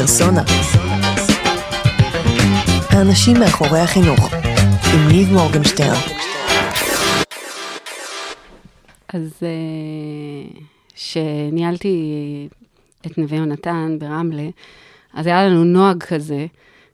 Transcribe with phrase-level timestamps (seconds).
[0.00, 0.42] פרסונה.
[2.90, 4.34] האנשים מאחורי החינוך,
[4.94, 6.00] עם ניב מורגנשטרן.
[9.14, 10.60] אז אה,
[10.94, 11.98] כשניהלתי
[13.06, 14.48] את נווה יונתן ברמלה,
[15.14, 16.46] אז היה לנו נוהג כזה,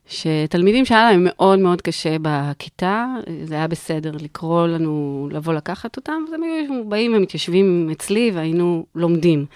[0.06, 3.06] שתלמידים שהיה להם מאוד מאוד קשה בכיתה,
[3.44, 8.86] זה היה בסדר לקרוא לנו, לבוא לקחת אותם, אז הם היו באים ומתיישבים אצלי והיינו
[8.94, 9.46] לומדים.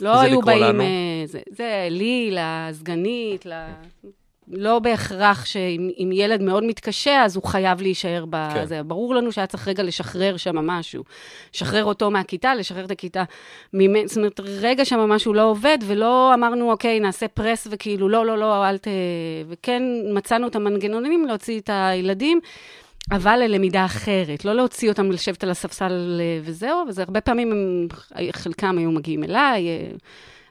[0.00, 0.80] לא היו באים...
[0.80, 0.86] אה,
[1.24, 3.52] זה, זה לי, לסגנית, ל...
[4.48, 8.76] לא בהכרח שאם ילד מאוד מתקשה, אז הוא חייב להישאר בזה.
[8.76, 8.88] כן.
[8.88, 11.04] ברור לנו שהיה צריך רגע לשחרר שם משהו.
[11.54, 13.24] לשחרר אותו מהכיתה, לשחרר את הכיתה
[13.72, 14.08] ממנו.
[14.08, 18.38] זאת אומרת, רגע שם משהו לא עובד, ולא אמרנו, אוקיי, נעשה פרס, וכאילו, לא, לא,
[18.38, 18.88] לא, אל ת...
[19.48, 19.82] וכן
[20.12, 22.40] מצאנו את המנגנונים להוציא את הילדים.
[23.10, 27.88] אבל ללמידה אחרת, לא להוציא אותם לשבת על הספסל אה, וזהו, וזה הרבה פעמים, הם,
[28.32, 29.86] חלקם היו מגיעים אליי, אה,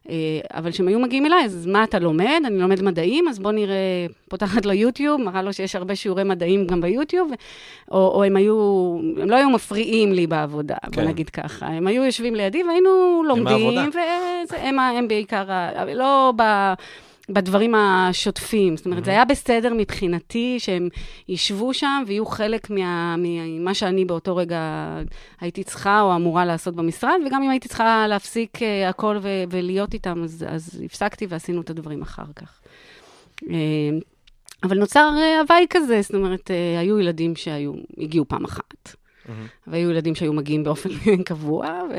[0.10, 2.42] אה, אבל כשהם היו מגיעים אליי, אז מה אתה לומד?
[2.46, 6.68] אני לומד מדעים, אז בוא נראה, פותחת לו יוטיוב, מראה לו שיש הרבה שיעורי מדעים
[6.68, 7.32] גם ביוטיוב,
[7.92, 8.56] או, או הם היו,
[9.22, 10.92] הם לא היו מפריעים לי בעבודה, כן.
[10.92, 11.66] בוא נגיד ככה.
[11.66, 13.90] הם היו יושבים לידי והיינו לומדים,
[14.50, 15.44] והם הם בעיקר,
[15.96, 16.74] לא ב...
[17.34, 18.78] בדברים השוטפים.
[18.78, 19.06] זאת אומרת, mm-hmm.
[19.06, 20.90] זה היה בסדר מבחינתי שהם
[21.28, 24.60] ישבו שם ויהיו חלק מה, ממה שאני באותו רגע
[25.42, 29.94] הייתי צריכה או אמורה לעשות במשרד, וגם אם הייתי צריכה להפסיק uh, הכל ו- ולהיות
[29.94, 32.60] איתם, אז, אז הפסקתי ועשינו את הדברים אחר כך.
[33.42, 33.46] Uh,
[34.64, 39.32] אבל נוצר uh, הוואי כזה, זאת אומרת, uh, היו ילדים שהיו, הגיעו פעם אחת, mm-hmm.
[39.68, 40.90] והיו ילדים שהיו מגיעים באופן
[41.30, 41.96] קבוע, ו...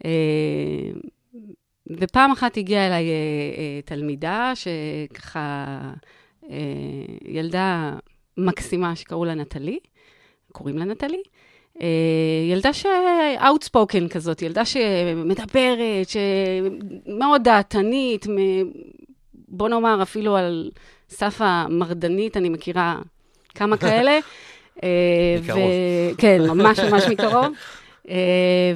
[0.00, 0.04] Uh,
[1.98, 3.14] ופעם אחת הגיעה אליי אה,
[3.58, 5.78] אה, תלמידה, שככה,
[6.50, 6.56] אה,
[7.24, 7.92] ילדה
[8.36, 9.78] מקסימה שקראו לה נטלי,
[10.52, 11.22] קוראים לה נטלי.
[11.82, 11.86] אה,
[12.50, 18.26] ילדה ש-outspoken כזאת, ילדה שמדברת, שמאוד דעתנית,
[19.34, 20.70] בוא נאמר אפילו על
[21.08, 22.98] סף המרדנית, אני מכירה
[23.54, 24.18] כמה כאלה.
[24.82, 24.88] אה,
[25.42, 25.70] מקרוב.
[26.18, 27.46] כן, ממש ממש מקרוב.
[28.08, 28.72] אה,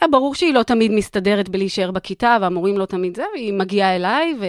[0.00, 4.34] והיה ברור שהיא לא תמיד מסתדרת בלהישאר בכיתה, והמורים לא תמיד זה, והיא מגיעה אליי,
[4.40, 4.44] ו...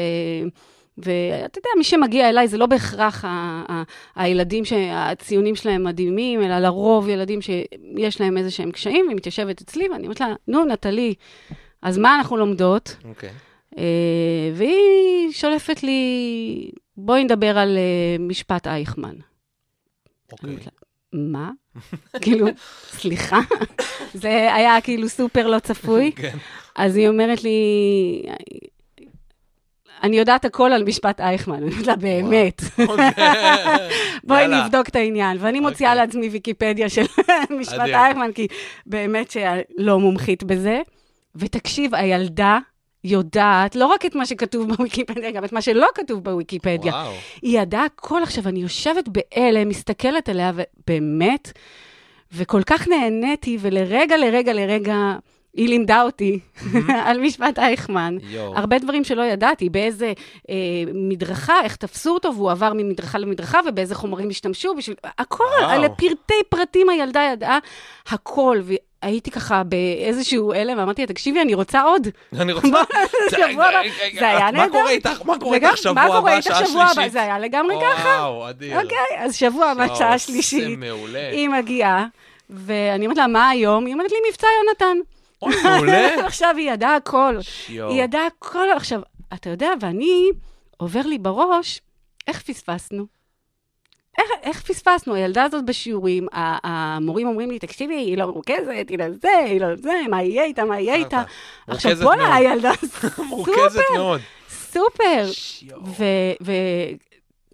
[0.97, 3.83] ואתה יודע, מי שמגיע אליי זה לא בהכרח ה- ה-
[4.15, 9.89] הילדים שהציונים שלהם מדהימים, אלא לרוב ילדים שיש להם איזה שהם קשיים, והיא מתיישבת אצלי,
[9.89, 11.13] ואני אומרת לה, נו, נטלי,
[11.81, 12.95] אז מה אנחנו לומדות?
[13.05, 13.29] אוקיי.
[13.29, 13.33] Okay.
[13.77, 19.15] אה, והיא שולפת לי, בואי נדבר על uh, משפט אייכמן.
[20.31, 20.57] אוקיי.
[20.57, 20.69] Okay.
[21.13, 21.51] מה?
[22.21, 22.47] כאילו,
[22.91, 23.39] סליחה?
[24.13, 26.11] זה היה כאילו סופר לא צפוי.
[26.15, 26.37] כן.
[26.75, 28.23] אז היא אומרת לי,
[30.03, 31.55] אני יודעת הכל על משפט אייכמן.
[31.55, 32.61] אני אומרת לה, באמת.
[32.87, 33.11] אוקיי.
[34.23, 35.37] בואי נבדוק את העניין.
[35.39, 36.05] ואני מוציאה אוקיי.
[36.05, 37.05] לעצמי ויקיפדיה של
[37.59, 38.47] משפט אייכמן, כי
[38.85, 40.81] באמת שלא מומחית בזה.
[41.35, 42.59] ותקשיב, הילדה
[43.03, 46.93] יודעת לא רק את מה שכתוב בוויקיפדיה, גם את מה שלא כתוב בוויקיפדיה.
[46.93, 47.11] וואו.
[47.41, 48.23] היא ידעה הכל.
[48.23, 51.51] עכשיו, אני יושבת בהלם, מסתכלת עליה, ובאמת,
[52.33, 54.95] וכל כך נהניתי, ולרגע, לרגע, לרגע,
[55.53, 56.39] היא לימדה אותי.
[57.05, 58.17] על משפט אייכמן.
[58.21, 58.51] יו.
[58.55, 60.13] הרבה דברים שלא ידעתי, באיזה
[60.49, 60.55] אה,
[60.93, 64.95] מדרכה, איך תפסו אותו, והוא עבר ממדרכה למדרכה, ובאיזה חומרים השתמשו, בשביל...
[65.17, 65.43] הכל,
[65.83, 67.59] לפרטי פרטים הילדה ידעה
[68.07, 68.61] הכל,
[69.01, 72.07] הייתי ככה באיזשהו הלם, ואמרתי לה, תקשיבי, אני רוצה עוד.
[72.39, 72.67] אני רוצה...
[74.19, 74.65] זה היה נהדר.
[74.65, 75.21] מה קורה איתך?
[75.25, 77.11] מה קורה איתך שבוע הבא, שעה שלישית?
[77.11, 78.07] זה היה לגמרי ככה.
[78.07, 78.81] וואו, אדיר.
[78.81, 80.79] אוקיי, אז שבוע הבא, שעה שלישית.
[81.31, 82.05] היא מגיעה,
[82.49, 83.85] ואני אומרת לה, מה היום?
[83.85, 84.97] היא אומרת לי, מבצע יונתן.
[85.41, 86.07] אוי, מעולה.
[86.27, 87.37] עכשיו היא ידעה הכל.
[87.67, 88.67] היא ידעה הכל.
[88.75, 89.01] עכשיו,
[89.33, 90.29] אתה יודע, ואני,
[90.77, 91.81] עובר לי בראש,
[92.27, 93.18] איך פספסנו?
[94.17, 95.13] איך, איך פספסנו?
[95.13, 99.75] הילדה הזאת בשיעורים, המורים אומרים לי, תקשיבי, היא לא מרוכזת, היא לא זה, היא לא
[99.75, 101.23] זה, מה יהיה איתה, מה יהיה איתה.
[101.67, 103.23] עכשיו, בואנה, הילדה סופר.
[103.23, 104.21] מורכזת מאוד.
[104.49, 105.25] סופר.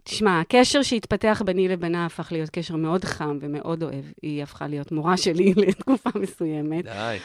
[0.04, 4.06] תשמע, הקשר שהתפתח ביני לבינה הפך להיות קשר מאוד חם ומאוד אוהב.
[4.22, 6.84] היא הפכה להיות מורה שלי לתקופה מסוימת.
[6.84, 7.18] די.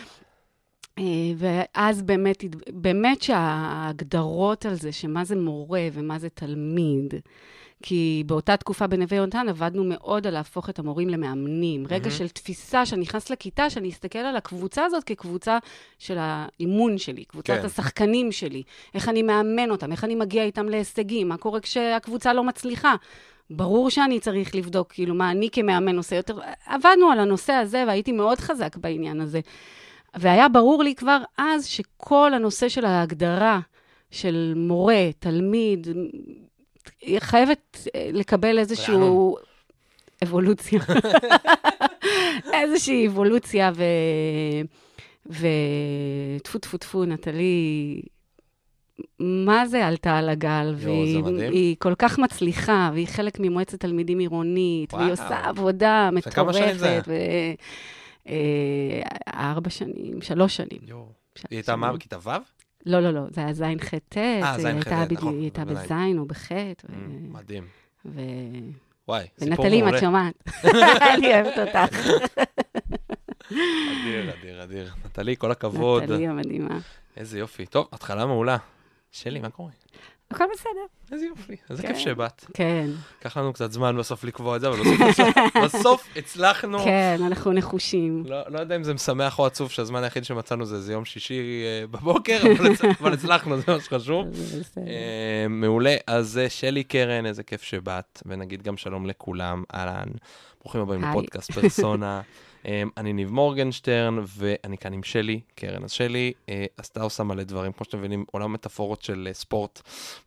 [0.99, 1.05] אה,
[1.37, 7.15] ואז באמת, באמת שההגדרות על זה, שמה זה מורה ומה זה תלמיד,
[7.83, 11.85] כי באותה תקופה בנווה יונתן עבדנו מאוד על להפוך את המורים למאמנים.
[11.85, 11.93] Mm-hmm.
[11.93, 15.59] רגע של תפיסה, שאני נכנס לכיתה, שאני אסתכל על הקבוצה הזאת כקבוצה
[15.99, 17.67] של האימון שלי, קבוצת כן.
[17.67, 18.63] השחקנים שלי,
[18.95, 22.95] איך אני מאמן אותם, איך אני מגיע איתם להישגים, מה קורה כשהקבוצה לא מצליחה.
[23.51, 26.39] ברור שאני צריך לבדוק, כאילו, מה אני כמאמן עושה יותר.
[26.67, 29.41] עבדנו על הנושא הזה, והייתי מאוד חזק בעניין הזה.
[30.15, 33.61] והיה ברור לי כבר אז שכל הנושא של ההגדרה
[34.11, 35.89] של מורה, תלמיד,
[37.01, 39.37] היא חייבת אה, לקבל איזשהו...
[40.25, 40.81] אבולוציה.
[42.63, 43.85] איזושהי אבולוציה, ו...
[45.27, 48.03] וטפו טפו טפו, נטלי
[49.19, 51.37] מה זה עלתה על הגל, מדהים.
[51.37, 55.23] והיא כל כך מצליחה, והיא חלק ממועצת תלמידים עירונית, והיא וואו.
[55.23, 56.11] עושה עבודה?
[56.13, 57.03] מטורפת.
[57.07, 57.53] ו-
[58.29, 59.03] אה,
[59.35, 60.81] ארבע שנים, שלוש שנים.
[60.87, 61.93] שלוש היא הייתה מה.
[61.93, 62.31] בכיתה ו'?
[62.87, 65.41] לא, לא, לא, זה היה ז'-ח'-ט', אה, היא ז', ח', הייתה ט', נכון, בדיוק- היא
[65.41, 66.13] הייתה בוודאי.
[66.13, 66.53] בז' או בח',
[66.89, 67.65] ו- מדהים.
[68.07, 68.21] ו...
[69.09, 69.97] וואי, סיפור ונטלי, אם מעולה.
[69.99, 70.35] את שומעת,
[71.15, 71.97] אני אוהבת אותך.
[73.51, 74.91] אדיר, אדיר, אדיר.
[75.07, 76.03] נטלי, כל הכבוד.
[76.03, 76.79] נטלי המדהימה.
[77.17, 77.67] איזה יופי.
[77.67, 78.57] טוב, התחלה מעולה.
[79.13, 79.71] שלי, מה קורה?
[80.31, 80.71] הכל בסדר.
[81.13, 81.89] איזה יופי, איזה כן.
[81.89, 82.45] כיף שבאת.
[82.55, 82.91] כן,
[83.21, 84.79] לקח לנו קצת זמן בסוף לקבוע את זה, אבל
[85.65, 86.79] בסוף- הצלחנו.
[86.85, 88.23] כן, אנחנו נחושים.
[88.27, 91.41] לא, לא יודע אם זה משמח או עצוב שהזמן היחיד שמצאנו זה איזה יום שישי
[91.65, 92.81] אה, בבוקר, אבל, הצ...
[93.01, 94.27] אבל הצלחנו, זה מה שחשוב.
[94.79, 100.09] אה, מעולה, אז אה, שלי קרן, איזה כיף שבאת, ונגיד גם שלום לכולם, אהלן,
[100.61, 101.03] ברוכים הבאים.
[101.05, 102.21] לפודקאסט פרסונה.
[102.67, 105.85] אה, אני ניב מורגנשטרן, ואני כאן עם שלי קרן.
[105.85, 109.81] אז שלי אה, עשתה עושה מלא דברים, כמו שאתם מבינים, עולם מטאפורות של אה, ספורט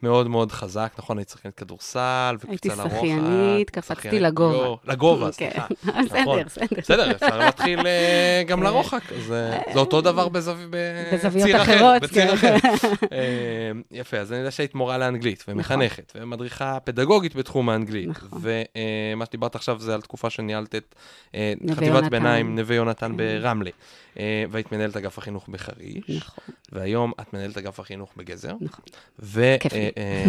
[0.03, 1.17] מאוד מאוד חזק, נכון?
[1.17, 1.99] הייתי שחקנית כדורסל,
[2.41, 2.95] הייתי וקפיצה לרוחב.
[2.97, 4.75] שחיינית, קפצתי לגובה.
[4.93, 5.49] לגובה, כן.
[5.51, 5.67] סליחה.
[6.05, 6.43] בסדר, נכון.
[6.43, 6.65] בסדר.
[6.77, 8.65] בסדר, אפשר להתחיל אה, גם כן.
[8.67, 9.19] לרוחק, אה,
[9.73, 10.53] זה אותו דבר בזו-
[11.13, 12.55] בזוויות אחרות, בציר כן.
[12.55, 12.55] אחר.
[13.11, 13.19] אה,
[13.91, 18.09] יפה, אז אני יודע שהיית מורה לאנגלית, ומחנכת, ומדריכה פדגוגית בתחום האנגלית.
[18.09, 18.39] נכון.
[19.15, 20.95] ומה שדיברת עכשיו זה על תקופה שניהלת את
[21.35, 22.22] אה, חטיבת יונתן.
[22.23, 23.17] ביניים נווה יונתן כן.
[23.17, 23.69] ברמלה.
[24.19, 28.53] אה, והיית מנהלת אגף החינוך בחריש, נכון, והיום את מנהלת אגף החינוך בגזר.
[28.61, 28.85] נכון.
[29.19, 29.91] ו- כיף לי.
[29.97, 30.25] אה,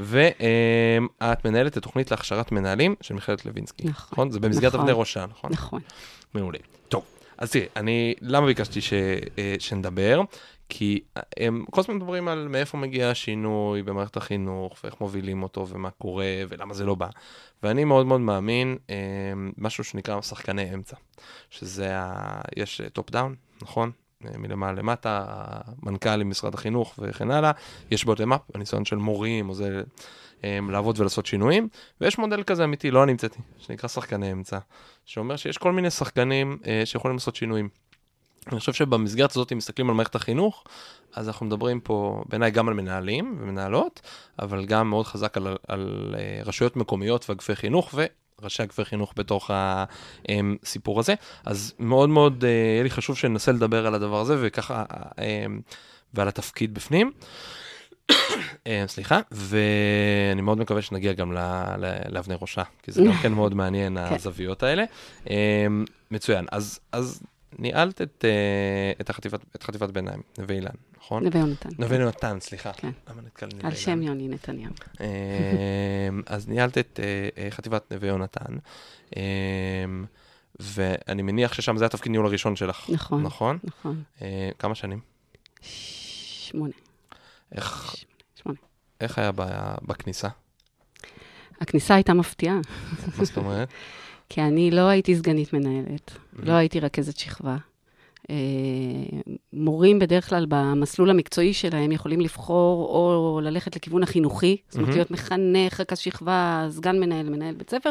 [0.40, 4.30] אה, ואת מנהלת את תוכנית להכשרת מנהלים של מכללת לוינסקי, נכון, נכון?
[4.30, 4.80] זה במסגרת נכון.
[4.80, 5.52] אבני ראשה, נכון?
[5.52, 5.80] נכון.
[6.34, 6.58] מעולה.
[6.88, 7.04] טוב,
[7.38, 8.92] אז תראי, אני, למה ביקשתי ש,
[9.38, 10.20] אה, שנדבר?
[10.68, 11.00] כי
[11.36, 16.26] הם כל הזמן מדברים על מאיפה מגיע השינוי במערכת החינוך, ואיך מובילים אותו, ומה קורה,
[16.48, 17.08] ולמה זה לא בא.
[17.62, 18.96] ואני מאוד מאוד מאמין, אה,
[19.58, 20.96] משהו שנקרא שחקני אמצע,
[21.50, 22.40] שזה ה...
[22.56, 23.90] יש top down, נכון?
[24.24, 27.50] אה, מלמעלה למטה, המנכ"ל עם משרד החינוך וכן הלאה,
[27.90, 29.82] יש bottom-up, הניסיון של מורים, או זה
[30.44, 31.68] אה, לעבוד ולעשות שינויים,
[32.00, 34.58] ויש מודל כזה אמיתי, לא אני המצאתי, שנקרא שחקני אמצע,
[35.04, 37.68] שאומר שיש כל מיני שחקנים אה, שיכולים לעשות שינויים.
[38.52, 40.64] אני חושב שבמסגרת הזאת, אם מסתכלים על מערכת החינוך,
[41.14, 44.00] אז אנחנו מדברים פה בעיניי גם על מנהלים ומנהלות,
[44.38, 49.50] אבל גם מאוד חזק על, על אה, רשויות מקומיות ואגפי חינוך, וראשי אגפי חינוך בתוך
[49.54, 51.14] הסיפור הזה.
[51.44, 54.84] אז מאוד מאוד אה, יהיה לי חשוב שננסה לדבר על הדבר הזה, וככה,
[55.18, 55.46] אה,
[56.14, 57.12] ועל התפקיד בפנים.
[58.86, 61.32] סליחה, ואני מאוד מקווה שנגיע גם
[62.08, 64.84] לאבני ראשה, כי זה גם כן מאוד מעניין, הזוויות האלה.
[65.30, 65.66] אה,
[66.10, 67.22] מצוין, אז, אז
[67.58, 71.24] ניהלת את, אה, את, החטיבת, את חטיבת ביניים, נווה אילן, נכון?
[71.24, 71.68] נווה יונתן.
[71.78, 72.72] נווה יונתן, סליחה.
[72.72, 72.90] כן.
[73.10, 73.76] למה נתקל נווה על אילן?
[73.76, 74.72] שם יוני נתניהו.
[75.00, 77.00] אה, אז ניהלת את
[77.38, 78.56] אה, חטיבת נווה יונתן,
[80.60, 83.22] ואני מניח ששם זה התפקיד ניהול הראשון שלך, נכון.
[83.22, 83.58] נכון?
[83.64, 84.02] נכון.
[84.58, 85.00] כמה שנים?
[85.60, 86.74] שמונה.
[87.52, 87.96] איך,
[88.34, 88.58] שמונה.
[89.00, 89.30] איך היה
[89.82, 90.28] בכניסה?
[91.60, 92.56] הכניסה הייתה מפתיעה,
[93.18, 93.68] מה זאת אומרת?
[94.28, 96.18] כי אני לא הייתי סגנית מנהלת.
[96.42, 97.56] לא הייתי רכזת שכבה.
[98.30, 98.36] אה,
[99.52, 104.96] מורים בדרך כלל במסלול המקצועי שלהם יכולים לבחור או ללכת לכיוון החינוכי, זאת אומרת מהמם.
[104.96, 107.90] להיות מחנך, רכז שכבה, סגן מנהל, מנהל בית ספר,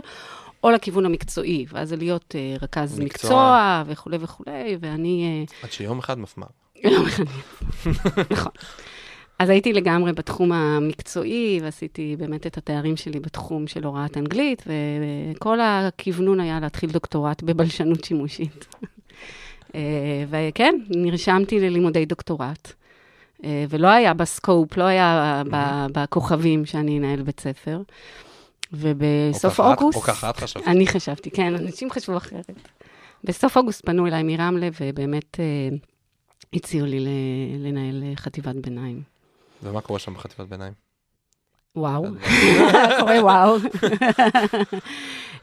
[0.63, 3.05] או לכיוון המקצועי, ואז זה להיות אה, רכז מקצוע.
[3.05, 5.45] מקצוע וכולי וכולי, ואני...
[5.51, 6.47] אה, עד שיום אחד מפמ"ר.
[6.83, 7.29] לא מחנך.
[8.31, 8.51] נכון.
[9.39, 15.59] אז הייתי לגמרי בתחום המקצועי, ועשיתי באמת את התארים שלי בתחום של הוראת אנגלית, וכל
[15.61, 18.65] הכוונון היה להתחיל דוקטורט בבלשנות שימושית.
[19.75, 22.73] אה, וכן, נרשמתי ללימודי דוקטורט,
[23.43, 25.43] אה, ולא היה בסקופ, לא היה
[25.93, 27.81] בכוכבים שאני אנהל בית ספר.
[28.73, 29.97] ובסוף או אוגוסט...
[29.97, 30.67] או ככה את חשבת.
[30.67, 32.51] אני חשבתי, כן, אנשים חשבו אחרת.
[33.23, 35.77] בסוף אוגוסט פנו אליי מרמלה, ובאמת אה,
[36.53, 37.05] הציעו לי
[37.59, 39.14] לנהל חטיבת ביניים.
[39.63, 40.73] ומה קורה שם בחטיבת ביניים?
[41.75, 42.05] וואו,
[42.99, 43.57] קורה וואו.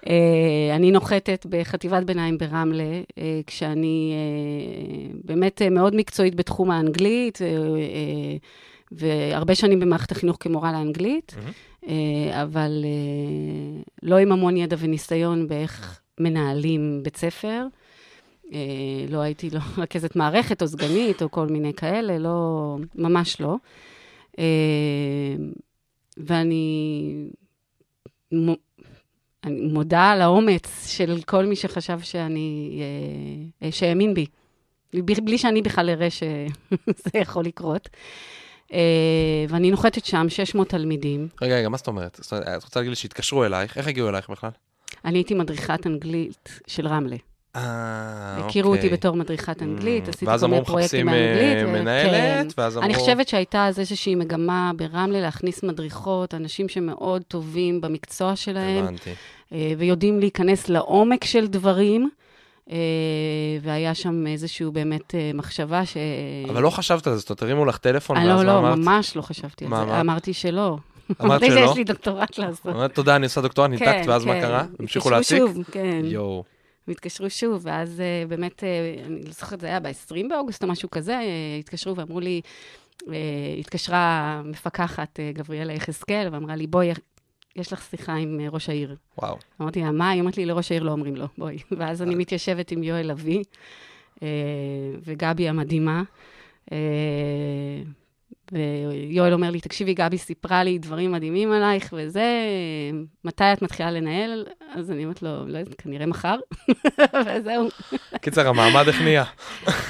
[0.06, 7.38] אה, אני נוחתת בחטיבת ביניים ברמלה, אה, כשאני אה, באמת מאוד מקצועית בתחום האנגלית,
[8.92, 11.34] והרבה שנים במערכת החינוך כמורה לאנגלית,
[12.30, 12.84] אבל
[14.02, 17.66] לא עם המון ידע וניסיון באיך מנהלים בית ספר.
[19.08, 23.56] לא הייתי לא רכזת מערכת או סגנית או כל מיני כאלה, לא, ממש לא.
[24.38, 24.44] אה,
[26.16, 27.30] ואני
[29.44, 34.26] אני מודה על האומץ של כל מי שחשב שאני, אה, אה, שהאמין בי,
[34.92, 37.88] בלי בלי שאני בכלל אראה שזה יכול לקרות.
[38.72, 41.28] אה, ואני נוחתת שם 600 תלמידים.
[41.42, 42.18] רגע, רגע, מה זאת אומרת?
[42.22, 43.78] זאת אומרת, את רוצה להגיד לי שהתקשרו אלייך?
[43.78, 44.50] איך הגיעו אלייך בכלל?
[45.04, 47.16] אני הייתי מדריכת אנגלית של רמלה.
[47.56, 47.62] אה,
[48.36, 48.46] אוקיי.
[48.48, 51.68] הכירו אותי בתור מדריכת אנגלית, Mm, עשיתי ואז כל מיני אמרו, פרויקטים מחפשים, אה, באנגלית.
[51.68, 52.62] ו- מנהלת, כן.
[52.62, 52.86] ואז אמרו...
[52.86, 59.10] אני חושבת שהייתה אז איזושהי מגמה ברמלה להכניס מדריכות, אנשים שמאוד טובים במקצוע שלהם, הבנתי.
[59.52, 62.10] אה, ויודעים להיכנס לעומק של דברים,
[62.70, 62.76] אה,
[63.62, 65.96] והיה שם איזושהי באמת אה, מחשבה ש...
[66.50, 68.78] אבל לא חשבת על זה, זאת אומרת, הרימו לך טלפון, אה, ואז לא, לא, אמרת?
[68.78, 69.76] ממש לא חשבתי על זה.
[69.76, 70.00] אמרת?
[70.00, 70.76] אמרתי שלא.
[71.10, 71.66] אמרת אמרתי שלא?
[71.66, 72.66] שיש לי דוקטורט לעשות.
[72.66, 74.40] אמרת, תודה, אני עושה דוקטורט, ניתקת, ואז מה כן.
[74.40, 74.64] קרה?
[74.78, 75.38] המשיכו להציק?
[75.38, 76.00] שוב, כן.
[76.04, 76.44] יואו.
[76.88, 80.90] והתקשרו שוב, ואז אה, באמת, אה, אני לא זוכרת, זה היה ב-20 באוגוסט או משהו
[80.90, 82.40] כזה, אה, התקשרו ואמרו לי,
[83.08, 83.14] אה,
[83.58, 86.92] התקשרה מפקחת אה, גבריאלה יחזקאל, ואמרה לי, בואי,
[87.56, 88.96] יש לך שיחה עם אה, ראש העיר.
[89.18, 89.36] וואו.
[89.60, 90.10] אמרתי לה, מה?
[90.10, 91.58] היא אומרת לי, לראש העיר לא אומרים לו, בואי.
[91.78, 93.44] ואז אני מתיישבת עם יואל לביא
[94.22, 94.28] אה,
[95.04, 96.02] וגבי המדהימה.
[98.54, 98.60] אה,
[99.08, 102.24] ויואל אומר לי, תקשיבי, גבי סיפרה לי דברים מדהימים עלייך וזה,
[103.24, 104.46] מתי את מתחילה לנהל?
[104.74, 106.36] אז אני אומרת לו, לא יודעת, כנראה מחר.
[107.26, 107.68] וזהו.
[108.20, 109.24] קיצר, המעמד איך נהיה?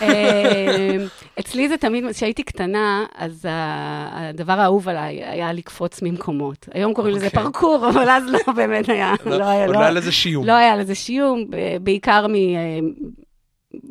[0.02, 0.96] אה,
[1.40, 6.68] אצלי זה תמיד, כשהייתי קטנה, אז הדבר האהוב עליי היה לקפוץ ממקומות.
[6.74, 7.42] היום קוראים לזה אוקיי.
[7.42, 10.46] פרקור, אבל אז לא באמת היה, לא היה, עוד לא- לא היה לזה שיום.
[10.46, 11.44] לא היה לזה שיום,
[11.82, 12.26] בעיקר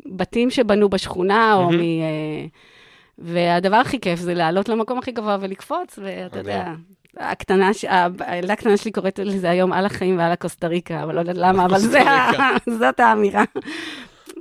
[0.06, 1.80] מבתים שבנו בשכונה, או מ...
[3.18, 6.72] והדבר הכי כיף זה לעלות למקום הכי גבוה ולקפוץ, ואתה יודע,
[7.16, 7.84] הקטנה, ש-
[8.20, 11.64] הילדה הקטנה שלי קוראת לזה היום על החיים ועל הקוסטה ריקה, אבל לא יודעת למה,
[11.64, 11.78] אבל
[12.78, 13.44] זאת האמירה.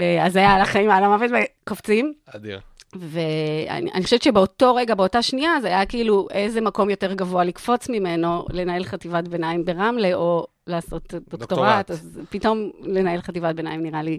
[0.01, 1.31] אה, אז זה היה על החיים ועל המוות,
[1.63, 2.13] וקופצים.
[2.35, 2.59] אדיר.
[2.95, 7.89] ואני אני חושבת שבאותו רגע, באותה שנייה, זה היה כאילו איזה מקום יותר גבוה לקפוץ
[7.89, 11.39] ממנו, לנהל חטיבת ביניים ברמלה, או לעשות דוקטורט.
[11.39, 11.91] דוקטורט.
[11.91, 14.17] אז פתאום לנהל חטיבת ביניים נראה לי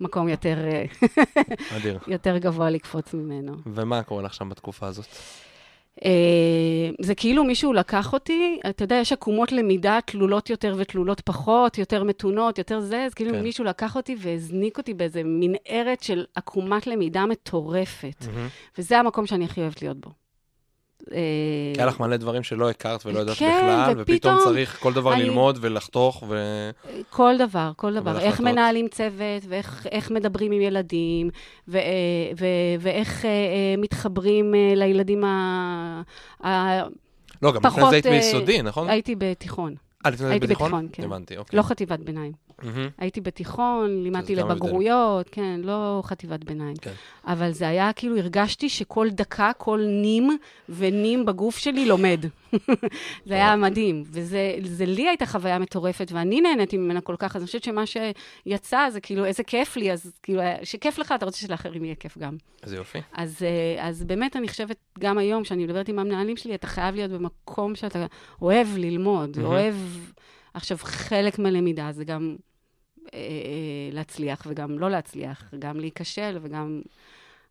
[0.00, 0.84] מקום יותר, אה.
[2.14, 3.52] יותר גבוה לקפוץ ממנו.
[3.66, 5.06] ומה קורה לך שם בתקופה הזאת?
[6.04, 11.78] אה, זה כאילו מישהו לקח אותי, אתה יודע, יש עקומות למידה תלולות יותר ותלולות פחות,
[11.78, 13.42] יותר מתונות, יותר זה, אז כאילו כן.
[13.42, 18.24] מישהו לקח אותי והזניק אותי באיזה מנהרת של עקומת למידה מטורפת.
[18.78, 20.19] וזה המקום שאני הכי אוהבת להיות בו.
[21.12, 21.16] אה,
[21.74, 24.92] כי היה לך מלא דברים שלא הכרת ולא ידעת כן, בכלל, ופתאום ופתאום צריך כל
[24.92, 26.36] דבר אני- ללמוד ולחתוך, ו...
[27.10, 28.18] כל דבר, כל דבר.
[28.18, 28.52] איך החלטות.
[28.52, 31.30] מנהלים צוות, ואיך איך מדברים עם ילדים,
[31.68, 31.82] ו, אה,
[32.38, 32.46] ו,
[32.80, 33.30] ואיך אה,
[33.78, 36.02] מתחברים אה, לילדים ה...
[36.46, 36.80] ה...
[37.42, 38.90] לא, גם לפני זה היית ביסודי, נכון?
[38.90, 39.74] הייתי בתיכון,
[40.06, 40.66] אה, לפני זה היית הייתי בתיכון?
[40.66, 41.02] בתיכון, כן.
[41.04, 41.56] הבנתי, אוקיי.
[41.56, 42.32] לא חטיבת ביניים.
[42.62, 42.88] מהמם.
[42.98, 44.36] הייתי בתיכון, לימדתי.
[44.36, 46.76] לבגרויות, כן, לא חטיבת ביניים.
[46.76, 46.92] כן.
[47.26, 50.38] אבל זה היה כאילו, הרגשתי שכל דקה, כל נים
[50.68, 52.24] ונים בגוף שלי לומד.
[53.26, 57.42] זה היה מדהים, וזה זה לי הייתה חוויה מטורפת, ואני נהניתי ממנה כל כך, אז
[57.42, 61.38] אני חושבת שמה שיצא זה כאילו, איזה כיף לי, אז כאילו, שכיף לך, אתה רוצה
[61.38, 62.36] שלאחרים יהיה כיף גם.
[62.62, 62.98] איזה יופי.
[63.12, 66.94] אז, אה, אז באמת, אני חושבת, גם היום, כשאני מדברת עם המנהלים שלי, אתה חייב
[66.94, 68.06] להיות במקום שאתה
[68.42, 69.50] אוהב ללמוד, מהמם.
[69.50, 69.74] אוהב...
[70.54, 72.36] עכשיו, חלק מהלמידה זה גם
[73.92, 76.80] להצליח וגם לא להצליח, גם להיכשל וגם...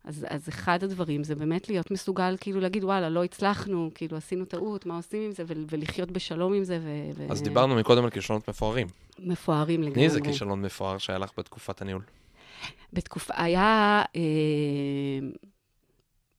[0.04, 4.44] אז, אז אחד הדברים זה באמת להיות מסוגל, כאילו להגיד, וואלה, לא הצלחנו, כאילו עשינו
[4.44, 8.04] טעות, מה עושים עם זה, ו- ולחיות בשלום עם זה, ו- ו- אז דיברנו מקודם
[8.04, 8.86] על כישלונות מפוארים.
[9.18, 10.04] מפוארים לגמרי.
[10.04, 12.02] איזה כישלון מפואר שהיה לך בתקופת הניהול.
[12.92, 14.20] בתקופה, היה, אה,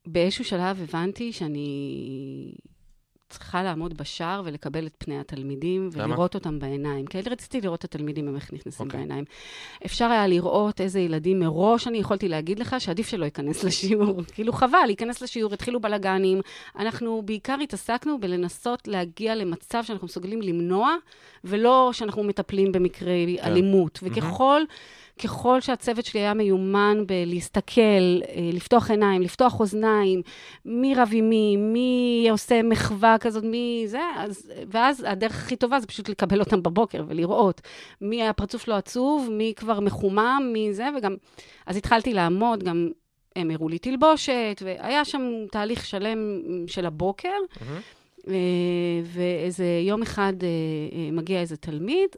[0.08, 2.52] באיזשהו שלב הבנתי שאני
[3.32, 5.90] צריכה לעמוד בשער ולקבל את פני התלמידים?
[5.92, 7.06] ולראות אותם בעיניים.
[7.06, 9.00] כי רציתי לראות את התלמידים, הם איך נכנסים אוקיי.
[9.00, 9.24] בעיניים.
[9.86, 14.22] אפשר היה לראות איזה ילדים מראש, אני יכולתי להגיד לך שעדיף שלא ייכנס לשיעור.
[14.34, 16.42] כאילו חבל, להיכנס לשיעור, התחילו בלאגנים.
[16.80, 20.96] אנחנו בעיקר התעסקנו בלנסות להגיע למצב שאנחנו מסוגלים למנוע,
[21.44, 23.48] ולא שאנחנו מטפלים במקרי כן.
[23.48, 24.00] אלימות.
[24.04, 24.62] וככל...
[25.24, 30.22] ככל שהצוות שלי היה מיומן בלהסתכל, אה, לפתוח עיניים, לפתוח אוזניים,
[30.66, 35.80] מי רב עם מי, מי עושה מחווה כזאת, מי זה, אז, ואז הדרך הכי טובה
[35.80, 37.62] זה פשוט לקבל אותם בבוקר ולראות
[38.02, 41.16] מי הפרצוף שלו עצוב, מי כבר מחומם, מי זה, וגם,
[41.66, 42.90] אז התחלתי לעמוד, גם
[43.36, 47.30] הם הראו לי תלבושת, והיה שם תהליך שלם של הבוקר.
[47.62, 47.80] מהמם.
[48.28, 52.10] אה, ואיזה יום אחד אה, מגיע איזה תלמיד,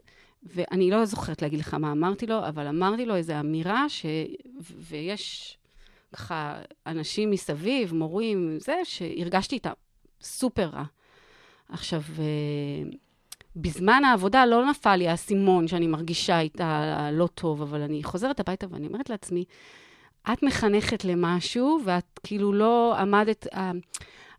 [0.44, 4.06] ואני לא זוכרת להגיד לך מה אמרתי לו, אבל אמרתי לו איזו אמירה, ש...
[4.60, 5.58] ו- ויש
[6.12, 9.72] ככה אנשים מסביב, מורים, זה, שהרגשתי איתם
[10.20, 10.84] סופר רע.
[11.68, 12.90] עכשיו, אה,
[13.56, 18.66] בזמן העבודה לא נפל לי האסימון שאני מרגישה איתה לא טוב, אבל אני חוזרת הביתה
[18.70, 19.44] ואני אומרת לעצמי,
[20.32, 23.46] את מחנכת למשהו, ואת כאילו לא עמדת...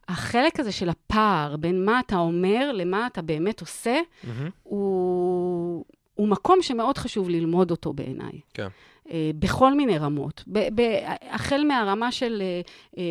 [0.08, 4.50] החלק הזה של הפער בין מה אתה אומר למה אתה באמת עושה, מהמם.
[4.64, 5.86] הוא,
[6.16, 8.40] הוא מקום שמאוד חשוב ללמוד אותו בעיניי.
[8.54, 8.68] כן.
[9.12, 10.44] אה, בכל מיני רמות.
[10.48, 10.82] ב, ב,
[11.30, 12.62] החל מהרמה של, אה,
[12.98, 13.04] אה,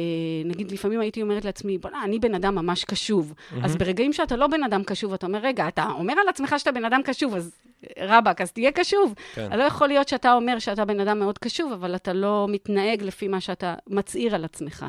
[0.45, 3.35] נגיד, לפעמים הייתי אומרת לעצמי, בוא'נה, אני בן אדם ממש קשוב.
[3.63, 6.73] אז ברגעים שאתה לא בן אדם קשוב, אתה אומר, רגע, אתה אומר על עצמך שאתה
[6.73, 7.57] בן אדם קשוב, אז
[8.01, 9.15] רבאק, אז תהיה קשוב.
[9.35, 9.59] כן.
[9.59, 13.29] לא יכול להיות שאתה אומר שאתה בן אדם מאוד קשוב, אבל אתה לא מתנהג לפי
[13.29, 14.87] מה שאתה מצהיר על עצמך.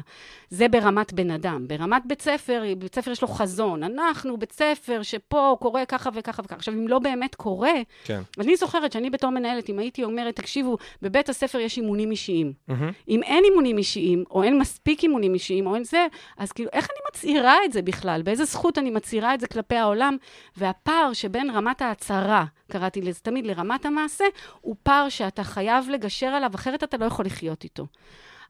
[0.49, 1.67] זה ברמת בן אדם.
[1.67, 3.83] ברמת בית ספר, בית ספר יש לו חזון.
[3.83, 6.55] אנחנו בית ספר שפה קורה ככה וככה וככה.
[6.55, 7.73] עכשיו, אם לא באמת קורה,
[8.03, 8.21] כן.
[8.39, 12.53] אני זוכרת שאני בתור מנהלת, אם הייתי אומרת, תקשיבו, בבית הספר יש אימונים אישיים.
[12.67, 12.91] מהמם.
[13.09, 16.87] אם אין אימונים אישיים, או אין מספיק אימונים אישיים, או אין זה, אז כאילו, איך
[16.91, 18.21] אני מצהירה את זה בכלל?
[18.21, 20.17] באיזה זכות אני מצהירה את זה כלפי העולם?
[20.57, 24.25] והפער שבין רמת ההצהרה, קראתי לזה תמיד, לרמת המעשה,
[24.61, 27.87] הוא פער שאתה חייב לגשר עליו, אחרת אתה לא יכול לחיות איתו.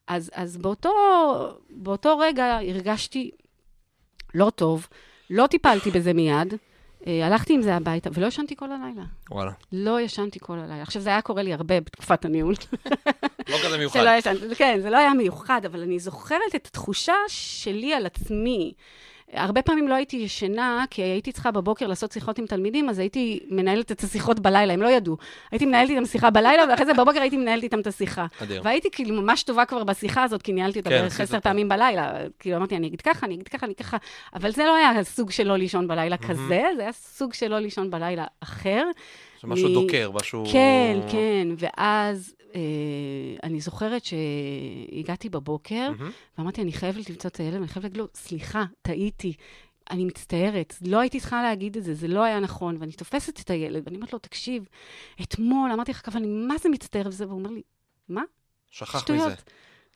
[0.08, 0.92] אז, אז באותו,
[1.70, 3.32] באותו רגע הרגשתי
[4.34, 4.88] לא טוב,
[5.30, 6.54] לא טיפלתי בזה מיד,
[7.08, 9.04] אה, הלכתי עם זה הביתה, ולא ישנתי כל הלילה.
[9.32, 9.52] וואלה.
[9.72, 10.82] לא ישנתי כל הלילה.
[10.82, 12.54] עכשיו, זה היה קורה לי הרבה בתקופת הניהול.
[13.50, 14.00] לא כזה מיוחד.
[14.00, 18.74] שלא ישנתי, כן, זה לא היה מיוחד, אבל אני זוכרת את התחושה שלי על עצמי.
[19.36, 23.40] הרבה פעמים לא הייתי ישנה, כי הייתי צריכה בבוקר לעשות שיחות עם תלמידים, אז הייתי
[23.50, 25.18] מנהלת את השיחות בלילה, הם לא ידעו.
[25.52, 28.26] הייתי מנהלת איתם שיחה בלילה, ואחרי זה בבוקר הייתי מנהלת איתם את השיחה.
[28.44, 28.62] אדיר.
[28.66, 31.40] והייתי כאילו ממש טובה כבר בשיחה הזאת, כי ניהלתי אותה כן, בערך עשר.
[31.40, 32.14] פעמים בלילה.
[32.40, 33.98] כאילו אמרתי, אני אגיד ככה, אני אגיד ככה, אני ככה,
[34.36, 36.42] אבל זה לא היה סוג של לא לישון בלילה כזה,
[36.78, 38.84] זה היה סוג של לא לישון בלילה אחר.
[39.42, 40.44] שמשהו מ- דוקר, משהו...
[40.52, 42.36] כן, כן, ואז
[43.44, 45.92] אני זוכרת שהגעתי בבוקר.
[46.38, 49.34] ואמרתי, אני חייבת למצוא את הילד, ואני חייבת להגיד לו, סליחה, טעיתי,
[49.92, 53.50] אני מצטערת, לא הייתי צריכה להגיד את זה, זה לא היה נכון, ואני תופסת את
[53.50, 54.68] הילד, ואני אומרת לו, תקשיב,
[55.22, 57.62] אתמול אמרתי לך ככה, אני מה זה מצטערת וזה, והוא אומר לי,
[58.10, 58.22] מה?
[58.72, 59.28] שכח שטויות.
[59.28, 59.36] מזה.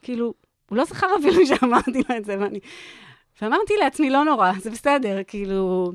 [0.02, 0.34] כאילו,
[0.68, 2.60] הוא לא זכר אפילו שאמרתי לו את זה, ואני...
[3.42, 5.92] ואמרתי לעצמי, לא נורא, זה בסדר, כאילו...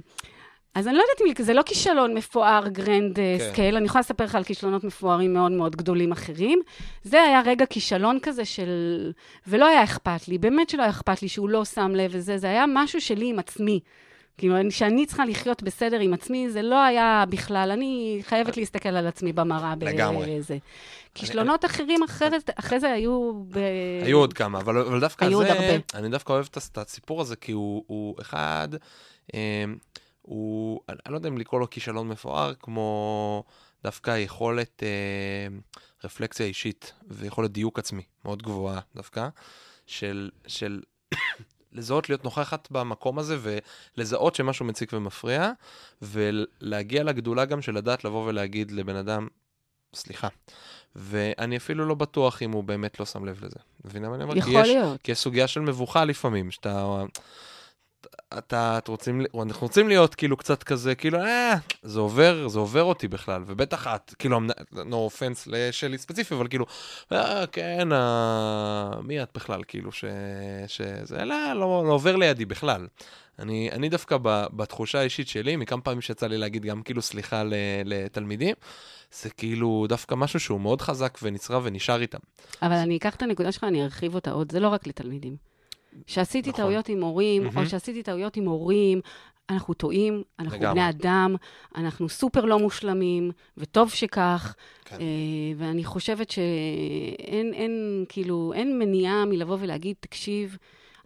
[0.75, 3.35] אז אני לא יודעת אם זה לא כישלון מפואר, grand כן.
[3.39, 3.51] כן.
[3.51, 6.61] scale, אני יכולה לספר לך על כישלונות מפוארים מאוד מאוד גדולים אחרים.
[7.03, 9.11] זה היה רגע כישלון כזה של...
[9.47, 12.47] ולא היה אכפת לי, באמת שלא היה אכפת לי שהוא לא שם לב וזה, זה
[12.47, 13.79] היה משהו שלי עם עצמי.
[14.37, 18.89] כאילו, אני- שאני צריכה לחיות בסדר עם עצמי, זה לא היה בכלל, אני חייבת להסתכל
[18.89, 19.73] על עצמי במראה.
[19.81, 20.39] לגמרי.
[20.39, 20.57] בזה.
[21.13, 23.59] כישלונות אחרים אחרת, אחרי זה היו ב...
[24.05, 25.83] היו עוד כמה, אבל, אבל דווקא היו עוד זה, הרבה.
[25.93, 28.67] אני דווקא אוהב את הסיפור הזה, כי הוא, הוא אחד,
[29.35, 29.63] אה,
[30.25, 33.43] הוא, אני, לא יודע אם לקרוא לו כישלון מפואר, כמו
[33.83, 35.57] דווקא יכולת אה,
[36.03, 39.27] רפלקציה אישית ויכולת דיוק עצמי מאוד גבוהה דווקא,
[39.87, 40.81] של, של
[41.73, 43.37] לזהות להיות נוכחת במקום הזה
[43.97, 45.51] ולזהות שמשהו מציק ומפריע,
[46.01, 49.27] ולהגיע לגדולה גם של לדעת לבוא ולהגיד לבן אדם,
[49.93, 50.27] סליחה.
[50.95, 53.59] ואני אפילו לא בטוח אם הוא באמת לא שם לב לזה.
[53.85, 54.33] מבינה מה אני אומר?
[54.33, 55.01] כי יכול יש, להיות.
[55.01, 57.03] כי יש סוגיה של מבוכה לפעמים, שאתה...
[58.37, 62.83] אתה, את רוצים, אנחנו רוצים להיות כאילו קצת כזה, כאילו, אה, זה עובר, זה עובר
[62.83, 64.39] אותי בכלל, ובטח את, כאילו,
[64.73, 66.65] no offense לשלי ספציפי, אבל כאילו,
[67.11, 70.05] אה, כן, אה, מי את בכלל, כאילו, ש,
[70.67, 72.87] שזה, לא, לא, לא עובר לידי בכלל.
[73.39, 77.43] אני, אני דווקא ב, בתחושה האישית שלי, מכמה פעמים שיצא לי להגיד גם כאילו סליחה
[77.43, 77.53] ל,
[77.85, 78.55] לתלמידים,
[79.21, 82.17] זה כאילו דווקא משהו שהוא מאוד חזק ונצרב ונשאר איתם.
[82.61, 85.54] אבל אני אקח את הנקודה שלך, אני ארחיב אותה עוד, זה לא רק לתלמידים.
[86.07, 86.63] שעשיתי נכון.
[86.63, 87.57] טעויות עם מורים, מהמם.
[87.57, 89.01] או שעשיתי טעויות עם הורים,
[89.49, 90.73] אנחנו טועים, אנחנו לגמרי.
[90.73, 91.35] בני אדם,
[91.75, 94.55] אנחנו סופר לא מושלמים, וטוב שכך.
[94.85, 94.95] כן.
[95.01, 95.05] אה,
[95.57, 100.57] ואני חושבת שאין, אין, כאילו, אין מניעה מלבוא ולהגיד, תקשיב,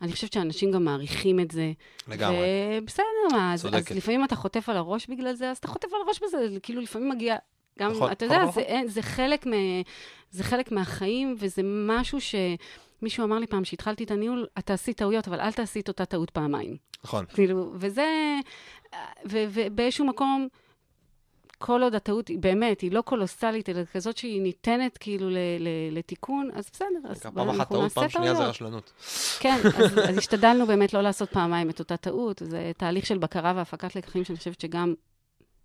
[0.01, 1.71] אני חושבת שאנשים גם מעריכים את זה.
[2.07, 2.37] לגמרי.
[2.81, 3.89] ובסדר, מה, אז, אז.
[3.91, 6.81] לפעמים אתה חוטף על הראש בגלל זה, אז אתה חוטף על הראש בזה, זה כאילו
[6.81, 7.35] לפעמים מגיע...
[7.79, 8.63] גם, נכון, אתה נכון, יודע, נכון.
[8.63, 9.51] זה, אין- זה, חלק מ,
[10.31, 12.17] זה חלק מהחיים, וזה משהו
[12.99, 16.05] שמישהו אמר לי פעם, שהתחלתי את הניהול, את תעשי טעויות, אבל אל תעשי את אותה
[16.05, 16.77] טעות פעמיים.
[17.03, 17.25] נכון.
[17.33, 18.35] כאילו, וזה,
[19.25, 20.47] ובאיזשהו מקום,
[21.57, 25.97] כל עוד הטעות היא באמת, היא לא קולוסלית, אלא כזאת שהיא ניתנת כאילו ל- ל-
[25.97, 28.43] לתיקון, אז בסדר, אז פעם אחת טעות, פעם שנייה זה.
[28.45, 28.93] רשלנות.
[29.39, 32.41] כן, אז, אז השתדלנו באמת לא לעשות פעמיים את אותה טעות.
[32.45, 34.93] זה תהליך של בקרה והפקת לקחים שאני חושבת שגם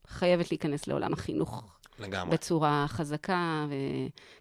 [0.06, 1.62] חייבת להיכנס לעולם החינוך
[1.98, 2.32] לגמרי.
[2.32, 3.72] בצורה חזקה, ו...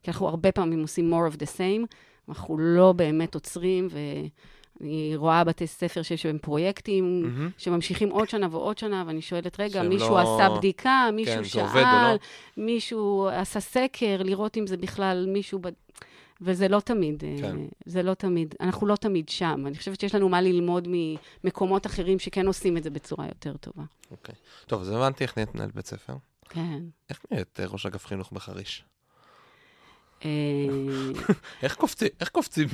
[0.04, 1.96] כי אנחנו הרבה פעמים עושים more of the same,
[2.30, 7.50] אנחנו לא באמת עוצרים, ואני רואה בתי ספר שיש בהם פרויקטים, מהמם.
[7.58, 11.50] שממשיכים עוד שנה ועוד שנה, ואני שואלת, רגע, מישהו לא- עשה בדיקה, מישהו כן, זה
[11.50, 12.18] שאל, לא?
[12.58, 15.60] מישהו עשה סקר, לראות אם זה בכלל מישהו...
[15.60, 15.68] ב...
[16.42, 17.58] וזה לא תמיד, אה, כן.
[17.86, 19.64] זה לא תמיד, אנחנו לא תמיד שם.
[19.68, 20.88] אני חושבת שיש לנו מה ללמוד
[21.44, 23.84] ממקומות אחרים שכן עושים את זה בצורה יותר טובה.
[24.12, 24.36] אוקיי.
[24.68, 26.14] טוב, אז הבנתי איך נהיית מנהלת בית ספר.
[26.50, 26.84] כן.
[27.10, 28.84] איך נהיית אה, ראש אגף חינוך בחריש?
[30.26, 30.30] אה,
[32.20, 32.68] איך קופצים,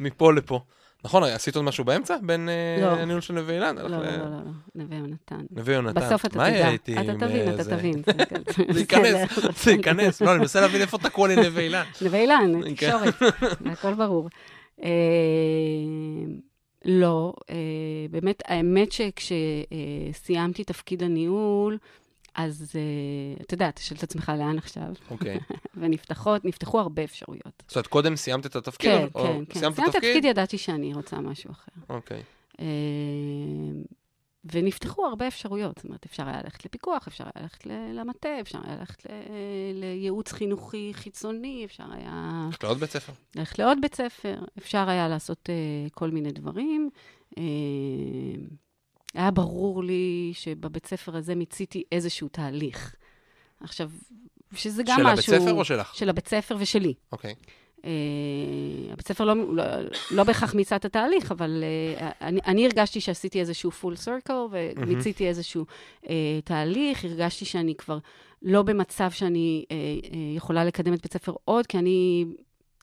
[0.00, 0.60] מפה, לפה?
[1.04, 2.16] נכון, עשית עוד משהו באמצע?
[2.22, 2.86] בין אה, לא.
[2.86, 3.76] הניהול של נווה אילן?
[3.76, 4.38] לא, לא, לא, לא,
[4.74, 5.40] נווה יונתן.
[5.50, 6.00] נווה יונתן.
[6.00, 6.74] בסוף אתה מה תדע.
[7.00, 7.64] אתה תבין, אתה?
[7.64, 8.02] תבין.
[8.74, 9.38] זה ייכנס.
[9.64, 10.22] זה ייכנס.
[10.22, 11.84] לא, אני מנסה להבין איפה תקוע לי נווה אילן.
[12.04, 12.74] נווה אילן, כן.
[12.74, 13.14] תקשורת,
[13.66, 14.28] הכל ברור.
[14.84, 14.90] אה,
[16.84, 17.32] לא,
[18.10, 21.78] באמת, האמת שכשסיימתי תפקיד הניהול,
[22.34, 22.80] אז אה,
[23.44, 25.38] אתה יודע, אתה שואל את עצמך לאן עכשיו, אוקיי.
[25.80, 27.62] ונפתחות, נפתחו הרבה אפשרויות.
[27.68, 28.90] זאת אומרת, קודם סיימת את התפקיד?
[28.90, 29.58] כן, או- כן, כן.
[29.58, 30.24] סיימת את סיימת את התפקיד?
[30.24, 31.72] ידעתי שאני רוצה משהו אחר.
[31.88, 32.22] אוקיי.
[32.60, 32.64] אה,
[34.52, 38.76] ונפתחו הרבה אפשרויות, זאת אומרת, אפשר היה ללכת לפיקוח, אפשר היה ללכת למטה, אפשר היה
[38.76, 39.10] ללכת ל-
[39.80, 43.12] לייעוץ חינוכי חיצוני, אפשר היה הלכת לעוד בית ספר?
[43.36, 46.90] ללכת לעוד בית ספר, אפשר היה לעשות uh, כל מיני דברים.
[47.30, 47.38] Uh,
[49.14, 52.94] היה ברור לי שבבית ספר הזה מיציתי איזשהו תהליך.
[53.60, 53.90] עכשיו,
[54.54, 55.34] שזה גם של משהו...
[55.34, 55.94] הבית ספר או שלך?
[55.94, 56.94] של הבית ספר ושלי.
[57.12, 57.34] אוקיי.
[57.76, 57.86] Uh,
[58.92, 59.64] הבית ספר לא, לא,
[60.10, 61.64] לא בהכרח מיצה את התהליך, אבל
[61.98, 64.32] uh, אני, אני הרגשתי שעשיתי איזשהו full circle
[64.76, 65.64] ומיציתי איזשהו
[66.02, 66.08] uh,
[66.44, 67.98] תהליך, הרגשתי שאני כבר
[68.42, 69.70] לא במצב שאני uh,
[70.04, 72.24] uh, יכולה לקדם את בית ספר עוד, כי אני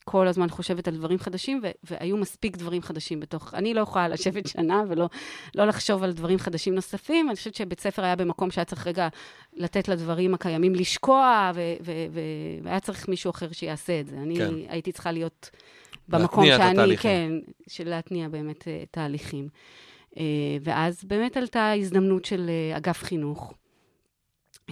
[0.04, 3.54] כל הזמן חושבת על דברים חדשים, ו- והיו מספיק דברים חדשים בתוך...
[3.54, 5.10] אני לא יכולה לשבת שנה ולא
[5.56, 7.30] לא לחשוב על דברים חדשים נוספים.
[7.30, 9.08] אני חושבת שבית ספר היה במקום שהיה צריך רגע
[9.54, 12.20] לתת לדברים הקיימים לשקוע, ו- ו- ו-
[12.64, 14.16] והיה צריך מישהו אחר שיעשה את זה.
[14.16, 14.54] אני כן.
[14.70, 15.50] הייתי צריכה להיות
[16.08, 17.02] במקום להתניע את שאני, התהליכים.
[17.02, 19.48] כן, של להתניע באמת אה, תהליכים.
[20.18, 20.24] אה,
[20.62, 23.54] ואז באמת עלתה הזדמנות של אה, אגף חינוך.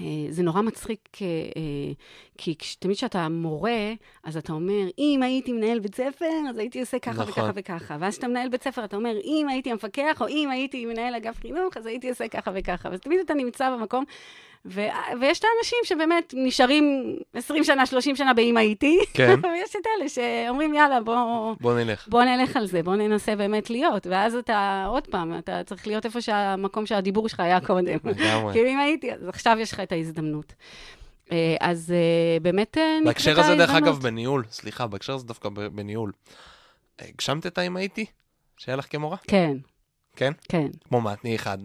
[0.02, 1.92] אה, זה נורא מצחיק, אה, אה,
[2.38, 7.00] כי תמיד כשאתה מורה, אז אתה אומר, אם הייתי מנהל בית ספר, אז הייתי עושה
[7.00, 7.28] ככה נכון.
[7.28, 7.98] וככה וככה.
[8.00, 11.40] ואז כשאתה מנהל בית ספר, אתה אומר, אם הייתי המפקח, או אם הייתי מנהל אגף
[11.40, 12.90] חינוך, אז הייתי עושה ככה וככה.
[12.90, 14.04] אז תמיד אתה נמצא במקום,
[14.66, 14.82] ו-
[15.22, 19.36] ויש את האנשים שבאמת נשארים 20 שנה, 30 שנה באם הייתי, כן.
[19.44, 21.56] ויש את אלה שאומרים, יאללה, בוא...
[21.62, 22.08] בוא נלך.
[22.08, 24.08] בוא נלך על זה, בוא ננסה באמת להיות.
[24.08, 27.98] ואז אתה, עוד פעם, אתה צריך להיות איפה שהמקום שהדיבור שלך היה קודם.
[28.04, 28.54] לגמרי.
[28.54, 30.54] כאילו, אם הייתי, אז עכשיו יש לך את ההזדמנות.
[31.32, 33.96] אה, אז אה, באמת אה, נקרתה בהקשר הזה, דרך ההזדמנות.
[33.96, 36.12] אגב, בניהול, סליחה, בהקשר הזה דווקא בניהול.
[37.00, 38.06] הגשמת את האם הייתי?
[38.58, 39.18] שהיה לך כמורה?
[39.28, 39.58] כן,
[40.16, 40.32] כן?
[40.50, 40.68] כן.
[40.88, 41.16] כמו מה?
[41.16, 41.58] תני אחד.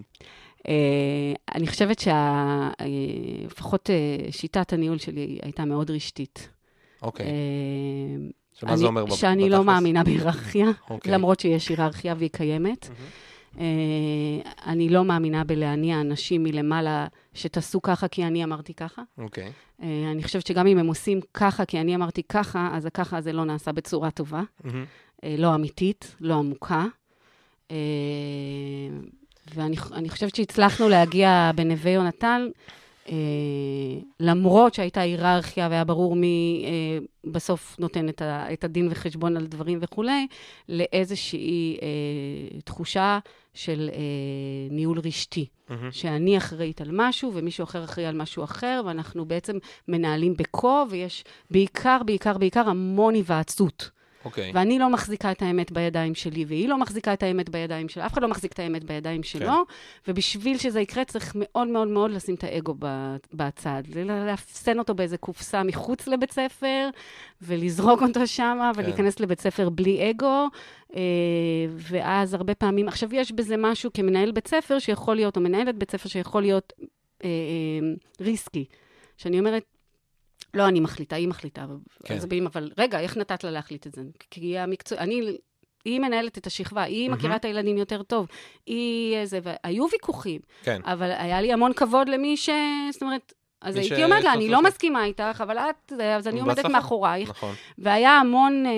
[0.69, 3.91] אה, אני חושבת שלפחות
[4.31, 6.49] שיטת הניהול שלי הייתה מאוד רשתית.
[7.03, 7.27] אוקיי.
[7.27, 7.33] אה,
[8.53, 9.05] שמה זה אומר?
[9.05, 9.75] ב- שאני לא בתכלס?
[9.75, 11.13] מאמינה בהיררכיה, אוקיי.
[11.13, 12.89] למרות שיש היררכיה והיא קיימת.
[13.61, 13.65] אה,
[14.67, 19.03] אני לא מאמינה בלהניע אנשים מלמעלה שתעשו ככה כי אני אמרתי ככה.
[19.19, 19.53] אוקיי.
[19.83, 23.33] אה, אני חושבת שגם אם הם עושים ככה כי אני אמרתי ככה, אז הככה הזה
[23.33, 24.43] לא נעשה בצורה טובה.
[25.25, 26.85] אה, לא אמיתית, לא עמוקה.
[29.55, 32.47] ואני אני חושבת שהצלחנו להגיע בנווה יונתן,
[33.09, 33.15] אה,
[34.21, 39.47] למרות שהייתה היררכיה והיה ברור מי אה, בסוף נותן את, ה, את הדין וחשבון על
[39.47, 40.27] דברים וכולי,
[40.69, 43.19] לאיזושהי אה, תחושה
[43.55, 43.99] של אה,
[44.71, 45.47] ניהול רשתי.
[45.69, 45.93] מהמם.
[45.93, 51.25] שאני אחראית על משהו ומישהו אחר אחראי על משהו אחר, ואנחנו בעצם מנהלים בקו, ויש
[51.51, 53.91] בעיקר, בעיקר, בעיקר המון היוועצות.
[54.25, 54.51] אוקיי.
[54.55, 58.13] ואני לא מחזיקה את האמת בידיים שלי, והיא לא מחזיקה את האמת בידיים שלה, אף
[58.13, 59.65] אחד לא מחזיק את האמת בידיים שלו,
[60.09, 62.75] ובשביל שזה יקרה צריך מאוד מאוד מאוד לשים את האגו
[63.33, 63.83] בצד,
[64.27, 66.89] לאפסן אותו באיזה קופסה מחוץ לבית ספר,
[67.43, 68.81] ולזרוק אותו שם, כן.
[68.81, 70.49] ולהיכנס לבית ספר בלי אגו,
[70.97, 71.03] אה,
[71.77, 75.91] ואז הרבה פעמים, עכשיו יש בזה משהו כמנהל בית ספר שיכול להיות, או מנהלת בית
[75.91, 76.73] ספר שיכול להיות
[77.25, 78.65] אה, אה, ריסקי,
[79.17, 79.74] שאני אומרת,
[80.55, 81.67] לא, אני מחליטה, היא מחליטה.
[82.05, 82.15] כן.
[82.17, 84.03] אז באים, אבל רגע, איך נתת לה להחליט את זה?
[84.31, 85.37] כי היא המקצוע, אני,
[85.85, 87.37] היא מנהלת את השכבה, היא מכירה מהמם.
[87.41, 88.27] את הילדים יותר טוב,
[88.67, 90.81] היא זה, והיו ויכוחים, כן.
[90.85, 92.51] אבל היה לי המון כבוד למי ש...
[92.93, 94.63] זאת אומרת, אז הייתי ש- אומרת לה, אני לא.
[94.63, 96.65] מסכימה איתך, אבל את, אז אני עומדת.
[96.67, 97.31] מאחורייך.
[97.31, 97.55] נכון.
[97.79, 98.77] והיה המון אה, אה,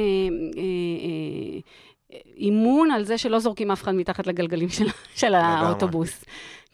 [2.12, 6.24] אה, אימון על זה שלא זורקים אף אחד מתחת לגלגלים של, של האוטובוס.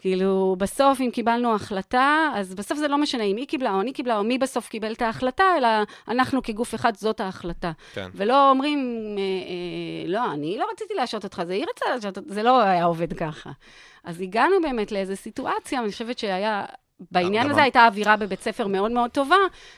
[0.03, 3.93] כאילו, בסוף, אם קיבלנו החלטה, אז בסוף זה לא משנה אם היא קיבלה או אני
[3.93, 5.69] קיבלה, או מי בסוף קיבל את ההחלטה, אלא
[6.09, 7.73] אנחנו כגוף אחד, זאת ההחלטה.
[7.95, 8.09] כן.
[8.15, 8.79] ולא אומרים,
[9.19, 12.63] אה, אה, לא, אני לא רציתי להשעות אותך, זה היא רצתה להשעות אותך, זה לא
[12.63, 13.51] היה עובד ככה.
[14.05, 16.65] אז הגענו באמת לאיזו סיטואציה, אני חושבת שהיה...
[17.11, 19.37] בעניין הזה הייתה אווירה בבית ספר מאוד מאוד טובה,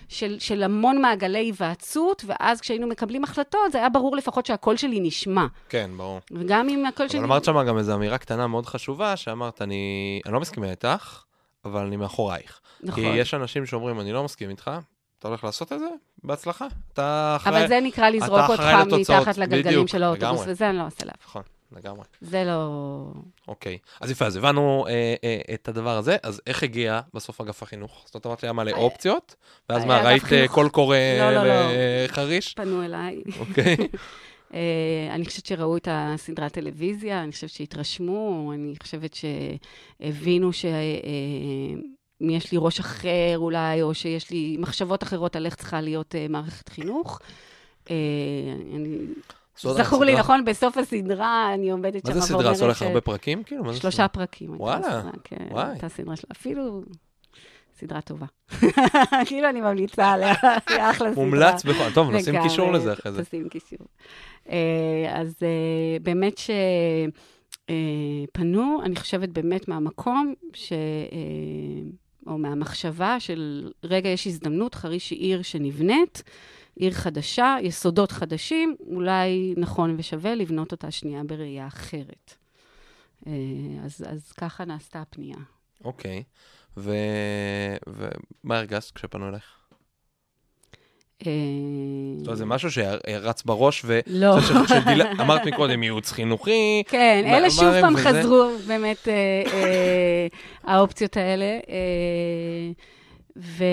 [0.08, 5.00] של, של המון מעגלי היוועצות, ואז כשהיינו מקבלים החלטות, זה היה ברור לפחות שהקול שלי
[5.00, 5.46] נשמע.
[5.68, 6.20] כן, ברור.
[6.30, 7.18] וגם אם הקול שלי...
[7.18, 11.22] אבל אמרת שם גם איזו אמירה קטנה מאוד חשובה, שאמרת, אני אני לא מסכימה איתך,
[11.64, 12.60] אבל אני מאחורייך.
[12.82, 13.04] נכון.
[13.04, 14.70] כי יש אנשים שאומרים, אני לא מסכים איתך,
[15.18, 15.88] אתה הולך לעשות את זה?
[16.24, 16.66] בהצלחה.
[16.92, 17.58] אתה אחראי...
[17.58, 18.62] אבל זה נקרא לזרוק אותך
[19.00, 20.52] מתחת לגלגלים בדיוק, של האוטובוס, לגמרי.
[20.52, 21.26] וזה אני לא עושה לאף.
[21.26, 21.42] נכון,
[21.76, 22.04] לגמרי.
[22.20, 23.02] זה לא...
[23.48, 23.78] אוקיי.
[24.00, 28.04] אז יפה, אז הבנו אה, אה, את הדבר הזה, אז איך הגיע בסוף אגף החינוך?
[28.06, 29.34] זאת אומרת, היה מלא היה- אופציות,
[29.68, 30.48] ואז היה מה, ראית אה.
[30.48, 31.54] קול קורא לא, לא, לא.
[32.04, 32.54] לחריש?
[32.54, 33.22] פנו אליי.
[33.38, 33.76] אוקיי.
[34.54, 40.64] אה, אני חושבת שראו את הסדרת טלוויזיה, אני חושבת שהתרשמו, אני חושבת שהבינו ש...
[40.64, 40.70] אה,
[42.22, 46.14] אם יש לי ראש אחר אולי, או שיש לי מחשבות אחרות על איך צריכה להיות
[46.14, 47.20] אה, מערכת חינוך.
[47.90, 47.96] אה,
[48.74, 48.98] אני...
[49.57, 50.14] זכור לי.
[50.17, 52.27] נכון, בסוף הסדרה אני עומדת שם מה זה.
[52.27, 52.55] סדרה?
[52.55, 53.43] זה הולך ש- הרבה פרקים?
[53.43, 54.09] כאילו, שלושה?
[54.09, 54.55] פרקים.
[54.61, 55.67] וואלה, כן, וואי.
[55.71, 56.29] הייתה סדרה שלה.
[56.33, 56.83] אפילו
[57.79, 58.27] סדרה טובה.
[59.27, 60.35] כאילו אני ממליצה עליה,
[60.69, 61.25] היא אחלה סדרה.
[61.25, 61.90] מומלץ בכל...
[61.95, 63.25] טוב, נשים קישור לזה אחרי זה.
[63.25, 63.87] תשים קישור.
[64.51, 64.57] אה,
[65.21, 65.49] אז אה,
[66.03, 66.40] באמת
[67.69, 70.73] שפנו, אני חושבת באמת מהמקום, ש...
[70.73, 70.79] אה,
[72.27, 76.23] או מהמחשבה של, רגע, יש הזדמנות, חריש היא עיר שנבנית,
[76.76, 82.34] עיר חדשה, יסודות חדשים, אולי נכון ושווה לבנות אותה שנייה בראייה אחרת.
[83.26, 83.32] אה,
[83.84, 85.37] אז, אז ככה נעשתה הפנייה.
[85.84, 86.22] אוקיי.
[86.76, 86.94] ו...
[87.87, 89.44] ומה הרגשת כשפנו אליך?
[91.26, 91.32] אה,
[92.18, 94.00] זאת אומרת, זה משהו שרץ בראש, ו...
[94.06, 94.37] לא.
[95.20, 96.82] אמרת מקודם, ייעוץ חינוכי.
[96.87, 97.96] כן, אלה שוב פעם?
[97.96, 100.26] חזרו, באמת, אה,
[100.64, 101.58] האופציות האלה.
[103.37, 103.64] ו...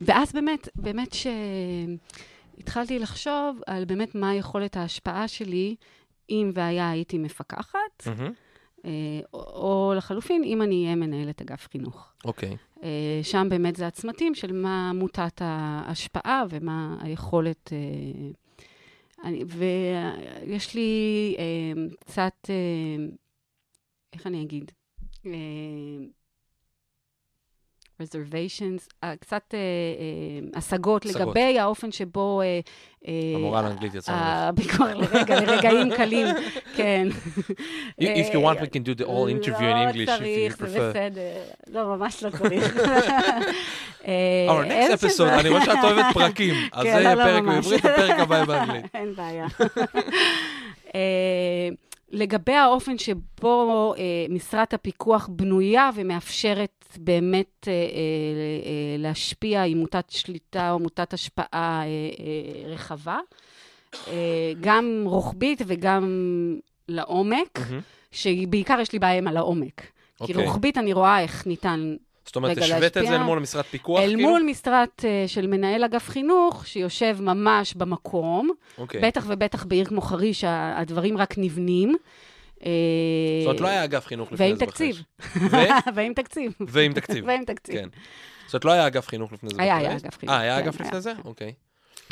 [0.00, 1.16] ואז באמת, באמת
[2.58, 5.76] שהתחלתי לחשוב על באמת מה יכולת ההשפעה שלי,
[6.30, 8.32] אם והיה הייתי מפקחת, מהמם.
[8.84, 12.12] אה, או, או לחלופין, אם אני אהיה מנהלת אגף חינוך.
[12.24, 12.56] אוקיי.
[12.82, 17.72] אה, שם באמת זה הצמתים של מה מוטת ההשפעה ומה היכולת.
[17.72, 17.78] אה,
[19.24, 23.04] אני, ויש לי אה, קצת, אה,
[24.12, 24.70] איך אני אגיד?
[25.26, 25.30] אה,
[28.04, 31.06] reservations, אה, קצת אה, אה, השגות.
[31.06, 32.42] לגבי האופן שבו...
[32.42, 32.60] אה,
[33.36, 34.84] המורה לאנגלית יצאה ממך.
[34.96, 36.26] לרגע, לרגעים קלים,
[36.76, 37.08] כן.
[38.00, 40.56] If you want, we can do the whole interview in English, לא if you צריך,
[40.58, 40.90] זה prefer.
[40.90, 41.42] בסדר.
[41.66, 42.76] לא, ממש לא צריך.
[44.50, 47.42] Our next episode, אני רואה שאת אוהבת פרקים, אז כן, זה לא, לא, פרק.
[47.44, 48.84] בעברית, הפרק הבא יהיה באנגלית.
[48.94, 49.46] אין בעיה.
[52.12, 60.10] לגבי האופן שבו אה, משרת הפיקוח בנויה ומאפשרת באמת אה, אה, אה, להשפיע עם מוטת
[60.10, 63.18] שליטה או מוטת השפעה אה, אה, רחבה,
[64.08, 66.04] אה, גם רוחבית וגם
[66.88, 67.80] לעומק, מהמם.
[68.12, 69.80] שבעיקר יש לי בעיה עם על העומק.
[69.80, 70.46] כי אוקיי.
[70.46, 71.96] רוחבית אני רואה איך ניתן
[72.26, 73.14] זאת אומרת, השווית את זה.
[73.14, 74.28] אל מול משרד פיקוח, אל כאילו?
[74.28, 79.00] מול משרת אה, של מנהל אגף חינוך, שיושב ממש במקום, אוקיי.
[79.00, 81.96] בטח ובטח בעיר כמו חריש, הדברים רק נבנים.
[82.66, 82.70] אה,
[83.40, 84.66] זאת אומרת, לא היה אגף חינוך לפני זה.
[84.66, 85.02] בחריש.
[85.94, 86.52] ועם תקציב.
[86.60, 87.24] ועם תקציב.
[87.28, 87.74] ועם תקציב.
[87.74, 87.88] כן.
[88.46, 89.88] זאת אומרת, לא היה אגף חינוך לפני זה היה, בחריש?
[89.88, 90.88] היה אגף חינוך, אה, היה כן, אגף היה.
[90.88, 91.12] לפני זה?
[91.24, 91.52] אוקיי.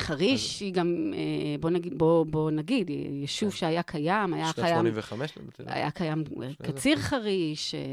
[0.00, 3.56] חריש היא גם, אה, בוא נגיד, בוא, בוא נגיד, יישוב כן.
[3.56, 5.62] שהיה קיים, היה שנת קיים, 85, לדעתי.
[5.62, 5.70] לא?
[5.70, 6.24] היה קיים.
[6.62, 7.84] קציר חריש, אה, אה,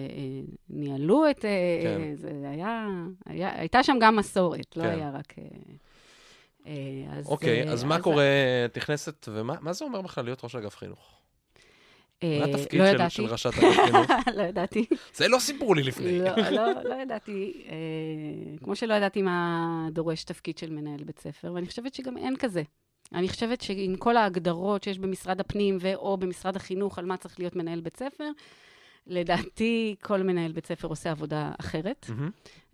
[0.70, 1.42] ניהלו את...
[1.84, 2.16] כן.
[2.16, 2.88] זה היה,
[3.26, 4.90] היה, הייתה שם גם מסורת, לא כן.
[4.90, 5.34] היה רק...
[7.12, 8.26] אז, אוקיי, אה, אז מה קורה,
[8.66, 11.17] את נכנסת, ומה מה זה אומר בכלל להיות ראש אגף חינוך?
[12.24, 14.12] אה, מה התפקיד לא של- ראשת אגף חינוך?
[14.38, 14.86] לא ידעתי.
[15.14, 16.20] זה לא סיפרו לי לפני.
[16.20, 17.54] לא, לא, לא ידעתי.
[17.70, 17.76] אה,
[18.64, 19.58] כמו שלא ידעתי מה
[19.92, 22.64] דורש תפקיד של מנהל בית ספר, ואני חושבת שגם אין כזה.
[23.14, 27.56] אני חושבת שעם כל ההגדרות שיש במשרד הפנים ו/או במשרד החינוך על מה צריך להיות
[27.56, 28.30] מנהל בית ספר,
[29.08, 32.30] לדעתי כל מנהל בית ספר עושה עבודה אחרת, מהמם.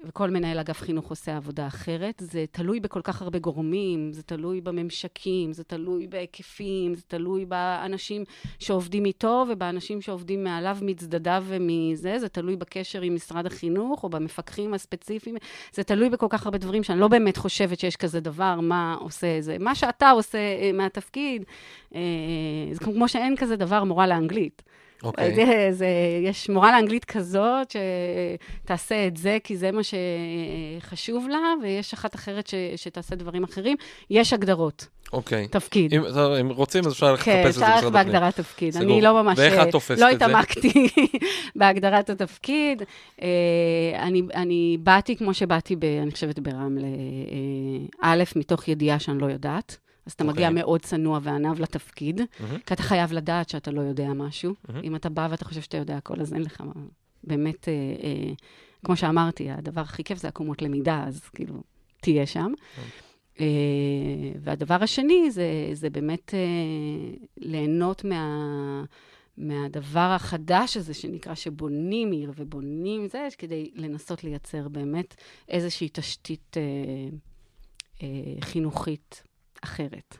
[0.06, 2.22] וכל מנהל אגף חינוך עושה עבודה אחרת.
[2.26, 8.24] זה תלוי בכל כך הרבה גורמים, זה תלוי בממשקים, זה תלוי בהיקפים, זה תלוי באנשים
[8.60, 14.74] שעובדים איתו ובאנשים שעובדים מעליו, מצדדיו ומזה, זה תלוי בקשר עם משרד החינוך או במפקחים
[14.74, 15.36] הספציפיים,
[15.74, 19.42] זה תלוי בכל כך הרבה דברים שאני לא באמת חושבת שיש כזה דבר, מה עושה
[19.42, 19.58] זה.
[19.60, 21.44] מה שאתה עושה אה, מהתפקיד,
[21.96, 22.02] אה,
[22.72, 24.64] זה כמו שאין כזה דבר מורה לאנגלית.
[25.04, 25.36] אוקיי.
[25.36, 25.88] זה, זה,
[26.24, 27.76] יש מורה לאנגלית כזאת,
[28.64, 33.78] שתעשה את זה, כי זה מה שחשוב לה, ויש אחת אחרת ש, שתעשה דברים אחרים.
[34.10, 35.48] יש הגדרות, אוקיי.
[35.48, 35.94] תפקיד.
[35.94, 36.04] אם
[36.40, 38.14] אם רוצים, אז אפשר ללכת כן, לחפש את זה אפשר במשרד הפנים.
[38.14, 38.74] בהגדרת תפקיד.
[38.74, 38.84] סגור.
[38.84, 39.40] אני לא ממש...
[39.40, 40.26] ואיך את אה, תופסת לא את זה?
[40.26, 40.88] התעמקתי
[41.56, 42.84] בהגדרת התפקיד.
[43.22, 43.28] אה,
[44.00, 49.26] אני, אני באתי כמו שבאתי, ב, אני חושבת, ברמלה, אה, א', מתוך ידיעה שאני לא
[49.26, 49.78] יודעת.
[50.06, 50.62] אז אתה מגיע אוקיי.
[50.64, 52.60] מאוד צנוע וענב לתפקיד, מהמם.
[52.60, 54.54] כי אתה חייב לדעת שאתה לא יודע משהו.
[54.70, 54.82] מהמם.
[54.84, 56.74] אם אתה בא ואתה חושב שאתה יודע הכל, אז אין לך מה...
[57.24, 58.34] באמת, אה, אה,
[58.86, 61.64] כמו שאמרתי, הדבר הכי כיף זה עקומות למידה, אז כאילו,
[62.02, 62.52] תהיה שם.
[63.40, 63.46] אה,
[64.42, 68.84] והדבר השני זה, זה באמת אה, ליהנות מה,
[69.38, 75.16] מהדבר החדש הזה שנקרא שבונים עיר ובונים זה, כדי לנסות לייצר באמת
[75.50, 76.64] איזושהי תשתית אה,
[78.04, 79.24] אה, חינוכית
[79.64, 80.18] אחרת.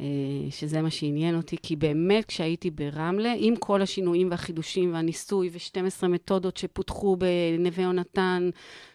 [0.00, 0.06] אה,
[0.50, 6.56] שזה מה שעניין אותי, כי באמת כשהייתי ברמלה, עם כל השינויים והחידושים והניסוי ו-12 מתודות
[6.56, 8.50] שפותחו בנווה יונתן,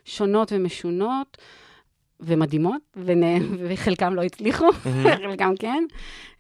[0.06, 1.38] שונות ומשונות,
[2.20, 2.82] ומדהימות,
[3.70, 4.66] וחלקם לא הצליחו,
[5.24, 5.84] חלקם כן.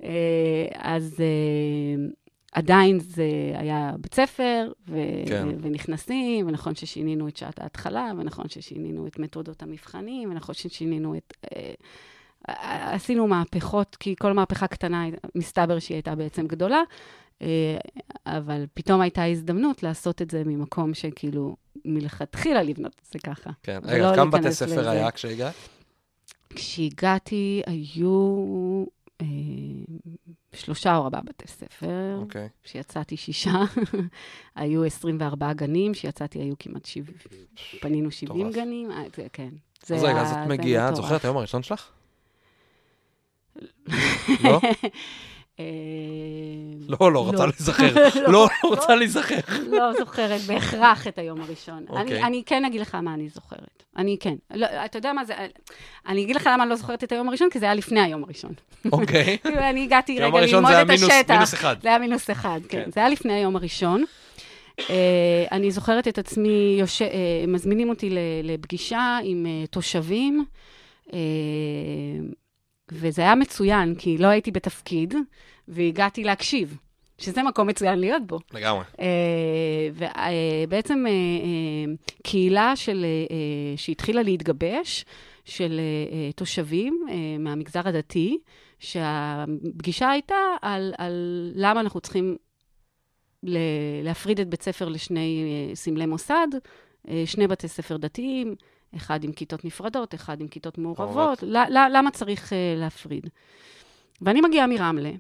[0.04, 2.06] אה, אז אה,
[2.52, 5.48] עדיין זה היה בית ספר, ו- כן.
[5.62, 11.34] ונכנסים, ונכון ששינינו את שעת ההתחלה, ונכון ששינינו את מתודות המבחנים, ונכון ששינינו את...
[12.48, 16.82] עשינו מהפכות, כי כל מהפכה קטנה, מסתבר שהיא הייתה בעצם גדולה,
[17.42, 17.78] אה,
[18.26, 23.50] אבל פתאום הייתה הזדמנות לעשות את זה ממקום שכאילו מלכתחילה לבנות את זה ככה.
[23.64, 24.92] כן, רגע, כמה בתי ספר לזה.
[24.92, 25.54] היה כשהגעת?
[26.50, 28.36] כשהגעתי היו
[29.22, 29.26] אה,
[30.54, 32.50] שלושה או ארבעה בתי ספר, אוקיי.
[32.64, 33.62] כשיצאתי שישה,
[34.56, 37.18] היו 24 גנים, כשיצאתי היו כמעט 70,
[37.82, 38.56] פנינו 70 מטורף.
[38.56, 39.04] גנים, אה,
[39.34, 39.50] כן.
[39.86, 40.96] זה אז רגע, אז את מגיעה, את.
[40.96, 41.90] זוכרת היום הראשון שלך?
[44.44, 44.60] לא?
[45.60, 45.66] אה,
[46.88, 47.94] לא, לא, רוצה להיזכר.
[48.28, 49.40] לא, לא רוצה להיזכר.
[49.72, 51.86] לא זוכרת בהכרח את היום הראשון.
[51.90, 52.24] אני, אוקיי.
[52.24, 53.84] אני כן אגיד לך מה אני זוכרת.
[53.98, 54.36] אני כן.
[54.54, 55.34] לא, אתה יודע מה זה,
[56.08, 58.24] אני אגיד לך למה אני לא זוכרת את היום הראשון, כי זה היה לפני היום
[58.24, 58.52] הראשון.
[58.92, 59.38] אוקיי.
[59.44, 61.54] כאילו, אני הגעתי רגע ללמוד את השטח.
[61.82, 62.84] זה היה מינוס אחד, כן.
[62.84, 62.92] כן.
[62.92, 64.04] זה היה לפני היום הראשון.
[64.80, 66.82] אה, אני זוכרת את עצמי.
[67.02, 68.10] אה, מזמינים אותי
[68.44, 70.46] לפגישה עם תושבים,
[72.92, 75.14] וזה היה מצוין, כי לא הייתי בתפקיד,
[75.68, 76.78] והגעתי להקשיב,
[77.18, 78.40] שזה מקום מצוין להיות בו.
[78.54, 78.84] לגמרי.
[80.64, 81.06] ובעצם
[82.24, 85.06] קהילה של, אה, שהתחילה להתגבש,
[85.46, 85.80] של
[86.12, 88.38] אה, תושבים אה, מהמגזר הדתי,
[88.80, 92.38] שהפגישה הייתה על, על למה אנחנו צריכים
[93.44, 93.58] ל-
[94.04, 96.48] להפריד את בית ספר לשני אה, סמלי מוסד,
[97.10, 98.56] אה, שני בתי ספר דתיים,
[98.96, 101.44] אחד עם כיתות נפרדות, אחד עם כיתות מעורבות.
[101.92, 103.30] למה צריך אה, להפריד?
[104.22, 105.12] ואני מגיעה מרמלה,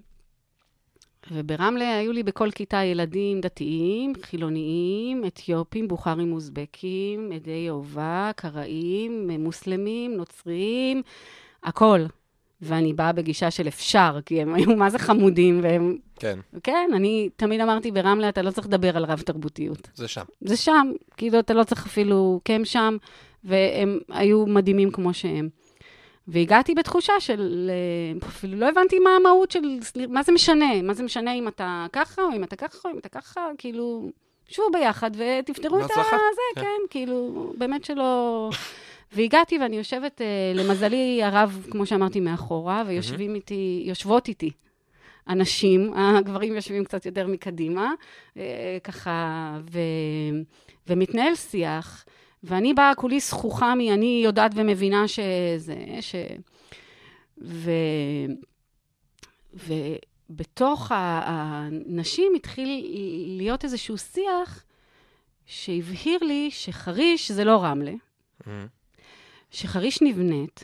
[1.31, 10.17] וברמלה היו לי בכל כיתה ילדים דתיים, חילוניים, אתיופים, בוכרים אוזבקים, עדי יהובה, קראים, מוסלמים,
[10.17, 11.01] נוצרים,
[11.63, 12.05] הכל.
[12.61, 15.97] ואני באה בגישה של אפשר, כי הם היו מה זה חמודים, והם...
[16.15, 19.89] כן, כן, אני תמיד אמרתי, ברמלה אתה לא צריך לדבר על רב-תרבותיות.
[19.95, 20.23] זה שם.
[20.41, 22.97] זה שם, כאילו, אתה לא צריך אפילו, כי הם שם,
[23.43, 25.49] והם היו מדהימים כמו שהם.
[26.27, 29.79] והגעתי בתחושה של, אה, אפילו לא הבנתי מה המהות של,
[30.09, 30.81] מה זה משנה?
[30.81, 34.11] מה זה משנה אם אתה ככה, או אם אתה ככה, או אם אתה ככה, כאילו,
[34.47, 36.15] שבו ביחד ותפתרו את בהצלחה.
[36.15, 36.61] הזה, כן.
[36.61, 38.49] כן, כאילו, באמת שלא...
[39.15, 44.51] והגעתי ואני יושבת, אה, למזלי, הרב, כמו שאמרתי, מאחורה, ויושבים איתי, יושבות איתי
[45.29, 47.91] אנשים, הגברים יושבים קצת יותר מקדימה,
[48.37, 49.79] אה, ככה, ו...
[50.87, 52.05] ומתנהל שיח,
[52.43, 56.15] ואני באה כולי זכוכה מי, אני יודעת ומבינה שזה, ש...
[57.41, 57.71] ו...
[59.53, 62.85] ובתוך הנשים התחיל
[63.37, 64.63] להיות איזשהו שיח
[65.45, 67.93] שהבהיר לי שחריש זה לא רמלה,
[68.47, 68.67] מהמם.
[69.51, 70.63] שחריש נבנית,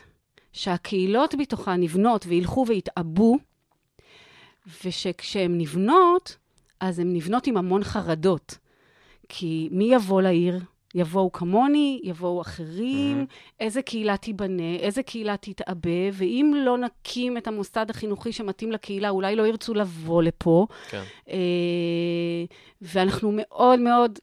[0.52, 3.38] שהקהילות בתוכה נבנות וילכו ויתעבו,
[4.84, 6.36] ושכשהן נבנות,
[6.80, 8.58] אז הן נבנות עם המון חרדות.
[9.28, 10.60] כי מי יבוא לעיר?
[10.94, 13.26] יבואו כמוני, יבואו אחרים,
[13.60, 19.36] איזה קהילה תיבנה, איזה קהילה תתעבה, ואם לא נקים את המוסד החינוכי שמתאים לקהילה, אולי
[19.36, 20.66] לא ירצו לבוא לפה.
[20.90, 21.02] כן.
[21.30, 21.36] אה,
[22.82, 24.18] ואנחנו מאוד מאוד,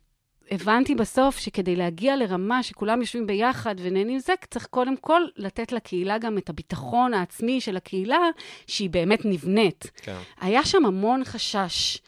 [0.51, 6.17] הבנתי בסוף שכדי להגיע לרמה שכולם יושבים ביחד ונהנים מזה, צריך קודם כל לתת לקהילה
[6.17, 8.19] גם את הביטחון העצמי של הקהילה,
[8.67, 9.91] שהיא באמת נבנית.
[9.95, 10.17] כן.
[10.41, 11.99] היה שם המון חשש.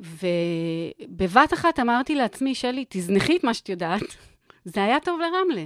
[0.00, 4.02] ובבת אחת אמרתי לעצמי, שלי, תזנחי את מה שאת יודעת.
[4.64, 5.64] זה היה טוב לרמלה.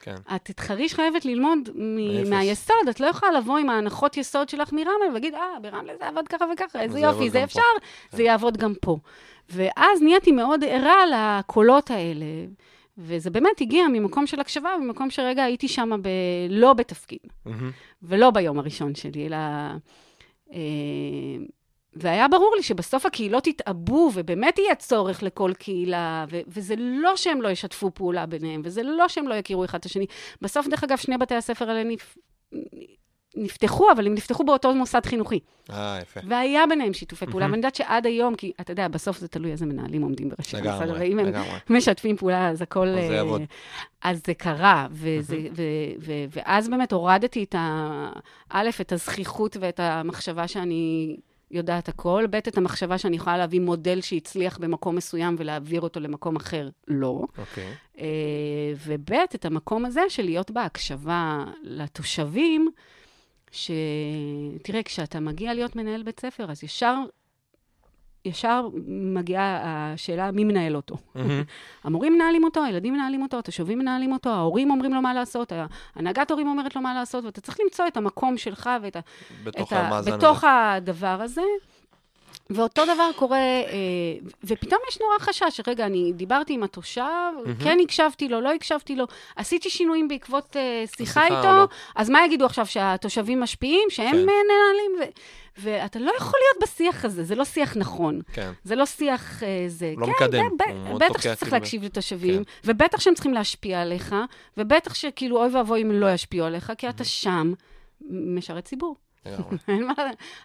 [0.00, 0.14] כן.
[0.36, 2.30] את את חריש חייבת ללמוד מ-.
[2.30, 6.28] מהיסוד, את לא יכולה לבוא עם ההנחות יסוד שלך מרמלה ולהגיד, אה, ברמלה זה עבד
[6.28, 8.22] ככה וככה, איזה זה יופי, זה אפשר, פה." זה כן.
[8.22, 8.98] יעבוד גם פה.
[9.50, 12.26] ואז נהייתי מאוד ערה לקולות האלה,
[12.98, 16.08] וזה באמת הגיע ממקום של הקשבה, ממקום שרגע הייתי שם ב...
[16.50, 17.70] לא בתפקיד, מהמם.
[18.02, 19.36] ולא ביום הראשון שלי, אלא...
[20.52, 20.58] אה,
[21.96, 27.42] והיה ברור לי שבסוף הקהילות יתעבו, ובאמת יהיה צורך לכל קהילה, ו- וזה לא שהם
[27.42, 30.06] לא ישתפו פעולה ביניהם, וזה לא שהם לא יכירו אחד את השני.
[30.42, 32.16] בסוף, דרך אגב, שני בתי הספר האלה נפ...
[33.36, 35.40] נפתחו, אבל הם נפתחו באותו מוסד חינוכי.
[35.70, 36.20] אה, יפה.
[36.28, 37.46] והיה ביניהם שיתופי פעולה.
[37.46, 40.88] ואני יודעת שעד היום, כי אתה יודע, בסוף זה תלוי איזה מנהלים עומדים בראשי המוסד,
[41.00, 41.58] ואם הם לגמרי.
[41.70, 42.88] משתפים פעולה, אז הכל...
[42.88, 43.42] אז זה אה, יעבוד.
[44.02, 45.62] אז זה קרה, וזה, ו,
[46.00, 48.08] ו, ואז באמת הורדתי את ה...
[48.50, 51.16] א', את הזכיחות ואת המחשבה שאני
[51.54, 56.36] יודעת הכל, ב', את המחשבה שאני יכולה להביא מודל שהצליח במקום מסוים ולהעביר אותו למקום
[56.36, 57.22] אחר, לא.
[57.38, 57.74] אוקיי.
[57.98, 62.70] אה, וב', את המקום הזה של להיות בהקשבה לתושבים,
[63.50, 66.96] שתראה, כשאתה מגיע להיות מנהל בית ספר, אז ישר,
[68.24, 70.96] ישר מגיעה השאלה מי מנהל אותו.
[71.14, 71.42] מהמם.
[71.84, 75.52] המורים מנהלים אותו, הילדים מנהלים אותו, התושבים מנהלים אותו, ההורים אומרים לו מה לעשות,
[75.94, 79.00] הנהגת הורים אומרת לו מה לעשות, ואתה צריך למצוא את המקום שלך ואת ה...
[79.44, 80.16] בתוך את ה- הזה.
[80.16, 81.42] בתוך הדבר הזה.
[82.50, 83.64] ואותו דבר קורה, אה,
[84.44, 87.02] ופתאום יש נורא חשש, רגע, אני דיברתי עם התושב,
[87.64, 91.66] כן הקשבתי לו, לא הקשבתי לו, עשיתי שינויים בעקבות אה, שיחה איתו.
[91.96, 94.26] אז מה יגידו עכשיו, שהתושבים משפיעים, שהם כן.
[94.26, 95.04] כן.
[95.04, 95.08] ו-
[95.58, 98.20] ואתה לא יכול להיות בשיח הזה, זה לא שיח נכון.
[98.32, 98.52] כן.
[98.64, 99.94] זה לא שיח אה, זה.
[99.96, 104.14] לא כן, מקדם, ב- בטח שצריך כאילו להקשיב לתושבים, ובטח שהם צריכים להשפיע עליך,
[104.56, 107.52] ובטח שכאילו אוי ואבוי אם לא ישפיעו עליך, כי אתה שם
[108.10, 108.96] משרת ציבור.
[109.68, 109.92] אין מה,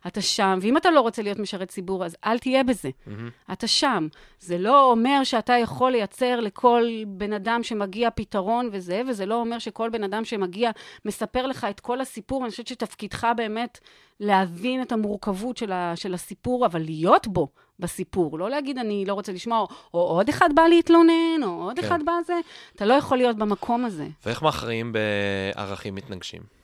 [0.08, 2.90] אתה שם, ואם אתה לא רוצה להיות משרת ציבור, אז אל תהיה בזה.
[3.08, 3.30] מהמם.
[3.52, 4.08] אתה שם.
[4.40, 9.60] זה לא אומר שאתה יכול לייצר לכל בן אדם שמגיע פתרון וזה, וזה לא אומר
[9.60, 10.72] שכל בן אדם שמגיע
[11.06, 12.44] מספר לך את כל הסיפור.
[12.44, 13.80] אני חושבת שתפקידך באמת
[14.20, 17.48] להבין את המורכבות של, ה, של הסיפור, אבל להיות בו,
[17.80, 18.40] בסיפור.
[18.40, 21.86] לא להגיד, אני לא רוצה לשמוע, או, או עוד אחד בא להתלונן, או עוד כן.
[21.86, 22.34] אחד בא זה.
[22.76, 24.08] אתה לא יכול להיות במקום הזה.
[24.26, 26.59] ואיך מכריעים בערכים מתנגשים?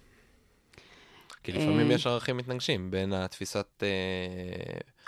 [1.46, 1.96] כי לפעמים אה.
[1.96, 3.84] יש ערכים מתנגשים בין התפיסת...
[3.84, 3.88] אה,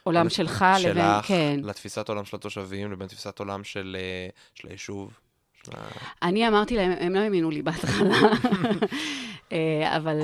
[0.04, 1.60] עולם שלך לבין, כן.
[1.64, 5.20] לתפיסת עולם של התושבים, לבין תפיסת עולם של אה, של היישוב.
[6.22, 8.20] אני אמרתי להם, הם לא האמינו לי בהתחלה,
[9.98, 10.16] אבל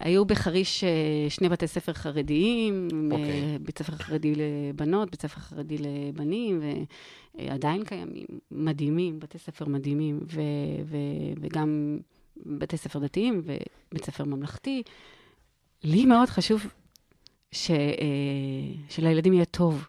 [0.00, 0.84] היו בחריש
[1.28, 3.58] שני בתי ספר חרדיים, אוקיי.
[3.60, 6.60] בית ספר חרדי לבנות, בית ספר חרדי לבנים,
[7.34, 10.40] ועדיין קיימים, מדהימים, בתי ספר מדהימים, ו-
[10.84, 11.98] ו- וגם
[12.46, 14.82] בתי ספר דתיים ובית ספר ממלכתי.
[15.84, 16.66] לי מאוד חשוב
[17.52, 17.76] ש, אה,
[18.88, 19.86] שלילדים יהיה טוב.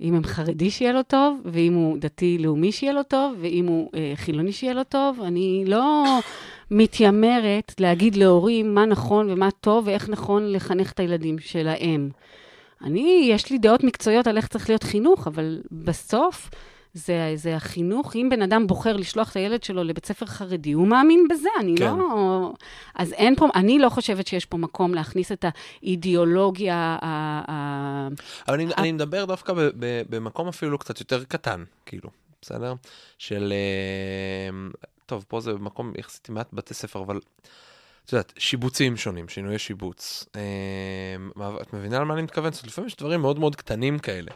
[0.00, 4.12] אם הם חרדי, שיהיה לו טוב, ואם הוא דתי-לאומי, שיהיה לו טוב, ואם הוא אה,
[4.14, 5.20] חילוני, שיהיה לו טוב.
[5.20, 6.04] אני לא
[6.70, 12.10] מתיימרת להגיד להורים מה נכון ומה טוב, ואיך נכון לחנך את הילדים שלהם.
[12.82, 16.50] אני, יש לי דעות מקצועיות על איך צריך להיות חינוך, אבל בסוף
[16.94, 18.16] זה, זה החינוך.
[18.16, 21.74] אם בן אדם בוחר לשלוח את הילד שלו לבית ספר חרדי, הוא מאמין בזה, אני
[21.78, 21.84] כן.
[21.84, 22.52] לא...
[22.94, 25.44] אז אין פה, אני לא חושבת שיש פה מקום להכניס את
[25.82, 27.06] האידיאולוגיה ה...
[27.50, 28.08] ה...
[28.48, 32.10] אבל אני, אני מדבר דווקא ב, ב, במקום אפילו קצת יותר קטן, כאילו,
[32.42, 32.74] בסדר?
[33.18, 33.52] של...
[33.52, 37.20] אה, טוב, פה זה במקום יחסית מעט בתי ספר, אבל
[38.10, 40.24] את יודעת, שיבוצים שונים, שינויי שיבוץ.
[41.36, 42.52] מה- את מבינה על מה אני מתכוון?
[42.52, 44.30] זאת לפעמים יש דברים מאוד מאוד קטנים כאלה.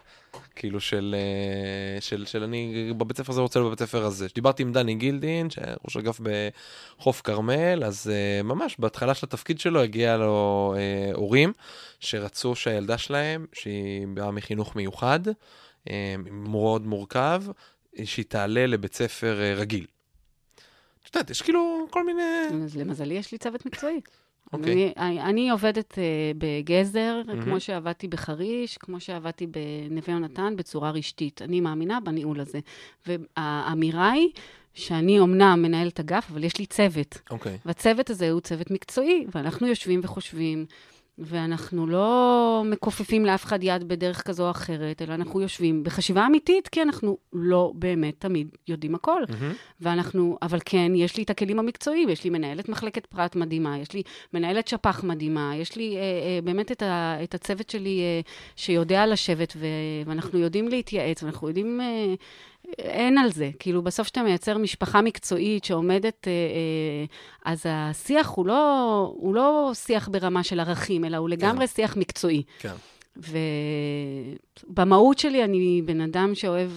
[0.57, 4.27] כאילו של, אה, של, של אני בבית ספר הזה רוצה בבית ספר הזה.
[4.35, 5.49] דיברתי עם דני גילדין,
[5.85, 11.53] ראש אגף בחוף כרמל, אז אה, ממש בהתחלה של התפקיד שלו הגיע לו אה, הורים
[12.01, 15.21] שרצו שהילדה שלהם, שהיא באה מחינוך מיוחד,
[15.91, 17.43] אה, מאוד מורכב,
[18.05, 19.87] שהיא תעלה לבית ספר אה, רגיל.
[21.11, 22.23] את יודעת, יש כאילו כל מיני...
[22.65, 24.01] אז למזלי, יש לי צוות מקצועי.
[24.53, 24.73] אוקיי.
[24.73, 25.97] אני, אני, אני עובדת uh,
[26.39, 27.45] בגזר, mm-hmm.
[27.45, 31.43] כמו שעבדתי בחריש, כמו שעבדתי בנווה יונתן, בצורה רשתית.
[31.43, 32.59] אני מאמינה בניהול הזה.
[33.07, 34.29] והאמירה היא
[34.75, 37.21] שאני אומנם מנהלת אגף, אבל יש לי צוות.
[37.31, 37.59] אוקיי.
[37.65, 40.67] והצוות הזה הוא צוות מקצועי, ואנחנו יושבים וחושבים,
[41.19, 46.69] ואנחנו לא מכופפים לאף אחד יד בדרך כזו או אחרת, אלא אנחנו יושבים בחשיבה אמיתית,
[46.69, 49.23] כי אנחנו לא באמת תמיד יודעים הכל.
[49.29, 49.53] מהמם.
[49.81, 53.93] ואנחנו, אבל כן, יש לי את הכלים המקצועיים, יש לי מנהלת מחלקת פרט מדהימה, יש
[53.93, 54.03] לי
[54.33, 58.21] מנהלת שפ"ח מדהימה, יש לי אה, אה, באמת את, ה, את הצוות שלי אה,
[58.57, 59.67] שיודע לשבת, ו,
[60.07, 61.81] ואנחנו יודעים להתייעץ, ואנחנו יודעים...
[61.81, 62.15] אה,
[62.79, 63.51] אין על זה.
[63.59, 67.05] כאילו, בסוף שאתה מייצר משפחה מקצועית שעומדת, אה, אה,
[67.53, 72.43] אז השיח הוא לא, הוא לא שיח ברמה של ערכים, אלא הוא לגמרי שיח מקצועי.
[72.59, 72.75] כן.
[74.67, 76.71] ובמהות שלי אני בן אדם שאוהב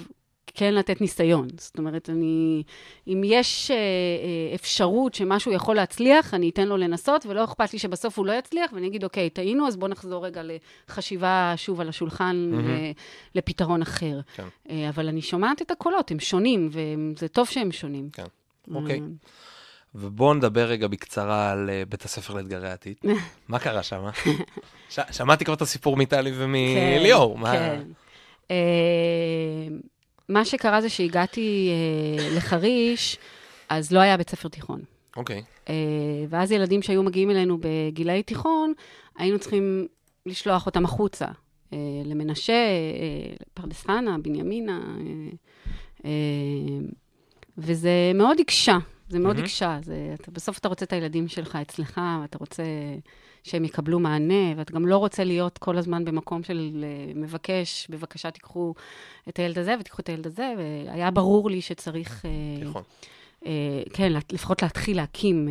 [0.59, 1.47] כן לתת ניסיון.
[1.57, 2.63] זאת אומרת, אני,
[3.07, 7.79] אם יש אה, אה, אפשרות שמשהו יכול להצליח, אני אתן לו לנסות, ולא אכפת לי
[7.79, 10.41] שבסוף הוא לא יצליח, ואני אגיד, אוקיי, טעינו, אז בואו נחזור רגע
[10.89, 12.97] לחשיבה שוב על השולחן, mm-hmm.
[13.35, 14.19] לפתרון אחר.
[14.35, 14.43] כן.
[14.69, 18.09] אה, אבל אני שומעת את הקולות, הם שונים, וזה טוב שהם שונים.
[18.13, 18.23] כן.
[18.75, 18.99] אוקיי.
[18.99, 19.05] אה,
[19.95, 22.95] ובואו נדבר רגע בקצרה על בית הספר לאתגרי העתיד.
[23.49, 24.03] מה קרה שם?
[24.89, 27.37] ש- שמעתי כבר את הסיפור מטלי ומליאור.
[27.37, 27.81] מה- כן.
[30.29, 33.17] מה שקרה זה שהגעתי אה, לחריש,
[33.69, 34.81] אז לא היה בית ספר תיכון.
[35.17, 35.43] אוקיי.
[35.69, 35.73] אה,
[36.29, 38.73] ואז ילדים שהיו מגיעים אלינו בגילאי תיכון,
[39.17, 39.87] היינו צריכים
[40.25, 41.25] לשלוח אותם החוצה.
[41.73, 45.29] אה, למנשה, אה, לפרדס חנה, בנימינה, אה,
[46.05, 46.87] אה,
[47.57, 48.77] וזה מאוד הקשה.
[49.09, 49.45] זה מאוד מהמם.
[49.45, 49.79] הקשה.
[49.83, 52.63] זה, אתה, בסוף אתה רוצה את הילדים שלך אצלך, ואתה רוצה
[53.47, 58.31] שהם יקבלו מענה, ואתה גם לא רוצה להיות כל הזמן במקום של אה, מבקש, בבקשה
[58.31, 58.73] תיקחו
[59.29, 62.25] את הילד הזה ותיקחו את הילד הזה, והיה ברור לי שצריך...
[62.25, 62.83] אה, תיכון.
[63.45, 65.47] אה, כן, לפחות להתחיל להקים.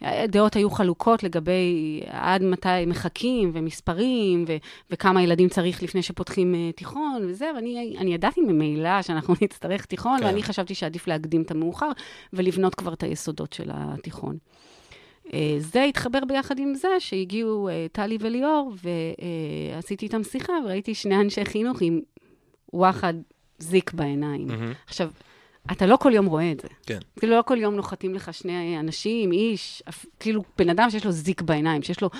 [0.00, 4.56] הדעות היו חלוקות לגבי עד מתי מחכים ומספרים ו-
[4.90, 10.18] וכמה ילדים צריך לפני שפותחים אה, תיכון וזה, ואני אני ידעתי ממילא שאנחנו נצטרך תיכון,
[10.18, 10.24] כן.
[10.24, 11.90] ואני חשבתי שעדיף להקדים את המאוחר
[12.32, 14.36] ולבנות כבר את היסודות של התיכון.
[15.32, 18.74] אה, זה התחבר ביחד עם זה שהגיעו אה, טלי וליאור,
[19.74, 22.00] ועשיתי איתם שיחה, וראיתי שני אנשי חינוך עם
[22.72, 23.14] וואחד
[23.58, 24.46] זיק בעיניים.
[24.46, 24.72] מהמם.
[24.86, 25.10] עכשיו,
[25.72, 26.68] אתה לא כל יום רואה את זה.
[26.86, 26.98] כן.
[27.18, 31.12] כאילו, לא כל יום נוחתים לך שני אנשים, איש, אפ- כאילו, בן אדם שיש לו
[31.12, 32.10] זיק בעיניים, שיש לו...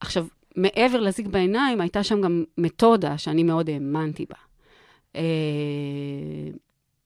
[0.00, 0.26] עכשיו,
[0.56, 4.36] מעבר לזיק בעיניים, הייתה שם גם מתודה שאני מאוד האמנתי בה.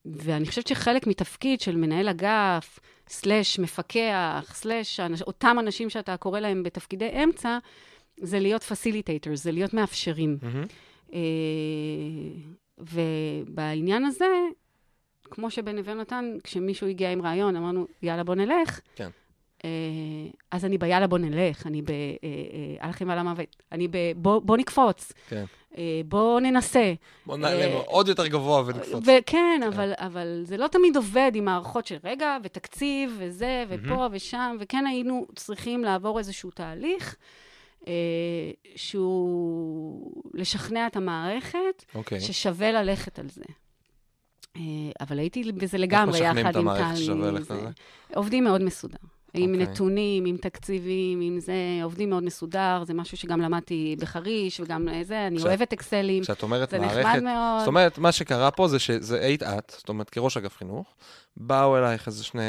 [0.04, 6.62] ואני חושבת שחלק מתפקיד של מנהל אגף, סלאש מפקח, סלאש אותם אנשים שאתה קורא להם
[6.62, 7.58] בתפקידי אמצע,
[8.20, 10.38] זה להיות facilitator, זה להיות מאפשרים.
[11.14, 11.20] אה,
[12.78, 14.26] ובעניין הזה,
[15.30, 18.80] כמו שבנווה נתן, כשמישהו הגיע עם רעיון, אמרנו, יאללה, בוא נלך.
[18.96, 19.10] כן.
[19.64, 19.68] אה,
[20.50, 21.90] אז אני ביאללה, בוא נלך, אני ב...
[22.78, 23.96] על החיים ועל המוות, אני ב...
[24.16, 25.44] בוא, בוא נקפוץ, כן.
[25.78, 26.94] אה, בוא ננסה.
[27.26, 29.04] בוא נעלה אה, עוד יותר גבוה ונקפוץ.
[29.06, 34.56] וכן, אבל, אבל זה לא תמיד עובד עם מערכות של רגע, ותקציב, וזה, ופה ושם,
[34.60, 37.16] וכן היינו צריכים לעבור איזשהו תהליך,
[38.76, 42.20] שהוא לשכנע את המערכת, אוקיי.
[42.20, 43.44] ששווה ללכת על זה.
[45.00, 47.04] אבל הייתי בזה לגמרי, משכנעים יחד את עם המערכת טלי.
[47.04, 47.50] ששווה ללכת.
[47.50, 47.68] על זה?
[48.14, 49.13] עובדים מאוד מסודר.
[49.34, 49.66] עם אוקיי.
[49.66, 55.04] נתונים, עם תקציבים, עם זה, עובדים מאוד מסודר, זה משהו שגם למדתי בחריש, וגם אה,
[55.04, 57.58] זה, אני אוהבת אקסלים, כשאת אומרת זה מערכת, נחמד מאוד.
[57.58, 60.94] זאת אומרת, מה שקרה פה זה שזה היית את, זאת אומרת, כראש אגף חינוך,
[61.36, 62.42] באו אלייך איזה שני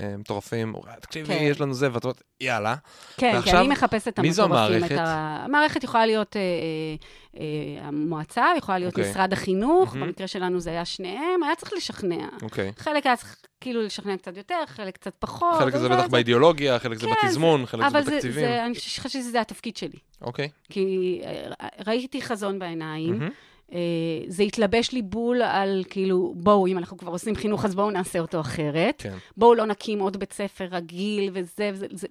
[0.00, 1.38] אה, מטורפים, תקשיבי, כן.
[1.42, 2.74] יש לנו זה, ואת אומרת, יאללה.
[3.16, 4.84] כן, כי ועכשיו, אני מחפשת את מי זו המטורפים.
[4.84, 4.98] את המערכת?
[4.98, 5.44] ה...
[5.44, 9.10] המערכת יכולה להיות אה, אה, אה, המועצה, יכולה להיות אוקיי.
[9.10, 10.06] משרד החינוך, מהמם.
[10.06, 12.28] במקרה שלנו זה היה שניהם, היה צריך לשכנע.
[12.42, 12.72] אוקיי.
[12.78, 15.58] חלק היה צריך כאילו לשכנע קצת יותר, חלק קצת פחות.
[15.58, 18.44] חלק זה בטח באידיאולוגיה, חלק זה כן, בתזמון, חלק זה אבל זה, בתקציבים.
[18.44, 19.98] זה, אני חושבת שזה התפקיד שלי.
[20.20, 20.48] אוקיי.
[20.70, 23.30] כי אה, ראיתי חזון בעיניים, מהמם.
[23.72, 23.78] אה,
[24.26, 28.18] זה התלבש לי בול על כאילו, בואו, אם אנחנו כבר עושים חינוך, אז בואו נעשה
[28.18, 28.94] אותו אחרת.
[28.98, 29.16] כן.
[29.36, 31.86] בואו לא נקים עוד בית ספר רגיל וזה וזה.
[31.90, 32.06] זה.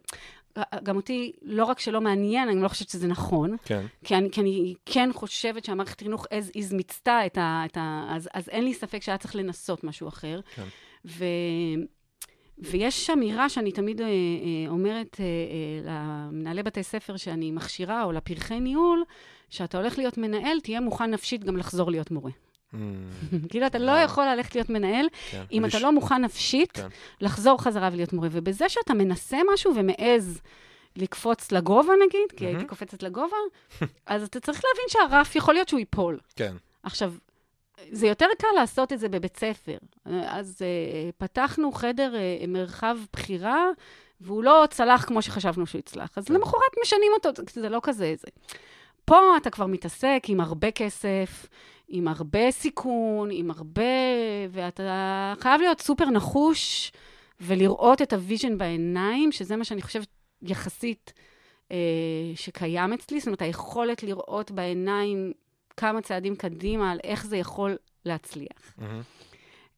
[0.83, 3.85] גם אותי, לא רק שלא מעניין, אני לא חושבת שזה נכון, כן.
[4.03, 7.63] כי אני, כי אני כן חושבת שהמערכת חינוך as is מיצתה את ה...
[7.65, 10.39] את ה אז, אז אין לי ספק שהיה צריך לנסות משהו אחר.
[10.55, 10.63] כן.
[11.05, 11.25] ו,
[12.57, 14.11] ויש אמירה שאני תמיד אה, אה,
[14.67, 19.03] אומרת אה, אה, למנהלי בתי ספר שאני מכשירה, או לפרחי ניהול,
[19.51, 22.31] שאתה הולך להיות מנהל, תהיה מוכן נפשית גם לחזור להיות מורה.
[22.73, 23.09] מהמם.
[23.49, 23.91] כאילו, אתה לא.
[23.91, 25.43] יכול ללכת להיות מנהל כן.
[25.51, 26.87] אם אתה לא מוכן נפשית, כן.
[27.21, 28.27] לחזור חזרה ולהיות מורה.
[28.31, 30.41] ובזה שאתה מנסה משהו ומעז
[30.95, 32.67] לקפוץ לגובה, נגיד, כי הייתי מהמם.
[32.67, 33.37] קופצת לגובה,
[34.05, 36.19] אז אתה צריך להבין שהרף, יכול להיות שהוא ייפול.
[36.35, 36.55] כן.
[36.83, 37.13] עכשיו,
[37.91, 39.77] זה יותר קל לעשות את זה בבית ספר.
[40.05, 43.65] אז uh, פתחנו חדר uh, מרחב בחירה,
[44.21, 46.09] והוא לא צלח כמו שחשבנו שהוא יצלח.
[46.15, 46.33] אז כן.
[46.33, 48.27] למחרת משנים אותו, זה לא כזה זה.
[49.05, 51.47] פה אתה כבר מתעסק עם הרבה כסף,
[51.87, 53.81] עם הרבה סיכון, עם הרבה...
[54.51, 56.91] ואתה חייב להיות סופר נחוש
[57.41, 60.07] ולראות את ה vision בעיניים, שזה מה שאני חושבת
[60.41, 61.13] יחסית
[61.71, 61.77] אה,
[62.35, 63.19] שקיים אצלי.
[63.19, 65.33] זאת אומרת, היכולת לראות בעיניים
[65.77, 67.75] כמה צעדים קדימה על איך זה יכול
[68.05, 68.75] להצליח.
[68.77, 69.01] מהמם.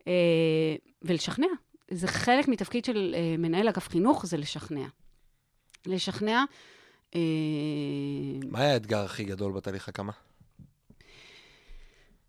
[0.08, 1.48] אה, ולשכנע.
[1.92, 4.86] זה חלק מתפקיד של אה, מנהל אגף חינוך, זה לשכנע.
[5.86, 6.44] לשכנע...
[7.16, 7.20] אה,
[8.49, 10.11] מה היה האתגר הכי גדול בתהליך הקמה?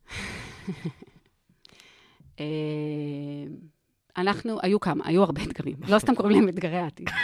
[2.41, 2.45] אה,
[4.16, 5.76] אנחנו, היו כמה, היו הרבה אתגרים.
[5.89, 7.09] לא סתם קוראים להם אתגרי העתיד.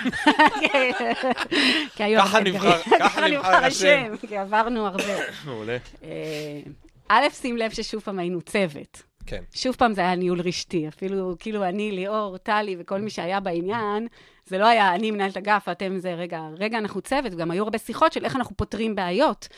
[2.40, 2.98] נבחר-.
[2.98, 4.16] ככה נבחר השם.
[4.28, 5.14] כי עברנו הרבה.
[5.46, 5.76] מעולה.
[6.02, 6.61] אה,
[7.08, 9.02] א', שים לב ששוב פעם היינו צוות.
[9.26, 9.42] כן.
[9.54, 14.08] שוב פעם זה היה ניהול רשתי, אפילו כאילו אני, ליאור, טלי וכל מי שהיה בעניין,
[14.51, 17.78] זה לא היה אני מנהלת אגף, אתם זה, רגע, רגע אנחנו צוות, וגם היו הרבה
[17.78, 19.48] שיחות של איך אנחנו פותרים בעיות.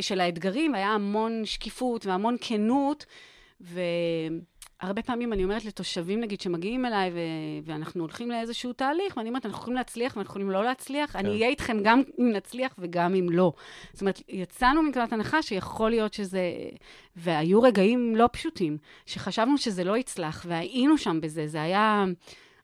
[0.00, 3.06] של האתגרים, היה המון שקיפות והמון כנות,
[3.60, 7.18] והרבה פעמים אני אומרת לתושבים, נגיד, שמגיעים אליי, ו...
[7.64, 11.48] ואנחנו הולכים לאיזשהו תהליך, ואני אומרת, אנחנו יכולים להצליח ואנחנו יכולים לא להצליח, אני אהיה
[11.48, 13.52] איתכם גם אם נצליח וגם אם לא.
[13.92, 16.52] זאת אומרת, יצאנו מנקודת הנחה שיכול להיות שזה...
[17.16, 22.04] והיו רגעים לא פשוטים, שחשבנו שזה לא יצלח, והיינו שם בזה, זה היה...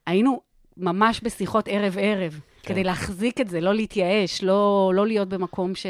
[0.06, 0.40] היינו
[0.78, 2.72] ממש בשיחות ערב-ערב, כן.
[2.72, 5.86] כדי להחזיק את זה, לא להתייאש, לא, לא להיות במקום ש...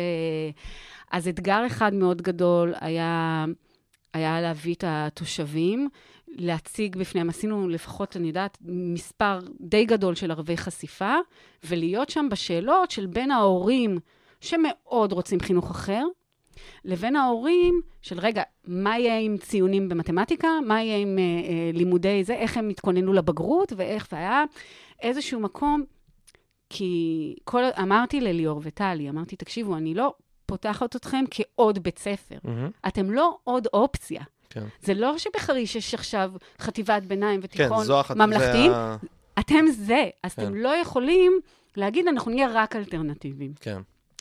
[1.11, 3.45] אז אתגר אחד מאוד גדול היה,
[4.15, 5.89] היה להביא את התושבים,
[6.29, 11.15] להציג בפניהם, עשינו לפחות, אני יודעת, מספר די גדול של ערבי חשיפה,
[11.65, 13.99] ולהיות שם בשאלות של בין ההורים
[14.41, 16.03] שמאוד רוצים חינוך אחר,
[16.85, 20.49] לבין ההורים של, רגע, מה יהיה עם ציונים במתמטיקה?
[20.67, 22.35] מה יהיה עם אה, אה, לימודי זה?
[22.35, 23.73] איך הם התכוננו לבגרות?
[23.77, 24.45] ואיך, והיה
[25.03, 25.83] איזשהו מקום,
[26.71, 30.15] כי כל, אמרתי לליאור וטלי, אמרתי, תקשיבו, אני לא
[30.47, 32.39] פותחת אתכם כעוד בית ספר.
[32.45, 32.71] מהמם.
[32.87, 34.23] אתם לא עוד אופציה.
[34.51, 34.65] כן.
[34.83, 38.17] זה לא שבחריש יש עכשיו חטיבת ביניים כן, ותיכון זו אחת...
[38.17, 40.09] ממלכתיים, זה אתם זה.
[40.23, 40.43] אז כן.
[40.43, 41.41] אתם לא יכולים
[41.77, 43.53] להגיד, אנחנו נהיה רק אלטרנטיביים.
[43.61, 43.81] כן.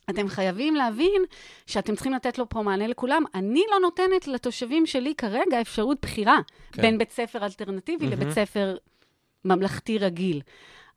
[0.10, 1.22] אתם חייבים להבין
[1.66, 3.24] שאתם צריכים לתת לו פה מענה לכולם.
[3.36, 6.39] אני לא נותנת לתושבים שלי כרגע אפשרות בחירה
[6.72, 6.82] כן.
[6.82, 8.22] בין בית ספר אלטרנטיבי מהמם.
[8.22, 8.78] לבית ספר
[9.45, 10.41] ממלכתי רגיל.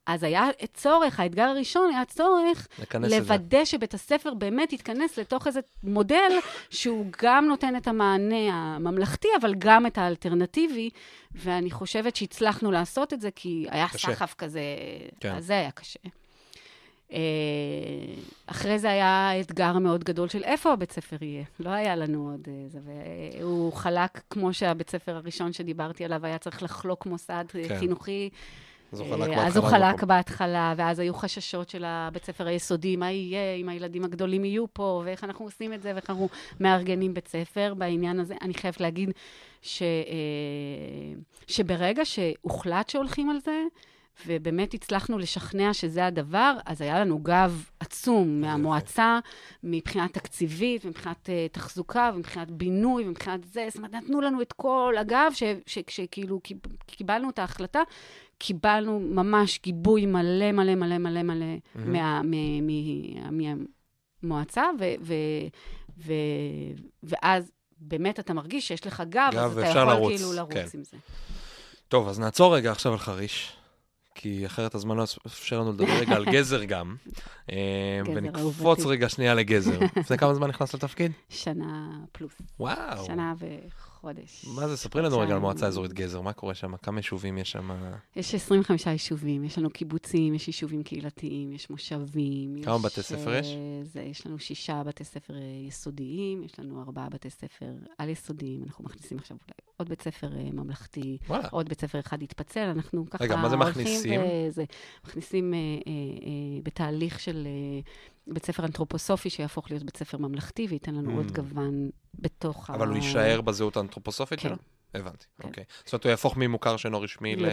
[0.07, 2.69] אז היה צורך, האתגר הראשון היה צורך.
[2.95, 6.33] לוודא שבית הספר באמת יתכנס לתוך איזה מודל
[6.71, 10.91] שהוא גם נותן את המענה הממלכתי, אבל גם את האלטרנטיבי,
[11.33, 14.15] ואני חושבת שהצלחנו לעשות את זה, כי היה קשה.
[14.15, 14.61] סחף כזה,
[15.21, 15.35] כן.
[15.35, 15.99] אז זה היה קשה.
[17.13, 17.19] אה,
[18.47, 21.45] אחרי זה היה אתגר מאוד גדול של איפה הבית ספר יהיה.
[21.61, 22.79] לא היה לנו עוד אה, זה,
[23.41, 27.79] והוא חלק, כמו שהבית ספר הראשון שדיברתי עליו, היה צריך לחלוק מוסד אה, כן.
[27.79, 28.31] חינוכי.
[28.93, 30.09] אז הוא אה, חלק אז הוא בהתחלה חלק במקום.
[30.09, 35.03] בהתחלה, ואז היו חששות של הבית ספר היסודי, מה יהיה אם הילדים הגדולים יהיו פה,
[35.05, 36.29] ואיך אנחנו עושים את זה, ואיך אנחנו
[36.61, 38.35] מארגנים בית ספר בעניין הזה.
[38.43, 39.11] אני חייבת להגיד
[39.63, 39.87] ש, אה,
[41.47, 43.63] שברגע שהוחלט שהולכים על זה,
[44.27, 49.18] ובאמת הצלחנו לשכנע שזה הדבר, אז היה לנו גב עצום מהמועצה,
[49.64, 53.66] מבחינת תקציבית, מבחינת uh, תחזוקה, ומבחינת בינוי, ומבחינת זה.
[53.68, 55.33] זאת אומרת, נתנו לנו את כל הגב,
[55.66, 56.41] שכאילו
[56.87, 57.81] קיבלנו את ההחלטה,
[58.39, 62.61] קיבלנו ממש גיבוי מלא, מלא, מלא, מלא, מלא מה, מה,
[63.31, 63.57] מה,
[64.23, 65.14] מהמועצה, ו, ו,
[65.99, 66.12] ו,
[67.03, 67.51] ואז
[67.81, 70.66] באמת אתה מרגיש שיש לך גב, גב, אז אתה יכול לרוץ, כאילו לרוץ כן.
[70.75, 70.97] עם זה.
[71.89, 73.53] טוב, אז נעצור רגע עכשיו על חריש,
[74.15, 76.97] כי אחרת הזמן לא יאפשר לנו לדבר רגע על גזר גם.
[77.53, 78.87] אה, ונקפוץ.
[78.87, 79.79] רגע שנייה לגזר.
[79.97, 81.13] לפני כמה זמן נכנסת לתפקיד?
[81.29, 83.05] שנה פלוס, וואו.
[83.05, 84.45] שנה וחודש.
[84.55, 84.77] מה זה?
[84.77, 85.39] ספרי לנו רגע על.
[85.39, 86.77] מועצה אזורית גזר, מה קורה שם?
[86.77, 87.71] כמה יישובים יש שם?
[88.17, 92.63] יש 25 יישובים, יש לנו קיבוצים, יש יישובים קהילתיים, יש מושבים.
[92.63, 93.47] כמה בתי ספר יש?
[93.47, 97.67] אה, זה, יש לנו שישה בתי ספר אה, יסודיים, יש לנו ארבעה בתי ספר
[97.99, 101.49] על-יסודיים, אנחנו מכניסים עכשיו אולי עוד בית ספר אה, ממלכתי, וואלה.
[101.51, 104.20] עוד בית ספר אחד יתפצל, אנחנו ככה רגע, מה זה מכניסים?
[104.49, 104.64] וזה,
[105.05, 105.93] מכניסים אה, אה,
[106.26, 107.81] אה, בתהליך של אה,
[108.26, 111.16] בית ספר אנתרופוסופי שיהפוך להיות בית ספר ממלכתי, וייתן לנו Mm.
[111.16, 112.74] עוד גוון בתוך ה...
[112.74, 114.49] אבל הוא יישאר בזהות האנתרופוסופית כן.
[114.49, 114.57] שלו?
[114.95, 115.49] הבנתי, כן.
[115.49, 115.64] אוקיי.
[115.85, 117.49] זאת אומרת, הוא יהפוך ממוכר שאינו רשמי ל...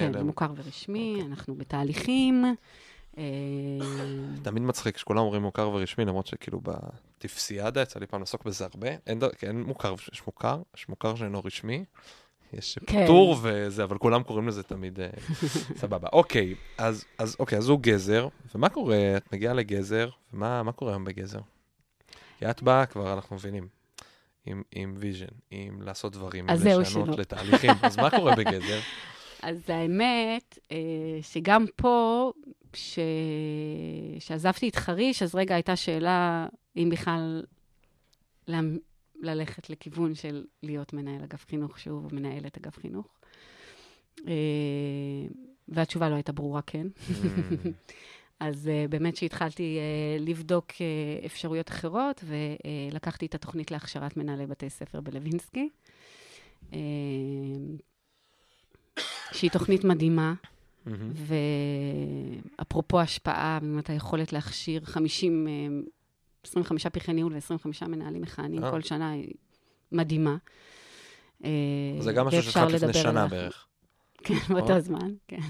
[0.00, 1.30] כן, למוכר ורשמי, אוקיי.
[1.30, 2.44] אנחנו בתהליכים.
[3.18, 3.22] אה,
[4.44, 8.88] תמיד מצחיק שכולם אומרים מוכר ורשמי, למרות שכאילו בטפסיאדה יצא לי פעם לעסוק בזה הרבה.
[9.06, 11.84] אין, ד- כן, אין מוכר, יש מוכר, יש מוכר שאינו רשמי,
[12.52, 13.04] יש כן.
[13.04, 15.08] פטור וזה, אבל כולם קוראים לזה תמיד אה,
[15.80, 16.08] סבבה.
[16.12, 18.96] אוקיי, אז, אז אוקיי, אז הוא גזר, ומה קורה?
[19.16, 21.40] את מגיעה לגזר, ומה מה קורה היום בגזר?
[22.38, 23.68] כי את באה כבר, אנחנו מבינים,
[24.46, 26.46] עם, עם vision, עם לעשות דברים,
[26.80, 27.18] לשנות.
[27.18, 28.78] לתהליכים, אז מה קורה בגזר?
[29.46, 32.32] אז האמת, אה, שגם פה,
[32.74, 32.98] ש...
[34.18, 37.44] שעזבתי את חריש, אז רגע הייתה שאלה אם בכלל.
[39.20, 43.06] ללכת לכיוון של להיות מנהל אגף חינוך שוב, או מנהלת אגף חינוך.
[44.26, 44.32] אה,
[45.68, 46.86] והתשובה לא הייתה ברורה כן.
[48.40, 54.70] אז uh, באמת שהתחלתי uh, לבדוק uh, אפשרויות אחרות, ולקחתי את התוכנית להכשרת מנהלי בתי
[54.70, 55.68] ספר בלווינסקי,
[56.70, 56.74] uh,
[59.32, 60.34] שהיא תוכנית מדהימה.
[62.58, 65.52] ואפרופו השפעה, באמת היכולת להכשיר 50, אה,
[66.46, 68.70] 25 פרחי ניהול ו-25 מנהלים מכהנים אה.
[68.70, 69.34] כל שנה היא
[69.92, 70.36] מדהימה.
[71.44, 71.50] אה,
[72.00, 73.26] זה גם משהו שהתחלת לפני שנה.
[73.26, 73.66] בערך.
[74.24, 74.34] כן?
[74.48, 75.40] באותו זמן, כן.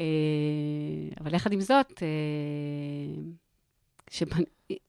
[0.00, 0.06] אה,
[1.20, 2.02] אבל יחד עם זאת,
[4.10, 4.42] שבנ...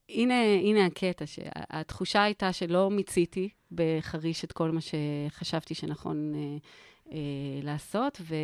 [0.08, 6.58] הנה, הנה הקטע, שהתחושה הייתה שלא מיציתי בחריש את כל מה שחשבתי שנכון אה,
[7.12, 7.18] אה,
[7.62, 8.34] לעשות, ו,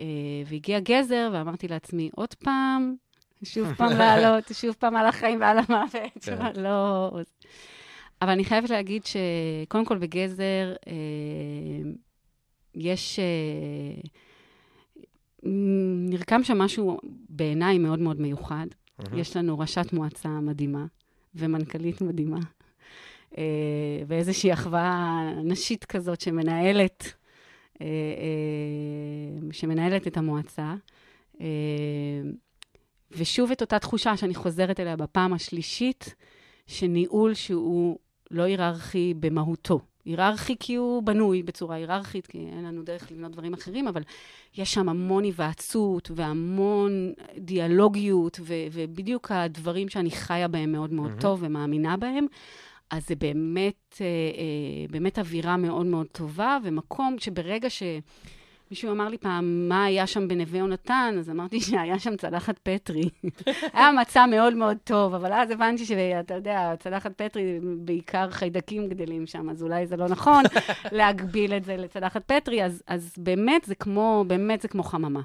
[0.00, 0.06] אה,
[0.46, 2.94] והגיע גזר, ואמרתי לעצמי, עוד פעם,
[3.44, 6.52] שוב פעם לעלות, שוב פעם על החיים ועל המוות, כן.
[6.64, 7.10] לא...
[8.22, 11.90] אבל אני חייבת להגיד שקודם כל בגזר, אה,
[12.74, 13.18] יש...
[13.18, 14.00] אה,
[16.08, 16.98] נרקם שם משהו
[17.28, 18.66] בעיניי מאוד מאוד מיוחד.
[18.98, 19.18] מהמם.
[19.18, 20.86] יש לנו ראשת מועצה מדהימה
[21.34, 22.38] ומנכ"לית מדהימה,
[23.38, 23.42] אה,
[24.06, 27.12] ואיזושהי אחווה נשית כזאת שמנהלת,
[29.52, 30.74] שמנהלת את המועצה.
[31.40, 31.46] אה,
[33.10, 36.14] ושוב את אותה תחושה שאני חוזרת אליה בפעם השלישית,
[36.66, 37.98] שניהול שהוא
[38.30, 39.80] לא היררכי במהותו.
[40.04, 44.02] היררכי כי הוא בנוי בצורה היררכית, כי אין לנו דרך לבנות דברים אחרים, אבל
[44.56, 51.20] יש שם המון היוועצות והמון דיאלוגיות, ו- ובדיוק הדברים שאני חיה בהם מאוד מאוד מהמם.
[51.20, 52.26] טוב ומאמינה בהם.
[52.90, 57.82] אז זה באמת, אה, אה, באמת אווירה מאוד מאוד טובה, ומקום שברגע ש...
[58.70, 61.16] מישהו אמר לי פעם, מה היה שם בנווה יונתן?
[61.18, 63.08] אז אמרתי שהיה שם צלחת פטרי.
[63.74, 69.26] היה מצע מאוד מאוד טוב, אבל אז הבנתי שאתה יודע, צלחת פטרי, בעיקר חיידקים גדלים
[69.26, 70.44] שם, אז אולי זה לא נכון
[70.92, 75.22] להגביל את זה לצלחת פטרי, אז, אז באמת זה כמו, באמת זה כמו חממה.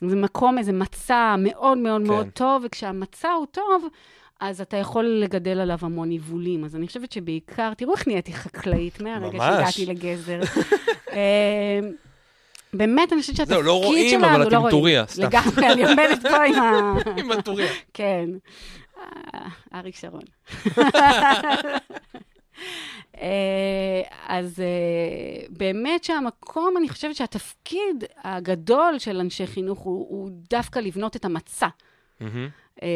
[0.00, 2.06] זה מקום, איזה מצע מאוד מאוד כן.
[2.06, 3.84] מאוד טוב, וכשהמצע הוא טוב,
[4.40, 6.64] אז אתה יכול לגדל עליו המון יבולים.
[6.64, 9.38] אז אני חושבת שבעיקר, תראו איך נהייתי חקלאית מהרגע.
[9.38, 10.40] שהגעתי לגזר.
[11.12, 11.80] אה,
[12.72, 14.70] באמת, אני חושבת שהתפקיד שלנו, לא רואים, אבל את עם רואים.
[14.70, 15.22] טוריה, סתם.
[15.22, 16.94] לגמרי, אני עומדת פה עם ה...
[17.20, 17.72] עם הטוריה.
[17.94, 18.30] כן.
[19.34, 20.22] אה, אריק שרון.
[23.20, 30.78] אה, אז אה, באמת שהמקום, אני חושבת שהתפקיד הגדול של אנשי חינוך הוא, הוא דווקא
[30.78, 31.68] לבנות את המצע.
[32.20, 32.48] מהמם.
[32.82, 32.88] אה,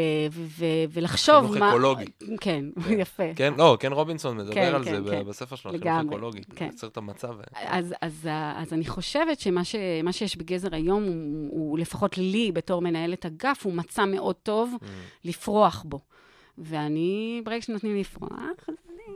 [0.93, 1.69] ולחשוב חינוך מה...
[1.71, 2.05] אקולוגי.
[2.41, 2.65] כן,
[3.03, 3.23] יפה.
[3.37, 5.25] כן, לא, כן רובינסון מדבר כן, על כן, זה כן.
[5.25, 6.41] בספר שלו, חינוך אקולוגי.
[6.57, 6.65] כן.
[6.73, 7.29] יוצר את המצב.
[7.29, 7.43] ו-
[8.01, 9.65] אז, אני חושבת שמה
[10.13, 11.05] שיש בגזר היום,
[11.51, 14.85] הוא, לפחות לי, בתור מנהלת אגף, הוא מצע מאוד טוב Mm.
[15.25, 16.01] לפרוח בו.
[16.59, 18.31] ואני, ברגע שנותנים לפרוח,
[18.69, 19.15] אז אני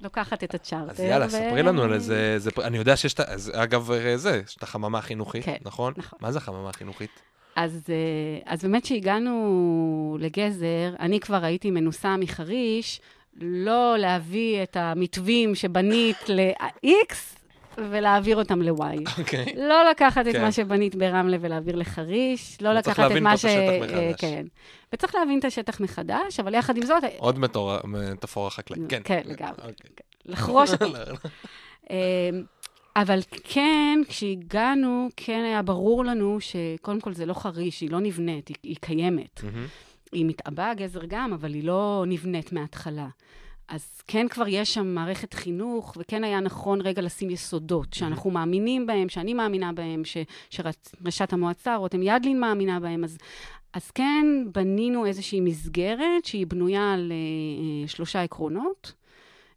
[0.00, 0.90] לוקחת את הצ'ארטר.
[0.92, 2.34] אז יאללה, ו- ספרי לנו על איזה...
[2.38, 3.20] זה- אני יודע שיש את
[3.52, 5.92] אגב, אה, זה, יש את החממה החינוכית, כן, נכון?
[5.96, 6.18] נכון.
[6.22, 7.10] מה זה החממה החינוכית?
[7.56, 13.00] אז, אה, אז באמת שהגענו לגזר, אני כבר הייתי מנוסה מחריש,
[13.40, 17.14] לא להביא את המתווים שבנית ל-X
[17.78, 19.18] ולהעביר אותם ל-Y.
[19.18, 19.44] אוקיי.
[19.56, 20.42] לא לקחת את כן.
[20.42, 23.44] מה שבנית ברמלה ולהעביר לחריש, לא וצריך לקחת את להבין מה פה ש...
[23.44, 23.80] את השטח אה,
[24.10, 24.20] מחדש.
[24.20, 24.46] כן.
[24.92, 29.00] וצריך להבין את השטח מחדש, אבל יחד עם זאת, עוד מטור- מטאפורה חקלאית, כן.
[29.04, 29.52] כן, לגמרי.
[29.58, 29.90] אוקיי.
[30.26, 30.86] לחרוש אותו.
[32.96, 38.48] אבל כן, כשהגענו, כן היה ברור לנו שקודם כל זה לא חריש, היא לא נבנית,
[38.48, 39.40] היא, היא קיימת.
[39.44, 39.66] מהמם.
[40.12, 43.08] היא מתעבה גזר גם, אבל היא לא נבנית מההתחלה.
[43.68, 48.86] אז כן כבר יש שם מערכת חינוך, וכן היה נכון רגע לשים יסודות, שאנחנו מאמינים
[48.86, 50.16] בהם, שאני מאמינה בהם, ש-
[50.50, 53.18] שראשת המועצה, רותם ידלין מאמינה בהם, אז,
[53.72, 57.16] אז כן בנינו איזושהי מסגרת שהיא בנויה על אה,
[57.82, 58.92] אה, שלושה עקרונות.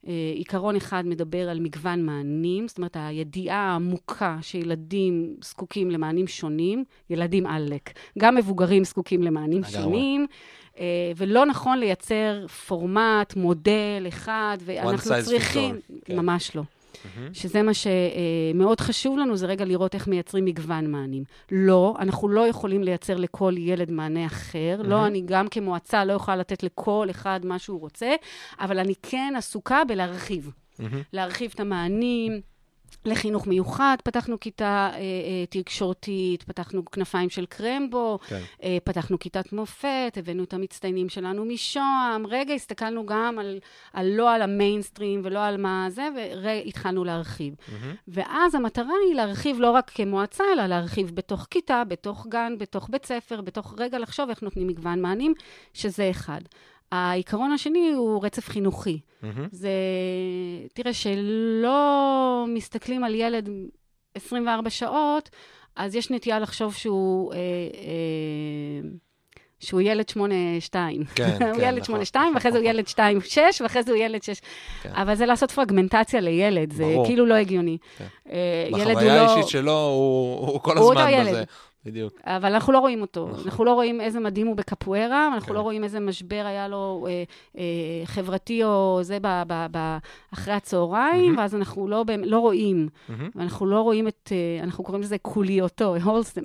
[0.08, 6.84] אה, עיקרון אחד מדבר על מגוון מענים, זאת אומרת, הידיעה העמוקה שילדים זקוקים למענים שונים,
[7.10, 7.89] ילדים עלק,
[8.20, 9.84] גם מבוגרים זקוקים למענים לגמרי.
[9.84, 10.28] שונים,
[10.80, 15.76] אה, ולא נכון לייצר פורמט, מודל אחד, ואנחנו size fits צריכים...
[15.76, 16.16] all, כן.
[16.16, 16.62] ממש לא.
[17.16, 17.34] מהמם.
[17.34, 21.24] שזה מה שמאוד חשוב לנו, זה רגע לראות איך מייצרים מגוון מענים.
[21.52, 24.82] לא, אנחנו לא יכולים לייצר לכל ילד מענה אחר.
[24.84, 28.16] לא, אני גם כמועצה לא יכולה לתת לכל אחד מה שהוא רוצה,
[28.60, 30.52] אבל אני כן עסוקה בלהרחיב.
[30.80, 31.02] מהמם.
[31.14, 32.41] להרחיב את המענים.
[33.08, 38.41] לחינוך מיוחד, פתחנו כיתה אה, אה, תקשורתית, פתחנו כנפיים של קרמבו, כן.
[38.64, 42.28] אה, פתחנו כיתת מופת, הבאנו את המצטיינים שלנו משוהם.
[42.28, 43.60] רגע, הסתכלנו גם על,
[43.93, 46.10] על לא על המיינסטרים ולא על מה זה,
[46.43, 47.56] והתחלנו להרחיב.
[47.68, 47.95] מהמם.
[48.08, 53.06] ואז המטרה היא להרחיב לא רק כמועצה, אלא להרחיב בתוך כיתה, בתוך גן, בתוך בית
[53.06, 55.34] ספר, בתוך רגע לחשוב איך נותנים מגוון מענים,
[55.74, 56.41] שזה אחד.
[56.96, 59.00] העיקרון השני הוא רצף חינוכי.
[59.22, 59.48] מהמם.
[59.52, 59.70] זה,
[60.74, 63.50] תראה, שלא מסתכלים על ילד
[64.16, 65.30] 24 שעות,
[65.76, 67.34] אז יש נטייה לחשוב שהוא...
[67.34, 68.89] אה, אה,
[69.60, 70.16] שהוא ילד 8-2.
[71.16, 72.98] כן, הוא כן, ילד נכון, 8-2, ואחרי זה הוא ילד 2-6,
[73.62, 74.41] ואחרי זה הוא ילד 6.
[74.82, 74.89] כן.
[74.93, 77.06] אבל זה לעשות פרגמנטציה לילד, זה ברור.
[77.06, 77.78] כאילו לא הגיוני.
[77.98, 78.06] כן.
[78.32, 79.30] אה, ילד הוא בחוויה לא...
[79.30, 81.46] האישית שלו, הוא הוא כל הוא הזמן ילד.
[81.86, 82.13] בדיוק.
[82.23, 83.27] אבל אנחנו לא רואים אותו.
[83.31, 83.43] נכון.
[83.45, 85.53] אנחנו לא רואים איזה מדהים הוא בקפוארה, אנחנו כן.
[85.53, 87.23] לא רואים איזה משבר היה לו אה,
[87.57, 89.97] אה, חברתי או זה ב, ב, ב,
[90.33, 91.38] אחרי הצהריים, מהמם.
[91.38, 92.89] ואז אנחנו לא, לא רואים.
[93.09, 93.29] מהמם.
[93.36, 96.41] ואנחנו לא רואים את, אה, אנחנו קוראים לזה קוליותו, הולסם.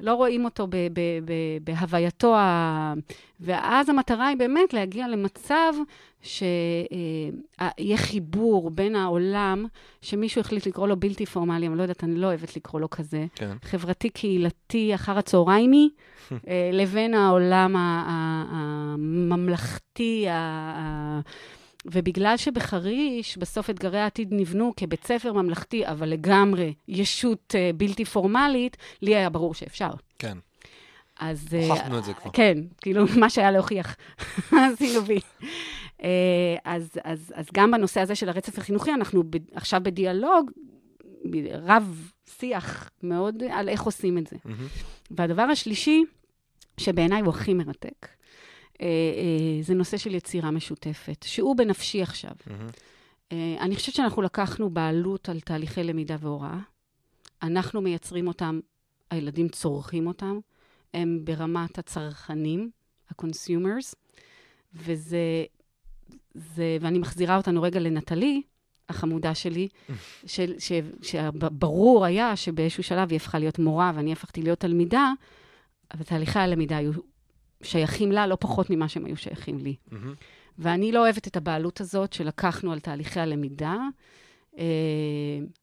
[0.00, 1.32] לא רואים אותו ב, ב, ב,
[1.64, 2.94] בהווייתו, ה...
[3.40, 5.72] ואז המטרה היא באמת להגיע למצב
[6.26, 9.66] שיהיה חיבור בין העולם,
[10.02, 13.26] שמישהו החליט לקרוא לו בלתי פורמלי, אני לא יודעת, אני לא אוהבת לקרוא לו כזה,
[13.34, 13.56] כן.
[13.62, 15.90] חברתי-קהילתי אחר הצהריימי,
[16.32, 17.74] אה, לבין העולם
[18.50, 20.26] הממלכתי,
[21.92, 28.76] ובגלל שבחריש, בסוף אתגרי העתיד נבנו כבית ספר ממלכתי, אבל לגמרי ישות אה, בלתי פורמלית,
[29.02, 29.90] לי היה ברור שאפשר.
[30.18, 30.38] כן.
[31.20, 31.48] אז...
[31.54, 32.30] אה, הוכחנו את זה כבר.
[32.32, 33.96] כן, כאילו, מה שהיה להוכיח,
[34.72, 35.20] עשינו בי.
[36.02, 40.50] אה, אז, אז, אז גם בנושא הזה של הרצף החינוכי, אנחנו ב, עכשיו בדיאלוג,
[41.52, 44.36] רב שיח מאוד על איך עושים את זה.
[44.44, 44.66] מהמם.
[45.10, 46.04] והדבר השלישי,
[46.80, 48.08] שבעיניי הוא הכי מרתק,
[48.80, 52.32] אה, אה, זה נושא של יצירה משותפת, שהוא בנפשי עכשיו.
[53.32, 56.58] אה, אני חושבת שאנחנו לקחנו בעלות על תהליכי למידה והוראה.
[57.42, 58.60] אנחנו מייצרים אותם,
[59.10, 60.38] הילדים צורכים אותם,
[60.94, 62.70] הם ברמת הצרכנים,
[63.08, 63.94] ה-consumers,
[64.74, 65.44] וזה,
[66.36, 68.42] זה, ואני מחזירה אותנו רגע לנטלי,
[68.88, 69.68] החמודה שלי,
[70.26, 70.72] של, ש,
[71.02, 75.12] שברור היה שבאיזשהו שלב היא הפכה להיות מורה ואני הפכתי להיות תלמידה,
[75.94, 76.92] אבל תהליכי הלמידה היו
[77.62, 79.76] שייכים לה לא פחות ממה שהם היו שייכים לי.
[80.58, 83.76] ואני לא אוהבת את הבעלות הזאת שלקחנו על תהליכי הלמידה.
[84.54, 84.58] Uh,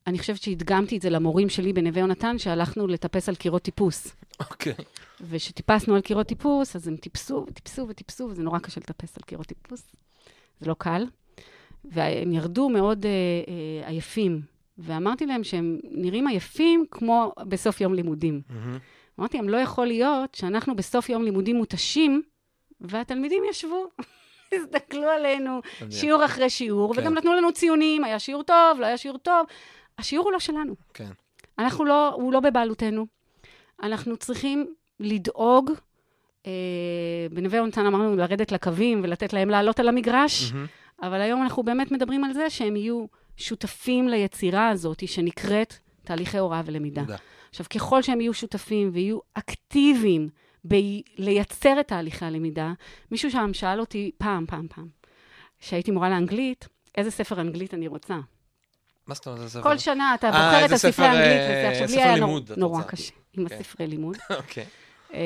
[0.08, 4.16] אני חושבת שהדגמתי את זה למורים שלי בנווה יונתן, שהלכנו לטפס על קירות טיפוס.
[4.40, 4.74] אוקיי.
[5.22, 9.48] וכשטיפסנו על קירות טיפוס, אז הם טיפסו וטיפסו וטיפסו, וזה נורא קשה לטפס על קירות
[9.48, 9.92] טיפוס.
[10.60, 11.06] זה לא קל.
[11.86, 14.42] והם ירדו מאוד אה, אה, עייפים,
[14.78, 18.42] ואמרתי להם שהם נראים עייפים כמו בסוף יום לימודים.
[18.50, 18.78] מהמם.
[19.20, 22.22] אמרתי להם, לא יכול להיות שאנחנו בסוף יום לימודים מותשים,
[22.82, 23.86] והתלמידים ישבו,
[24.54, 25.62] הסתכלו עלינו.
[25.90, 27.02] שיעור אחרי שיעור, כן.
[27.02, 29.48] וגם נתנו לנו ציונים, היה שיעור טוב, לא היה שיעור טוב.
[29.98, 30.76] השיעור הוא לא שלנו.
[30.94, 31.10] כן.
[31.60, 33.08] אנחנו לא, הוא לא בבעלותנו.
[33.84, 35.72] אנחנו צריכים לדאוג,
[37.32, 40.66] בנווה יונתן אמרנו לרדת לקווים ולתת להם לעלות על המגרש, מהמם.
[41.02, 43.06] אבל היום אנחנו באמת מדברים על זה שהם יהיו
[43.38, 45.74] שותפים ליצירה הזאת, שנקראת
[46.04, 47.02] תהליכי הוראה ולמידה.
[47.02, 47.18] תודה.
[47.50, 50.30] עכשיו, ככל שהם יהיו שותפים ויהיו אקטיביים
[50.64, 52.74] בלייצר את תהליכי הלמידה,
[53.12, 54.88] מישהו שם שאל אותי פעם, פעם, פעם,
[55.60, 56.68] כשהייתי מורה לאנגלית,
[56.98, 58.20] איזה ספר אנגלית אני רוצה.
[59.08, 59.40] מה זאת אומרת?
[59.40, 59.64] זה ספר?
[59.64, 62.26] כל שנה אתה אה, בוחר את הספרי ספר, האנגלית, אה, וזה עכשיו ספר לי היה
[62.58, 62.84] נורא.
[62.84, 63.56] קשה עם כן.
[63.56, 64.18] הספרי לימוד.
[64.38, 64.66] אוקיי.
[65.14, 65.20] אה,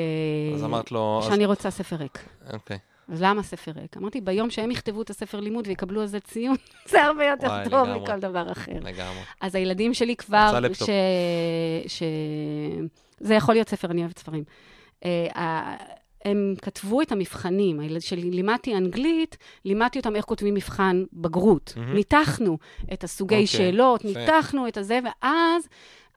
[0.54, 1.20] אז אמרת לו...
[1.22, 2.18] אז- שאני רוצה ספר ריק.
[2.52, 2.78] אוקיי.
[3.12, 3.96] אז למה ספר ריק?
[3.96, 6.56] אמרתי, ביום שהם יכתבו את הספר לימוד ויקבלו על זה ציון,
[6.90, 8.00] זה הרבה יותר וואי, טוב לגמרי.
[8.00, 8.72] מכל דבר אחר.
[8.82, 9.20] לגמרי.
[9.40, 10.60] אז הילדים שלי כבר.
[10.74, 10.90] ש...
[11.86, 12.02] ש...
[13.20, 14.44] זה יכול להיות ספר, אני אוהבת ספרים.
[15.04, 15.76] אה,
[16.24, 17.80] הם כתבו את המבחנים.
[17.80, 21.74] הילד שלי, לימדתי אנגלית, לימדתי אותם איך כותבים מבחן בגרות.
[21.76, 21.94] מהמם.
[21.94, 22.58] ניתחנו
[22.92, 24.20] את הסוגי אוקיי, שאלות, יפה.
[24.20, 25.68] ניתחנו את הזה, ואז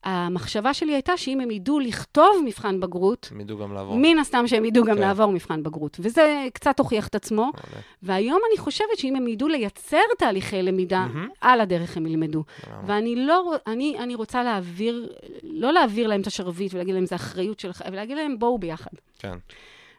[0.04, 3.98] המחשבה שלי הייתה שאם הם ידעו לכתוב מבחן בגרות, הם ידעו גם לעבור.
[3.98, 5.02] מן הסתם שהם ידעו גם כן.
[5.02, 5.98] לעבור מבחן בגרות.
[6.00, 7.42] וזה קצת הוכיח את עצמו.
[7.42, 7.82] מעולה.
[8.04, 11.30] והיום אני חושבת שאם הם ידעו לייצר תהליכי למידה, מהמם.
[11.42, 12.44] על הדרך הם ילמדו.
[12.88, 17.60] ואני לא, אני, אני רוצה להעביר, לא להעביר להם את השרביט ולהגיד להם, זה אחריות
[17.60, 18.92] שלך, ולהגיד להם, בואו ביחד.
[19.20, 19.38] כן.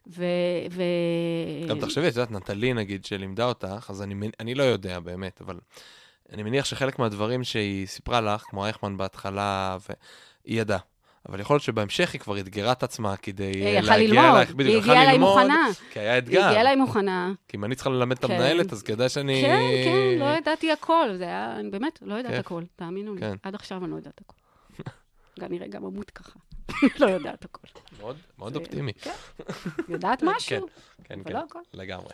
[0.06, 0.24] ו...
[0.70, 0.82] ו...
[1.68, 5.58] גם תחשבי, את יודעת, נטלי נגיד, שלימדה אותך, אז אני, אני לא יודע באמת, אבל
[6.32, 10.78] אני מניח שחלק מהדברים שהיא סיפרה לך, כמו אייכמן בהתחלה, והיא ידעה.
[11.28, 14.50] אבל יכול להיות שבהמשך היא כבר אתגרה את עצמה כדי היא אה, להגיע ללמוד, אלייך,
[14.50, 15.66] בדיוק, היא יכלה הגיעה אליי ללמוד, מוכנה.
[15.90, 16.44] כי היה היא אתגר.
[16.44, 17.32] הגיעה אליי מוכנה.
[17.48, 18.32] כי אם אני צריכה ללמד את כן.
[18.32, 19.42] המנהלת, אז כדאי שאני...
[19.42, 21.08] כן, כן, לא ידעתי הכל.
[21.16, 22.46] זה היה, אני באמת לא יודעת כיף.
[22.46, 23.20] הכל, תאמינו לי.
[23.20, 23.34] כן.
[23.42, 24.36] עד עכשיו אני לא יודעת הכל.
[25.40, 26.38] כנראה גם אמות ככה.
[27.00, 27.68] לא יודעת הכל.
[28.38, 28.92] מאוד, אופטימי.
[28.92, 29.10] כן.
[29.88, 30.66] יודעת משהו,
[31.04, 31.58] כן, אבל כן, לא הכל.
[31.74, 32.12] לגמרי.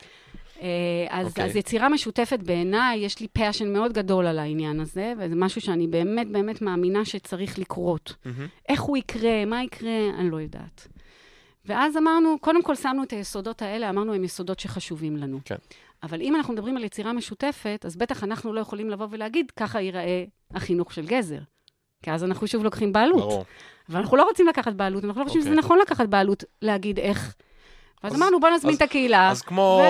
[0.61, 0.67] אה,
[1.09, 1.45] אז, אוקיי.
[1.45, 5.87] אז יצירה משותפת בעיניי, יש לי passion מאוד גדול על העניין הזה, וזה משהו שאני
[5.87, 8.15] באמת באמת מאמינה שצריך לקרות.
[8.25, 8.47] מהמם.
[8.69, 10.87] איך הוא יקרה, מה יקרה, אני לא יודעת.
[11.65, 15.39] ואז אמרנו, קודם כל שמנו את היסודות האלה, אמרנו, הם יסודות שחשובים לנו.
[15.45, 15.55] כן.
[16.03, 19.81] אבל אם אנחנו מדברים על יצירה משותפת, אז בטח אנחנו לא יכולים לבוא ולהגיד, ככה
[19.81, 21.39] ייראה החינוך של גזר.
[22.03, 23.19] כי אז אנחנו שוב לוקחים בעלות.
[23.19, 23.45] ברור.
[23.89, 25.59] ואנחנו לא רוצים לקחת בעלות, אנחנו לא חושבים שזה אוקיי.
[25.59, 27.35] נכון לקחת בעלות, להגיד איך.
[28.03, 29.29] אז- אמרנו, בוא נזמין את הקהילה.
[29.29, 29.81] אז כמו.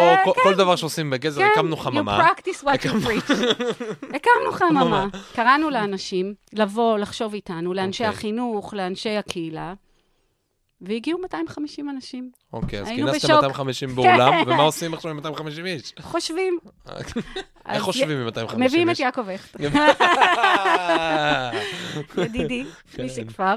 [0.43, 2.19] כל- דבר שעושים בגזר, הקמנו חממה.
[2.19, 3.31] You practice what you preach.
[4.15, 5.07] הקמנו חממה.
[5.35, 8.17] קראנו לאנשים לבוא, לחשוב איתנו, לאנשי אוקיי.
[8.17, 9.73] החינוך, לאנשי הקהילה,
[10.81, 12.31] והגיעו 250 אנשים.
[12.53, 13.31] אוקיי, אז כינסתם בשוק.
[13.31, 14.43] 250 באולם, כן.
[14.51, 15.93] ומה עושים עכשיו עם 250 איש?
[16.01, 16.59] חושבים.
[17.69, 18.71] איך חושבים עם 250 איש?
[18.71, 19.55] מביאים את יעקב הכט,
[22.17, 23.05] ידידי, כן.
[23.05, 23.55] משכפר.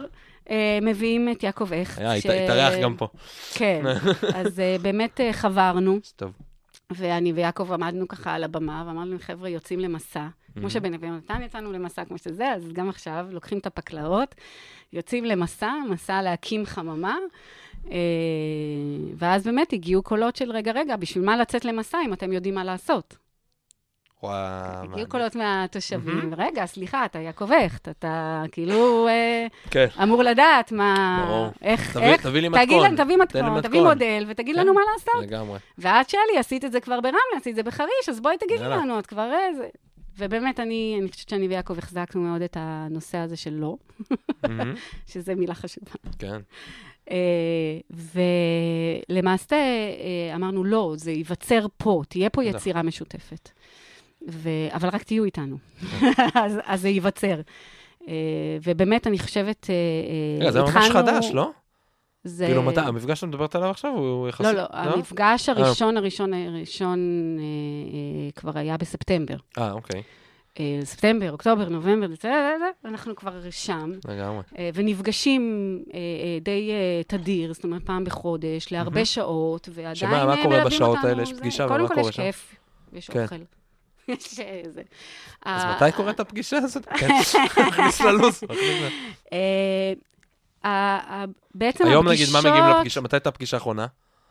[0.51, 1.99] אה, מביאים את יעקב הכט.
[1.99, 3.09] היה, ש- הת- התארח גם פה.
[3.55, 3.82] כן.
[4.36, 5.99] אז אה, באמת אה, חברנו.
[6.16, 6.32] טוב.
[6.90, 10.26] ואני ויעקב עמדנו ככה על הבמה, ואמרנו, חבר'ה, יוצאים למסע.
[10.59, 14.34] כמו שבנווה יונתן יצאנו למסע כמו שזה, אז גם עכשיו לוקחים את הפקלאות,
[14.93, 17.16] יוצאים למסע, מסע להקים חממה,
[17.90, 17.97] אה,
[19.16, 22.64] ואז באמת הגיעו קולות של, רגע, רגע, בשביל מה לצאת למסע אם אתם יודעים מה
[22.64, 23.16] לעשות?
[24.22, 25.06] וואו, הגיעו מעניין.
[25.06, 29.86] קולות מהתושבים, רגע, סליחה, אתה יעקב הכט, אתה כאילו אה, כן.
[30.02, 31.50] אמור לדעת מה.
[31.62, 32.96] איך, איך, תביא לי מתכון.
[32.96, 33.82] תביא מתכון, תביא.
[33.82, 34.60] מודל, ותגיד כן.
[34.60, 35.22] לנו מה לעשות.
[35.22, 35.58] לגמרי.
[35.78, 38.64] ואת, שלי, עשית את זה כבר ברמלה, עשית את זה בחריש, אז בואי תגידי.
[38.64, 39.68] לנו, את כבר איזה...
[40.18, 43.76] ובאמת, אני, אני חושבת שאני ויעקב החזקנו מאוד את הנושא הזה של לא.
[45.12, 45.92] שזה מילה חשובה.
[46.18, 46.40] כן.
[47.10, 47.78] אה,
[49.08, 52.44] ולמעשה אה, אמרנו, לא, זה ייווצר פה, תהיה פה.
[52.44, 53.50] יצירה משותפת.
[54.28, 54.48] ו...
[54.72, 55.56] אבל רק תהיו איתנו.
[56.34, 57.40] אז, אז זה ייווצר.
[58.08, 58.14] אה,
[58.64, 61.50] ובאמת, אני חושבת, אה, אה, רגע, זה ממש התחלנו- חדש, לא?
[62.24, 62.46] זה...
[62.46, 64.46] כאילו, מתי- המפגש שאת מדברת עליו עכשיו הוא יחסית...
[64.46, 66.98] לא, לא, המפגש הראשון, הראשון, הראשון
[67.38, 69.36] אה, אה, כבר היה בספטמבר.
[69.58, 70.02] אה, אוקיי.
[70.60, 72.06] אה, ספטמבר, אוקטובר, נובמבר,
[72.84, 74.42] אנחנו כבר שם, לגמרי.
[74.58, 79.04] אה, ונפגשים אה, אה, די אה, תדיר, זאת אומרת, פעם בחודש, להרבה.
[79.04, 81.22] שעות, ועדיין שמה, מה אה, קורה בשעות אותנו, האלה?
[81.22, 82.22] יש פגישה, קודם ומה כל קורה יש שם?
[82.22, 82.56] כיף,
[82.92, 83.22] יש כן.
[83.22, 83.36] אוכל.
[84.09, 84.40] יש.
[85.44, 86.86] אז אה, מתי קורית הפגישה הזאת?
[86.98, 87.09] כן.
[87.68, 88.44] נכניס ללו"ז.
[90.64, 91.24] אה,
[91.55, 93.00] בעצם היום נגיד, מה מגיעים לפגישה?
[93.00, 93.86] מתי הייתה הפגישה האחרונה?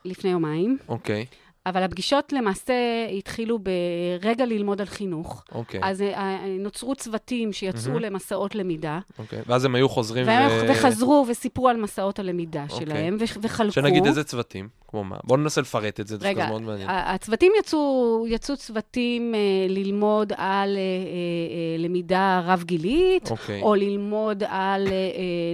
[0.06, 0.78] לפני יומיים.
[0.90, 1.26] אוקיי.
[1.66, 2.74] אבל הפגישות למעשה
[3.18, 5.44] התחילו ברגע ללמוד על חינוך.
[5.52, 8.00] אוקיי, אז אה, נוצרו צוותים שיצאו.
[8.00, 9.40] למסעות למידה, אוקיי.
[9.48, 10.72] ואז הם היו חוזרים והם ו...
[10.72, 12.86] וחזרו וסיפרו על מסעות הלמידה אוקיי.
[12.86, 13.72] שלהם, וחלקו.
[13.72, 15.18] שנגיד איזה צוותים, כמו מה?
[15.24, 16.90] בואו ננסה לפרט את זה, זה רגע, דווקא מאוד מעניין.
[16.90, 19.40] ה- הצוותים יצאו, יצאו צוותים אה,
[19.70, 20.38] ללמוד על
[20.78, 23.62] אה, אה, אה, למידה רב-גילית, אוקיי.
[23.62, 24.98] או ללמוד על אה, אה,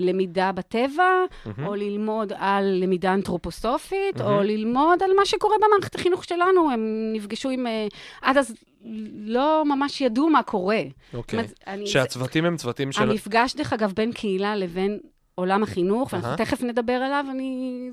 [0.02, 1.04] למידה בטבע,
[1.46, 1.68] מהמם.
[1.68, 4.34] או ללמוד על למידה אנתרופוסופית, מהמם.
[4.38, 6.72] או ללמוד על מה שקורה במערכת החינוך שלנו.
[6.72, 6.82] הם
[7.14, 7.68] נפגשו עם...
[7.68, 7.88] אה,
[8.22, 8.54] עד אז
[9.16, 10.82] לא ממש ידעו מה קורה.
[11.14, 11.40] אוקיי.
[11.68, 13.10] אני- שהצוותים הם צוותים של...
[13.10, 15.00] המפגש, דרך אגב, בין קהילה לבין
[15.36, 16.38] עולם החינוך, ואנחנו אהה.
[16.38, 17.90] תכף נדבר עליו, אני...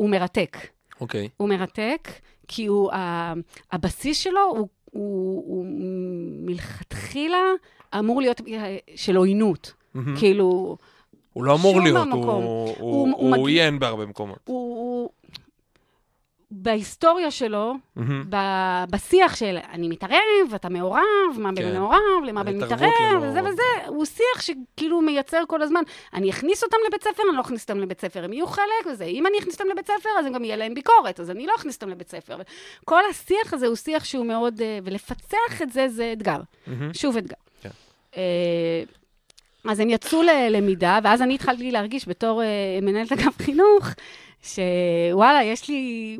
[0.00, 0.56] הוא מרתק.
[1.00, 1.28] אוקיי.
[1.36, 2.08] הוא מרתק,
[2.48, 3.32] כי הוא, ה-
[3.72, 5.66] הבסיס שלו הוא, הוא, הוא
[6.46, 7.38] מלכתחילה
[7.98, 9.72] אמור להיות אה, של עוינות.
[9.94, 10.16] מהמם.
[10.18, 10.76] כאילו,
[11.32, 12.08] הוא לא אמור להיות.
[12.12, 14.38] הוא- הוא- הוא הוא הוא מגיע- עוין בהרבה מקומות.
[14.44, 15.10] הוא, הוא
[16.50, 17.74] בהיסטוריה שלו.
[18.28, 21.02] ב- בשיח של אני מתערב, אתה מעורב,
[21.38, 21.78] מה בין כן.
[21.78, 23.22] מעורב, למה בין מתערב.
[23.22, 25.82] וזה וזה, הוא שיח שכאילו מייצר כל הזמן.
[26.14, 29.04] אני אכניס אותם לבית ספר, אני לא אכניס אותם לבית ספר, הם יהיו חלק וזה.
[29.04, 31.74] אם אני אכניס אותם לבית ספר, אז גם יהיה להם ביקורת, אז אני לא אכניס
[31.74, 32.36] אותם לבית ספר.
[32.84, 36.40] כל השיח הזה הוא שיח שהוא מאוד, אה, ולפצח את זה, זה אתגר.
[36.66, 36.94] מהמם.
[36.94, 37.36] שוב אתגר.
[37.62, 37.70] כן.
[38.16, 38.82] אה,
[39.64, 43.88] אז הם יצאו ללמידה, ואז אני התחלתי להרגיש בתור אה, מנהלת אגף חינוך,
[44.42, 46.16] שוואלה, יש לי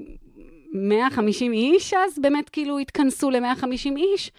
[0.72, 4.30] 150 איש, אז באמת כאילו התכנסו ל-150 איש,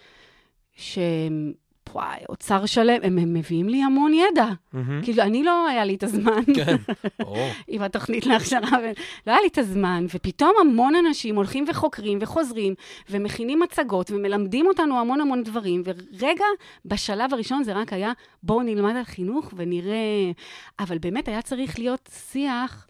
[0.76, 1.52] שהם,
[1.92, 4.48] וואי, אוצר שלם, הם, הם מביאים לי המון ידע.
[4.72, 5.02] מהמם.
[5.02, 6.42] כאילו, אני לא היה לי את הזמן.
[6.54, 6.76] כן,
[7.18, 7.48] ברור.
[7.68, 12.74] עם התוכנית להכשרה, ולא היה לי את הזמן, ופתאום המון אנשים הולכים וחוקרים וחוזרים,
[13.10, 16.44] ומכינים מצגות, ומלמדים אותנו המון המון דברים, ורגע,
[16.84, 18.12] בשלב הראשון זה רק היה,
[18.42, 20.30] בואו נלמד על חינוך ונראה...
[20.78, 22.86] אבל באמת היה צריך להיות שיח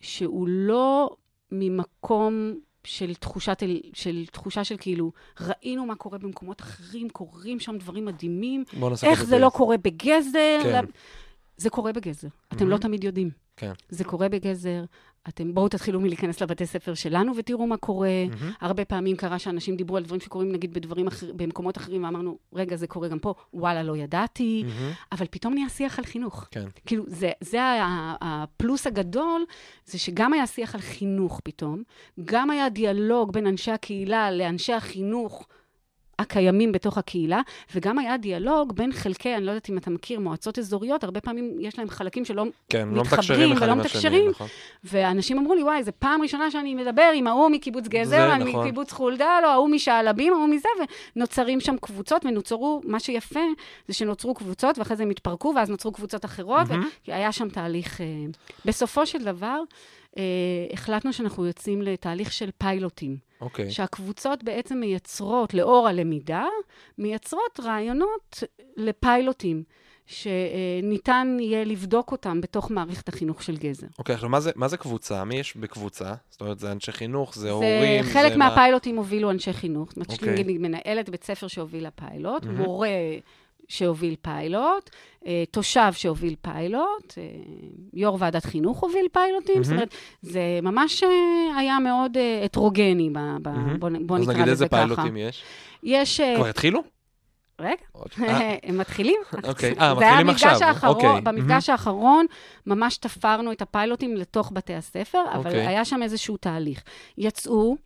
[0.00, 1.16] שהוא לא
[1.52, 2.54] ממקום...
[2.86, 3.62] של תחושת,
[3.92, 9.06] של תחושה של כאילו, ראינו מה קורה במקומות אחרים, קורים שם דברים מדהימים, בוא נעשה
[9.06, 9.56] איך זה לא טייס.
[9.56, 10.58] קורה בגזר?
[10.62, 10.72] כן.
[10.84, 10.90] למ-
[11.56, 12.28] זה קורה בגזר.
[12.52, 13.30] אתם לא תמיד יודעים.
[13.56, 13.72] כן.
[13.88, 14.84] זה קורה בגזר.
[15.28, 18.24] אתם בואו תתחילו מלהיכנס לבתי ספר שלנו ותראו מה קורה.
[18.30, 18.52] מהמם.
[18.60, 22.76] הרבה פעמים קרה שאנשים דיברו על דברים שקורים נגיד בדברים אחר, במקומות אחרים, ואמרנו, רגע,
[22.76, 24.64] זה קורה גם פה, וואלה, לא ידעתי.
[24.66, 24.92] מהמם.
[25.12, 26.48] אבל פתאום נהיה שיח על חינוך.
[26.50, 26.66] כן.
[26.86, 27.58] כאילו, זה, זה
[28.20, 29.44] הפלוס הגדול,
[29.86, 31.82] זה שגם היה שיח על חינוך פתאום,
[32.24, 35.46] גם היה דיאלוג בין אנשי הקהילה לאנשי החינוך
[36.18, 37.40] הקיימים בתוך הקהילה,
[37.74, 41.56] וגם היה דיאלוג בין חלקי, אני לא יודעת אם אתה מכיר, מועצות אזוריות, הרבה פעמים
[41.60, 44.30] יש להם חלקים שלא כן, לא מתחברים אחד ולא מתקשרים.
[44.30, 44.46] נכון.
[44.84, 48.60] ואנשים אמרו לי, וואי, זו פעם ראשונה שאני מדבר עם ההוא מקיבוץ גזר, אני נכון.
[48.62, 50.68] מקיבוץ חולדה, לא, ההוא משעלבים, ההוא מזה,
[51.16, 53.40] ונוצרים שם קבוצות, ונוצרו, מה שיפה
[53.88, 56.88] זה שנוצרו קבוצות, ואחרי זה הם התפרקו, ואז נוצרו קבוצות אחרות, מהמם.
[57.08, 58.00] והיה שם תהליך...
[58.00, 58.06] אה,
[58.64, 59.60] בסופו של דבר,
[60.18, 60.22] אה,
[60.72, 63.16] החלטנו שאנחנו יוצאים לתהליך של פיילוטים.
[63.44, 63.70] אוקיי.
[63.70, 66.44] שהקבוצות בעצם מייצרות, לאור הלמידה,
[66.98, 68.42] מייצרות רעיונות
[68.76, 69.62] לפיילוטים,
[70.06, 73.86] שניתן יהיה לבדוק אותם בתוך מערכת החינוך של גזר.
[73.98, 75.24] אוקיי, עכשיו מה זה- מה זה קבוצה?
[75.24, 76.14] מי יש בקבוצה?
[76.30, 78.10] זאת אומרת, זה אנשי חינוך, זה זה הורים, זה...
[78.12, 78.48] חלק מה?
[78.48, 79.88] מהפיילוטים הובילו אנשי חינוך.
[79.88, 80.58] זאת אומרת, יש לי אוקיי.
[80.58, 82.58] מנהלת בית ספר שהובילה פיילוט, מהמם.
[82.62, 82.88] מורה
[83.68, 84.90] שהוביל פיילוט,
[85.26, 87.22] אה, תושב שהוביל פיילוט, אה,
[87.94, 89.76] יו"ר ועדת חינוך הוביל פיילוטים, זאת מהמם.
[89.78, 91.08] אומרת, זה ממש אה,
[91.58, 93.80] היה מאוד הטרוגני, ב- ב- מהמם.
[93.80, 94.76] בוא נ- בוא אז נקרא נגיד לזה איזה ככה.
[94.76, 95.44] פיילוטים יש?
[95.82, 96.20] יש...
[96.36, 96.80] כבר התחילו?
[97.60, 97.74] רגע,
[98.62, 99.16] הם מתחילים.
[99.44, 99.74] אוקיי.
[99.80, 101.20] אה, מתחילים עכשיו, האחרון, אוקיי.
[101.20, 102.26] במפגש האחרון
[102.66, 105.66] ממש תפרנו את הפיילוטים לתוך בתי הספר, אבל אוקיי.
[105.66, 106.82] היה שם איזשהו תהליך.
[107.18, 107.76] יצאו,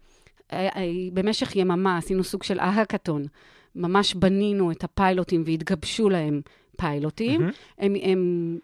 [1.13, 3.27] במשך יממה עשינו סוג של ההקתון.
[3.75, 6.41] ממש בנינו את הפיילוטים והתגבשו להם
[6.77, 7.41] פיילוטים.
[7.41, 7.53] מהמם.
[7.79, 8.59] הם, הם,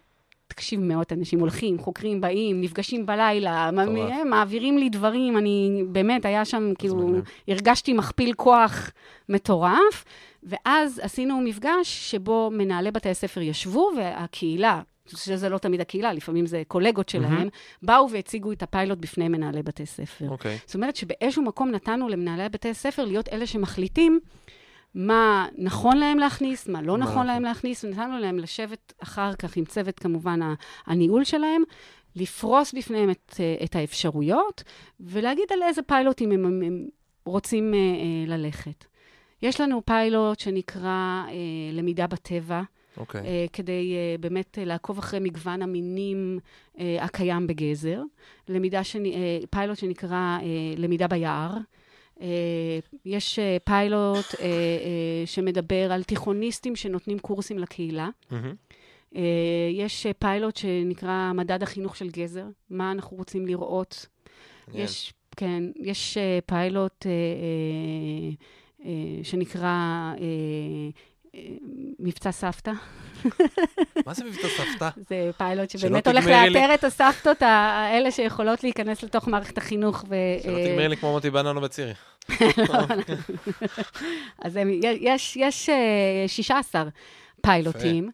[0.48, 3.70] תקשיב, מאות אנשים הולכים, חוקרים, באים, נפגשים בלילה.
[3.70, 6.94] מ- הם מעבירים לי דברים, אני באמת, היה שם, כאילו.
[7.48, 8.90] הרגשתי מכפיל כוח
[9.28, 10.04] מטורף,
[10.42, 16.62] ואז עשינו מפגש שבו מנהלי בתי הספר ישבו, והקהילה, שזה לא תמיד הקהילה, לפעמים זה
[16.68, 17.48] קולגות שלהם, מהמם.
[17.82, 20.28] באו והציגו את הפיילוט בפני מנהלי בתי ספר.
[20.28, 20.58] אוקיי.
[20.66, 24.20] זאת אומרת שבאיזשהו מקום נתנו למנהלי בתי הספר להיות אלה שמחליטים
[24.94, 27.26] מה נכון להם להכניס, מה לא נכון נכון.
[27.26, 30.40] להם להכניס, ונתנו להם לשבת אחר כך עם צוות, כמובן,
[30.86, 31.62] הניהול שלהם,
[32.16, 34.62] לפרוס בפניהם את, אה, את האפשרויות,
[35.00, 36.86] ולהגיד על איזה פיילוטים הם, הם, הם
[37.24, 38.84] רוצים אה, אה, ללכת.
[39.42, 41.32] יש לנו פיילוט שנקרא אה,
[41.72, 42.62] למידה בטבע,
[42.96, 43.20] אוקיי.
[43.20, 46.38] אה, כדי אה, באמת אה, לעקוב אחרי מגוון המינים
[46.78, 48.02] אה, הקיים בגזר.
[48.48, 51.50] למידה שני, אה, פיילוט שנקרא אה, למידה ביער.
[52.20, 58.08] אה, יש אה, פיילוט אה, שמדבר על תיכוניסטים שנותנים קורסים לקהילה.
[59.72, 64.06] יש פיילוט שנקרא מדד החינוך של גזר, מה אנחנו רוצים לראות.
[64.74, 67.06] יש, כן, יש פיילוט
[69.22, 70.12] שנקרא
[71.98, 72.72] מבצע סבתא.
[74.06, 74.88] מה זה מבטא סבתא?
[75.08, 80.04] זה פיילוט שבאמת הולך לי- לאתר את הסבתות האלה שיכולות להיכנס לתוך מערכת החינוך.
[80.08, 81.92] ו, שלא תגמרי לי כמו מוטי בננו בצירי.
[84.44, 84.70] אז הם,
[85.00, 85.74] יש, יש אה,
[86.26, 86.84] 16
[87.42, 88.10] פיילוטים,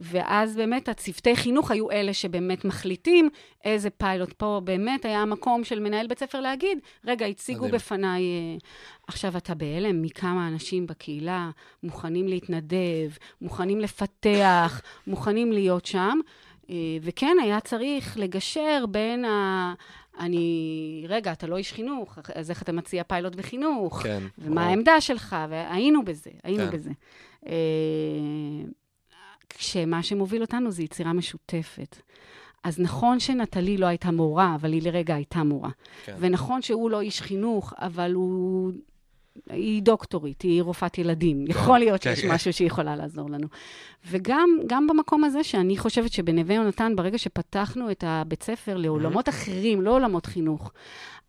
[0.00, 3.28] ואז באמת הצוותי חינוך היו אלה שבאמת מחליטים
[3.64, 4.32] איזה פיילוט.
[4.32, 7.74] פה באמת היה המקום של מנהל בית ספר להגיד, רגע, הציגו מדהים.
[7.74, 8.56] בפניי, אה,
[9.08, 11.50] עכשיו אתה בהלם מכמה אנשים בקהילה
[11.82, 16.18] מוכנים להתנדב, מוכנים לפתח, מוכנים להיות שם.
[16.70, 19.74] אה, וכן, היה צריך לגשר בין ה...
[20.18, 24.02] אני, רגע, אתה לא איש חינוך, אז איך אתה מציע פיילוט בחינוך?
[24.02, 24.22] כן.
[24.38, 24.68] ומה ברור.
[24.68, 26.76] העמדה שלך, והיינו בזה, היינו כן.
[26.76, 26.90] בזה.
[29.58, 31.96] כשמה שמוביל אותנו זה יצירה משותפת.
[32.64, 35.70] אז נכון שנטלי לא הייתה מורה, אבל היא לרגע הייתה מורה.
[36.04, 36.14] כן.
[36.18, 38.72] ונכון שהוא לא איש חינוך, אבל הוא...
[39.50, 41.44] היא דוקטורית, היא רופאת ילדים.
[41.48, 42.34] יכול להיות כן, שיש כן.
[42.34, 43.46] משהו שהיא יכולה לעזור לנו.
[44.06, 49.82] וגם גם במקום הזה, שאני חושבת שבנווה יונתן, ברגע שפתחנו את הבית ספר לעולמות אחרים,
[49.82, 50.72] לא עולמות חינוך,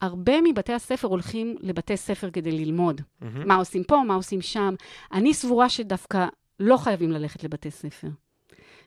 [0.02, 3.02] הרבה מבתי הספר הולכים לבתי ספר כדי ללמוד.
[3.22, 3.48] מהמם.
[3.48, 4.76] מה עושים פה, מה עושים שם.
[5.14, 6.28] אני סבורה שדווקא
[6.62, 8.08] לא חייבים ללכת לבתי ספר.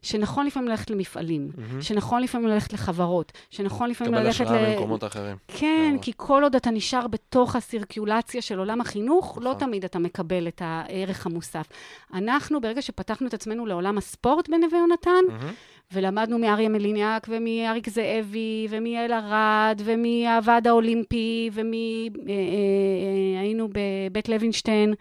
[0.02, 1.82] שנכון לפעמים ללכת למפעלים, מהמם.
[1.82, 4.72] שנכון לפעמים ללכת לחברות, שנכון לפעמים קבל ללכת השראה ל...
[4.72, 5.36] ממקומות אחרים.
[5.48, 6.02] כן, לגמרי.
[6.02, 9.66] כי כל עוד אתה נשאר בתוך הסירקיולציה של עולם החינוך, לא נכון.
[9.66, 11.66] תמיד אתה מקבל את הערך המוסף.
[12.14, 15.52] אנחנו, ברגע שפתחנו את עצמנו לעולם הספורט בנווה יונתן, מהמם.
[15.92, 21.78] ולמדנו מאריה מליניאק ומאריק זאבי ומאל ארד ומהוועד האולימפי ומהיינו
[23.72, 24.94] בבית לוינשטיין,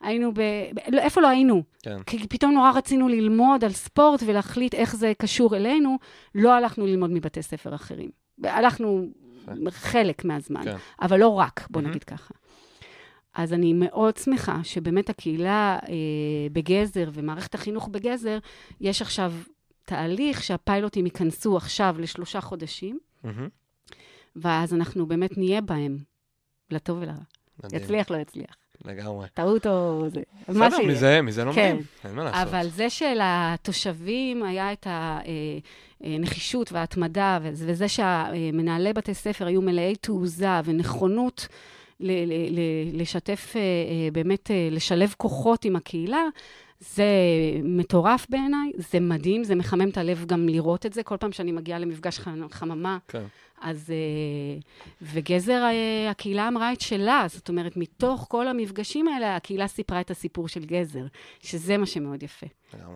[0.00, 0.40] היינו ב...
[0.88, 1.62] לא, איפה לא היינו?
[1.82, 2.02] כן.
[2.06, 5.98] כי פתאום נורא רצינו ללמוד על ספורט ולהחליט איך זה קשור אלינו,
[6.34, 8.10] לא הלכנו ללמוד מבתי ספר אחרים.
[8.44, 9.06] הלכנו
[9.68, 10.76] חלק מהזמן, כן.
[11.02, 11.80] אבל לא רק, בוא.
[11.80, 12.34] נגיד ככה.
[13.34, 15.94] אז אני מאוד שמחה שבאמת הקהילה אה,
[16.52, 18.38] בגזר ומערכת החינוך בגזר,
[18.80, 19.32] יש עכשיו
[19.84, 22.98] תהליך שהפיילוטים ייכנסו עכשיו לשלושה חודשים.
[24.36, 25.98] ואז אנחנו באמת נהיה בהם,
[26.70, 27.14] לטוב ולרע.
[27.64, 27.82] מדהים.
[27.82, 28.56] יצליח, לא יצליח.
[28.84, 29.26] לגמרי.
[29.34, 30.20] טעות או זה.
[30.48, 30.88] מה בסדר, שיהיה.
[30.92, 31.82] מזה, מזה לומדים.
[32.02, 32.08] כן.
[32.08, 32.48] אין מה לעשות.
[32.48, 34.86] אבל זה שלתושבים היה את
[36.00, 41.48] הנחישות וההתמדה, וזה- שהמנהלי בתי ספר היו מלאי תעוזה ונכונות
[42.00, 43.64] ל- ל- ל- לשתף, אה, אה,
[44.12, 46.22] באמת אה, לשלב כוחות עם הקהילה,
[46.80, 47.04] זה
[47.64, 51.02] מטורף בעיניי, זה מדהים, זה מחמם את הלב גם לראות את זה.
[51.02, 52.20] כל פעם שאני מגיעה למפגש
[52.50, 53.24] חממה, כן.
[53.60, 53.90] אז...
[53.90, 54.60] אה,
[55.02, 60.10] וגזר, אה, הקהילה אמרה את שלה, זאת אומרת, מתוך כל המפגשים האלה, הקהילה סיפרה את
[60.10, 61.04] הסיפור של גזר,
[61.40, 62.46] שזה מה שמאוד יפה.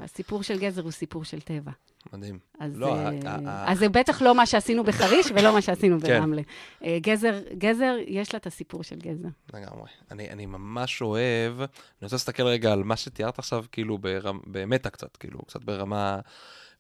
[0.00, 1.70] הסיפור של גזר הוא סיפור של טבע.
[2.12, 2.38] מדהים.
[2.60, 6.00] אז, לא, אה, ה- ה- אז זה בטח לא מה שעשינו בחריש ולא מה שעשינו
[6.00, 6.06] כן.
[6.06, 6.42] ברמלה.
[6.84, 9.28] אה, גזר, גזר, יש לה את הסיפור של גזר.
[9.54, 9.88] לגמרי.
[10.10, 11.66] אני, אני ממש אוהב, אני
[12.02, 16.18] רוצה להסתכל רגע על מה שתיארת עכשיו, כאילו ברמ, במטה קצת, כאילו קצת ברמה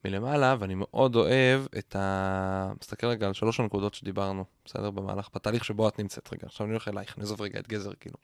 [0.04, 2.72] מלמעלה, ואני מאוד אוהב את ה...
[2.80, 4.90] מסתכל רגע על שלוש הנקודות שדיברנו, בסדר?
[4.90, 6.46] במהלך, בתהליך שבו את נמצאת רגע.
[6.46, 8.16] עכשיו אני הולך אלייך, נעזוב רגע את גזר, כאילו.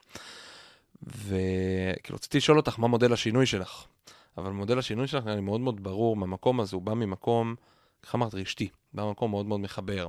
[1.03, 3.85] וכאילו, רציתי לשאול אותך מה מודל השינוי שלך.
[4.37, 7.55] אבל מודל השינוי שלך נראה לי מאוד מאוד ברור מהמקום הזה, הוא בא ממקום,
[8.05, 10.09] איך אמרת, רשתי, בא ממקום מאוד מאוד מחבר.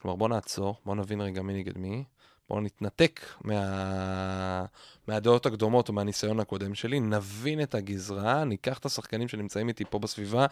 [0.00, 2.04] כלומר, בוא נעצור, בוא נבין רגע מי נגד מי,
[2.50, 4.64] בואו נתנתק מה...
[5.08, 9.98] מהדעות הקדומות או מהניסיון הקודם שלי, נבין את הגזרה, ניקח את השחקנים שנמצאים איתי פה
[9.98, 10.46] בסביבה,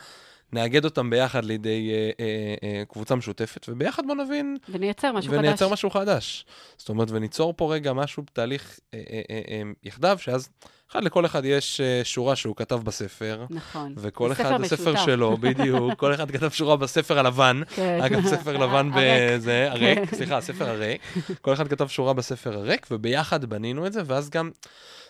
[0.52, 5.38] נאגד אותם ביחד לידי אה, אה, אה, קבוצה משותפת, וביחד בואו נבין ונייצר משהו חדש.
[5.38, 6.46] ונייצר משהו חדש.
[6.76, 10.48] זאת אומרת, וניצור פה רגע משהו, תהליך אה, אה, אה, אה, יחדיו, שאז
[10.90, 13.44] אחד לכל אחד יש אה, שורה שהוא כתב בספר.
[13.50, 13.94] נכון.
[13.96, 15.04] וכל זה אחד ספר בספר משותף.
[15.06, 18.00] שלו, בדיוק, כל אחד כתב שורה בספר הלבן, כן.
[18.04, 18.90] אגב, ספר לבן.
[18.96, 21.00] בזה, הריק, סליחה, הספר הריק,
[21.40, 24.50] כל אחד כתב שורה בספר הריק, וביחד בנינו את זה, ואז גם,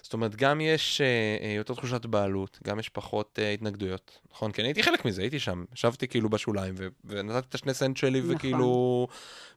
[0.03, 1.07] זאת אומרת, גם יש אה,
[1.49, 4.53] אה, יותר תחושת בעלות, גם יש פחות אה, התנגדויות, נכון?
[4.53, 7.97] כי אני הייתי חלק מזה, הייתי שם, ישבתי כאילו בשוליים, ו- ונתתי את השני סנט
[7.97, 8.35] שלי, נכון.
[8.35, 9.07] וכאילו,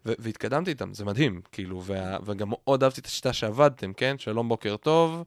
[0.06, 4.16] ו- והתקדמתי איתם, זה מדהים, כאילו, וה- וגם מאוד אהבתי את השיטה שעבדתם, כן?
[4.18, 5.24] שלום, בוקר טוב.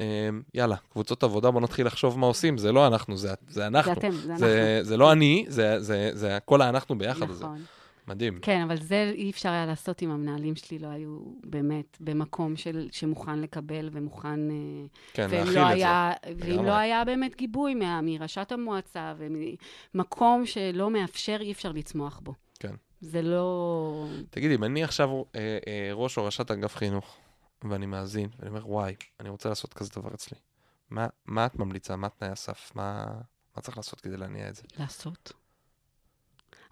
[0.00, 3.94] אה, יאללה, קבוצות עבודה, בוא נתחיל לחשוב מה עושים, זה לא אנחנו, זה, זה אנחנו.
[3.94, 4.46] זה אתם, זה אנחנו.
[4.46, 7.44] זה, זה לא אני, זה, זה, זה כל האנחנו ביחד הזה.
[7.44, 7.62] נכון.
[8.08, 8.38] מדהים.
[8.42, 12.88] כן, אבל זה אי אפשר היה לעשות אם המנהלים שלי לא היו באמת במקום של,
[12.92, 14.50] שמוכן לקבל ומוכן...
[14.50, 14.56] אה,
[15.12, 16.66] כן, ואם להכיל לא את היה, ואם לגמרי.
[16.66, 19.14] לא היה באמת גיבוי מה, מראשת המועצה,
[19.94, 22.34] ומקום שלא מאפשר, אי אפשר לצמוח בו.
[22.58, 22.74] כן.
[23.00, 24.06] זה לא...
[24.16, 24.22] זה.
[24.30, 27.16] תגידי, אם אני עכשיו אה, אה, ראש או ראשת אגף חינוך,
[27.64, 30.38] ואני מאזין, ואני אומר, וואי, אני רוצה לעשות כזה דבר אצלי.
[30.90, 31.96] מה, מה את ממליצה?
[31.96, 32.72] מה תנאי הסף?
[32.74, 33.06] מה,
[33.56, 34.62] מה צריך לעשות כדי להניע את זה?
[34.78, 35.32] לעשות.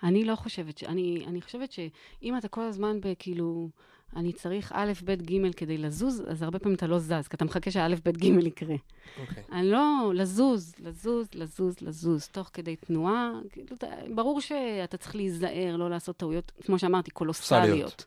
[0.02, 0.84] אני לא חושבת, ש...
[0.84, 3.68] אני, אני חושבת שאם אתה כל הזמן בכאילו,
[4.16, 7.44] אני צריך א', ב', ג' כדי לזוז, אז הרבה פעמים אתה לא זז, כי אתה
[7.44, 8.74] מחכה שא', ב', ג' יקרה.
[9.20, 9.42] אוקיי.
[9.52, 13.30] אני לא, לזוז, לזוז, לזוז, לזוז, תוך כדי תנועה.
[13.50, 13.76] כאילו,
[14.14, 18.04] ברור שאתה צריך להיזהר, לא לעשות טעויות, כמו שאמרתי, קולוסליות.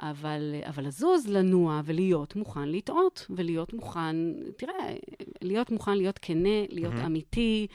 [0.00, 4.16] אבל, אבל לזוז, לנוע ולהיות מוכן לטעות, ולהיות מוכן,
[4.56, 4.94] תראה,
[5.42, 7.06] להיות מוכן להיות כנה, להיות מהמם.
[7.06, 7.66] אמיתי,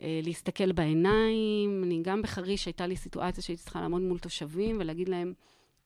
[0.00, 1.82] אה, להסתכל בעיניים.
[1.84, 5.32] אני גם בחריש, הייתה לי סיטואציה שהייתי צריכה לעמוד מול תושבים ולהגיד להם,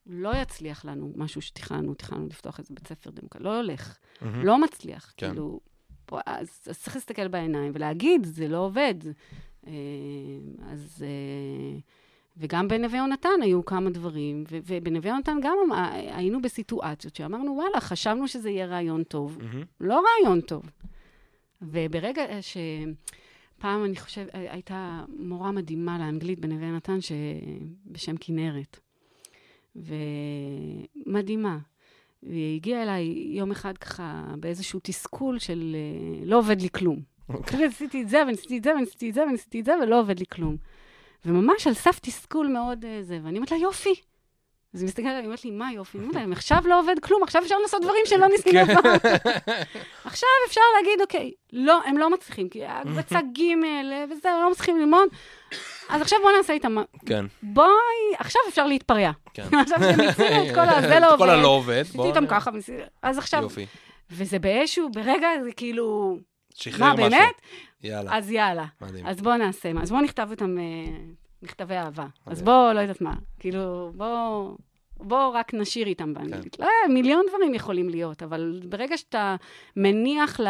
[0.06, 4.44] לא יצליח לנו משהו שתכננו, תכננו לפתוח איזה בית ספר דמוקרטי, לא הולך, מהמם.
[4.44, 5.14] לא מצליח.
[5.16, 5.28] כן.
[5.30, 5.60] כאילו,
[6.26, 8.94] אז, אז צריך להסתכל בעיניים ולהגיד, זה לא עובד.
[9.66, 9.72] אה,
[10.72, 11.04] אז...
[12.40, 15.72] אה, וגם בנווה יונתן היו כמה דברים, ו- ובנווה יונתן גם אמ-
[16.14, 19.38] היינו בסיטואציות שאמרנו, וואלה, חשבנו שזה יהיה רעיון טוב.
[19.42, 19.64] מהמם.
[19.80, 20.62] לא רעיון טוב.
[21.62, 22.56] וברגע ש...
[23.58, 27.12] פעם, אני חושבת, הייתה מורה מדהימה לאנגלית בנווה יונתן ש...
[27.86, 28.80] בשם כנרת.
[31.06, 31.58] ומדהימה.
[32.22, 37.00] והיא הגיעה אליי יום אחד ככה באיזשהו תסכול של אה, לא עובד לי כלום.
[37.28, 37.44] אוקיי.
[37.46, 40.18] כאילו עשיתי את זה, וניסיתי את זה, וניסיתי את זה, וניסיתי את זה, ולא עובד
[40.18, 40.56] לי כלום.
[41.24, 43.94] וממש על סף תסכול מאוד אה, זה, ואני אומרת לה, יופי.
[44.74, 45.98] אז היא מסתכלת עליי, היא אומרת לי, מה יופי?
[45.98, 48.70] אני אומרת לה, "אם עכשיו לא עובד כלום, עכשיו אפשר לעשות דברים שלא ניסינו כן.
[48.76, 49.12] אף פעם.
[50.04, 53.40] עכשיו אפשר להגיד, אוקיי, לא, הם לא מצליחים, כי הקבצה ג'
[54.10, 55.08] וזה, לא מצליחים ללמוד,
[55.88, 56.76] אז עכשיו בוא נעשה איתם,
[57.06, 57.66] כן, בואי,
[58.18, 59.10] עכשיו אפשר להתפרע.
[59.34, 59.42] כן.
[59.62, 60.80] עכשיו שניסינו את כל ה...
[60.80, 61.68] זה לא את כל הלא עובד.
[61.68, 61.80] עובד.
[61.80, 62.50] עשיתי איתם ככה,
[63.02, 63.66] אז עכשיו, יופי.
[64.10, 66.18] וזה באיזשהו, ברגע זה כאילו,
[66.54, 67.10] שחרר מה, משהו.
[67.10, 67.40] באמת?
[67.82, 68.66] יאללה, אז יאללה.
[68.80, 69.06] מדהים.
[69.06, 69.82] אז בואו נעשה מה.
[69.82, 70.64] אז בואו נכתב אותם אה,
[71.42, 72.06] מכתבי אהבה.
[72.26, 72.44] אז מדהים.
[72.44, 73.14] בואו, לא יודעת מה.
[73.38, 74.56] כאילו, בואו...
[75.02, 76.58] בואו רק נשיר איתם באנגלית.
[76.58, 79.36] לא, מיליון דברים יכולים להיות, אבל ברגע שאתה
[79.76, 80.46] מניח ל...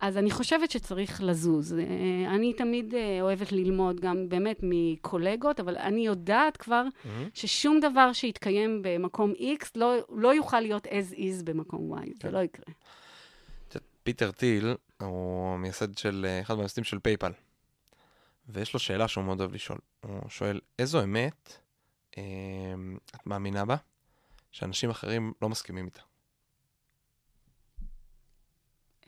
[0.00, 1.72] אז אני חושבת שצריך לזוז.
[1.72, 7.28] אה, אני תמיד אה, אוהבת ללמוד גם באמת מקולגות, אבל אני יודעת כבר מהמם.
[7.34, 12.04] ששום דבר שיתקיים במקום X לא, לא יוכל להיות as is במקום Y.
[12.04, 12.12] כן.
[12.22, 12.74] זה לא יקרה.
[14.02, 14.74] פיטר טיל
[15.04, 17.32] הוא המייסד של, אה, אחד מהמייסדים של PayPal.
[18.48, 19.78] ויש לו שאלה שהוא מאוד אוהב לשאול.
[20.00, 21.58] הוא שואל, איזו אמת
[22.18, 22.22] אה,
[23.16, 23.76] את מאמינה בה,
[24.52, 26.00] שאנשים אחרים לא מסכימים איתה?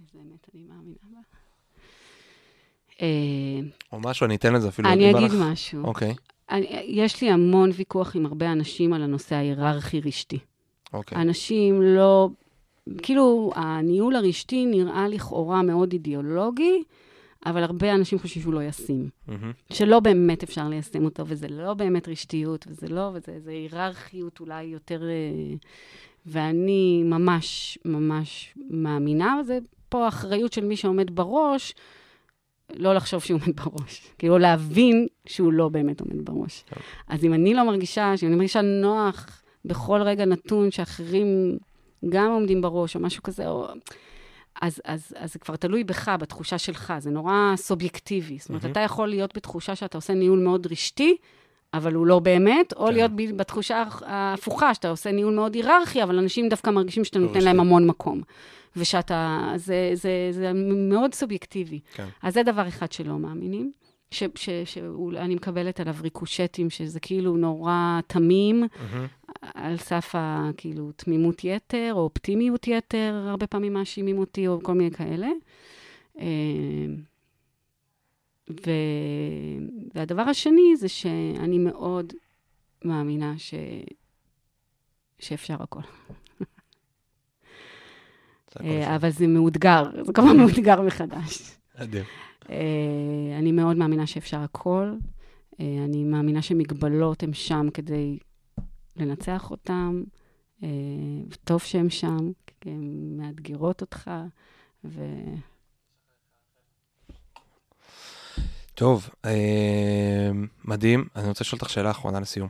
[0.01, 1.21] איזה אמת אני מאמינה בה.
[3.03, 4.89] אה, או משהו, אני אתן לזה אפילו.
[4.89, 5.41] אני אגיד לך.
[5.41, 5.85] משהו.
[5.85, 6.15] אוקיי,
[6.51, 10.39] אני, יש לי המון ויכוח עם הרבה אנשים על הנושא ההיררכי-רשתי.
[10.93, 11.19] אוקיי.
[11.19, 12.29] אנשים לא...
[13.02, 16.82] כאילו, הניהול הרשתי נראה לכאורה מאוד אידיאולוגי,
[17.47, 19.09] אבל הרבה אנשים חושבים שהוא לא ישים.
[19.28, 19.52] מהמם.
[19.73, 24.65] שלא באמת אפשר ליישם אותו, וזה לא באמת רשתיות, וזה לא, וזה זה היררכיות אולי
[24.65, 25.02] יותר...
[25.02, 25.56] אה,
[26.27, 29.59] ואני ממש ממש מאמינה, וזה
[29.89, 31.74] פה האחריות של מי שעומד בראש,
[32.77, 34.06] לא לחשוב שהוא עומד בראש.
[34.19, 36.65] כאילו, להבין שהוא לא באמת עומד בראש.
[36.66, 36.81] כן.
[37.09, 41.59] אז אם אני לא מרגישה, שאם אני מרגישה נוח בכל רגע נתון שאחרים
[42.11, 43.67] גם עומדים בראש, או משהו כזה, או...
[44.63, 48.39] אז, אז, אז זה כבר תלוי בך, בתחושה שלך, זה נורא סובייקטיבי.
[48.39, 48.73] זאת אומרת, מהמם.
[48.73, 51.17] אתה יכול להיות בתחושה שאתה עושה ניהול מאוד רשתי,
[51.75, 52.93] אבל הוא לא באמת, או כן.
[52.93, 57.41] להיות בתחושה ההפוכה, שאתה עושה ניהול מאוד היררכי, אבל אנשים דווקא מרגישים שאתה לא נותן.
[57.41, 58.23] להם המון מקום.
[58.77, 60.53] ושאתה, זה, זה, זה
[60.89, 61.81] מאוד סובייקטיבי.
[61.95, 62.07] כן.
[62.23, 63.73] אז זה דבר אחד שלא מאמינים,
[64.11, 69.07] שאני מקבלת עליו ריקושטים, שזה כאילו נורא תמים, מהמם.
[69.55, 70.51] על סף ה...
[70.57, 75.29] כאילו, תמימות יתר, או אופטימיות יתר, הרבה פעמים מאשימים אותי, או כל מיני כאלה.
[76.19, 76.25] אה,
[78.51, 78.71] ו...
[79.95, 82.13] והדבר השני זה שאני מאוד
[82.85, 83.55] מאמינה ש...
[85.19, 85.81] שאפשר הכל.
[88.61, 88.97] אה.
[88.97, 91.57] אבל זה מאותגר, זה פעם מאותגר מחדש.
[91.81, 92.05] מדהים.
[92.51, 94.93] אה, אני מאוד מאמינה שאפשר הכל.
[95.61, 98.19] אני מאמינה שמגבלות הן שם כדי
[98.97, 100.03] לנצח אותן,
[100.62, 100.69] אה,
[101.31, 102.31] וטוב שהן שם,
[102.61, 104.11] כי הן מאתגרות אותך,
[104.85, 105.03] ו...
[108.75, 110.31] טוב, אה,
[110.65, 111.09] מדהים.
[111.16, 112.49] אני רוצה לשאול אותך שאלה אחרונה לסיום.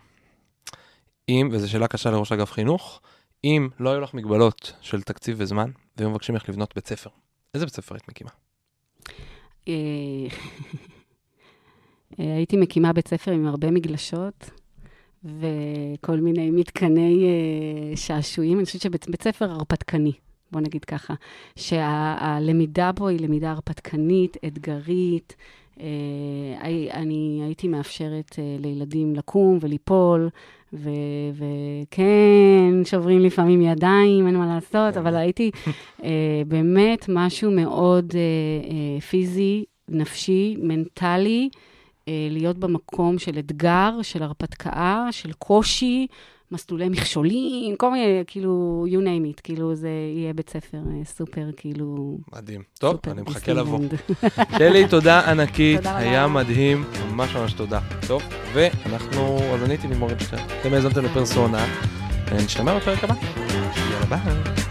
[1.28, 3.00] אם, וזו שאלה קשה לראש אגף חינוך,
[3.44, 7.10] אם לא היו לך מגבלות של תקציב וזמן, והיו מבקשים לך לבנות בית ספר,
[7.54, 8.30] איזה בית ספר היית מקימה?
[9.68, 9.72] אה,
[12.20, 14.50] אה, הייתי מקימה בית ספר עם הרבה מגלשות
[15.24, 18.58] וכל מיני מתקני אה, שעשועים.
[18.58, 20.12] אני חושבת שבית בית ספר הרפתקני,
[20.52, 21.14] בוא נגיד ככה,
[21.56, 25.36] שהלמידה בו היא למידה הרפתקנית, אתגרית.
[25.80, 25.86] אה,
[26.92, 30.28] אני הייתי מאפשרת אה, לילדים לקום וליפול,
[30.74, 30.90] ו-
[31.34, 35.50] וכן, שוברים לפעמים ידיים, אין מה לעשות, אבל הייתי
[36.04, 38.20] אה, באמת משהו מאוד אה,
[38.70, 41.48] אה, פיזי, נפשי, מנטלי,
[42.30, 46.06] להיות במקום של אתגר, של הרפתקה, של קושי,
[46.54, 51.50] מסלולי מכשולים, כל מיני, כאילו, you name it, כאילו, זה יהיה בית ספר אה, סופר,
[51.56, 52.18] כאילו...
[52.32, 52.62] מדהים.
[52.78, 53.80] טוב, אני מחכה לבוא.
[54.58, 55.98] שלי, תודה ענקית, תודה רבה.
[56.00, 57.80] היה מדהים, ממש ממש תודה.
[58.06, 58.22] טוב,
[58.52, 60.46] ואנחנו, אז אני הייתי לימור רובינשטיין.
[60.60, 61.66] אתם האזנתם לפרסונה,
[62.30, 63.14] ונשתמע בפרק הבא.
[63.90, 64.63] יאללה ביי.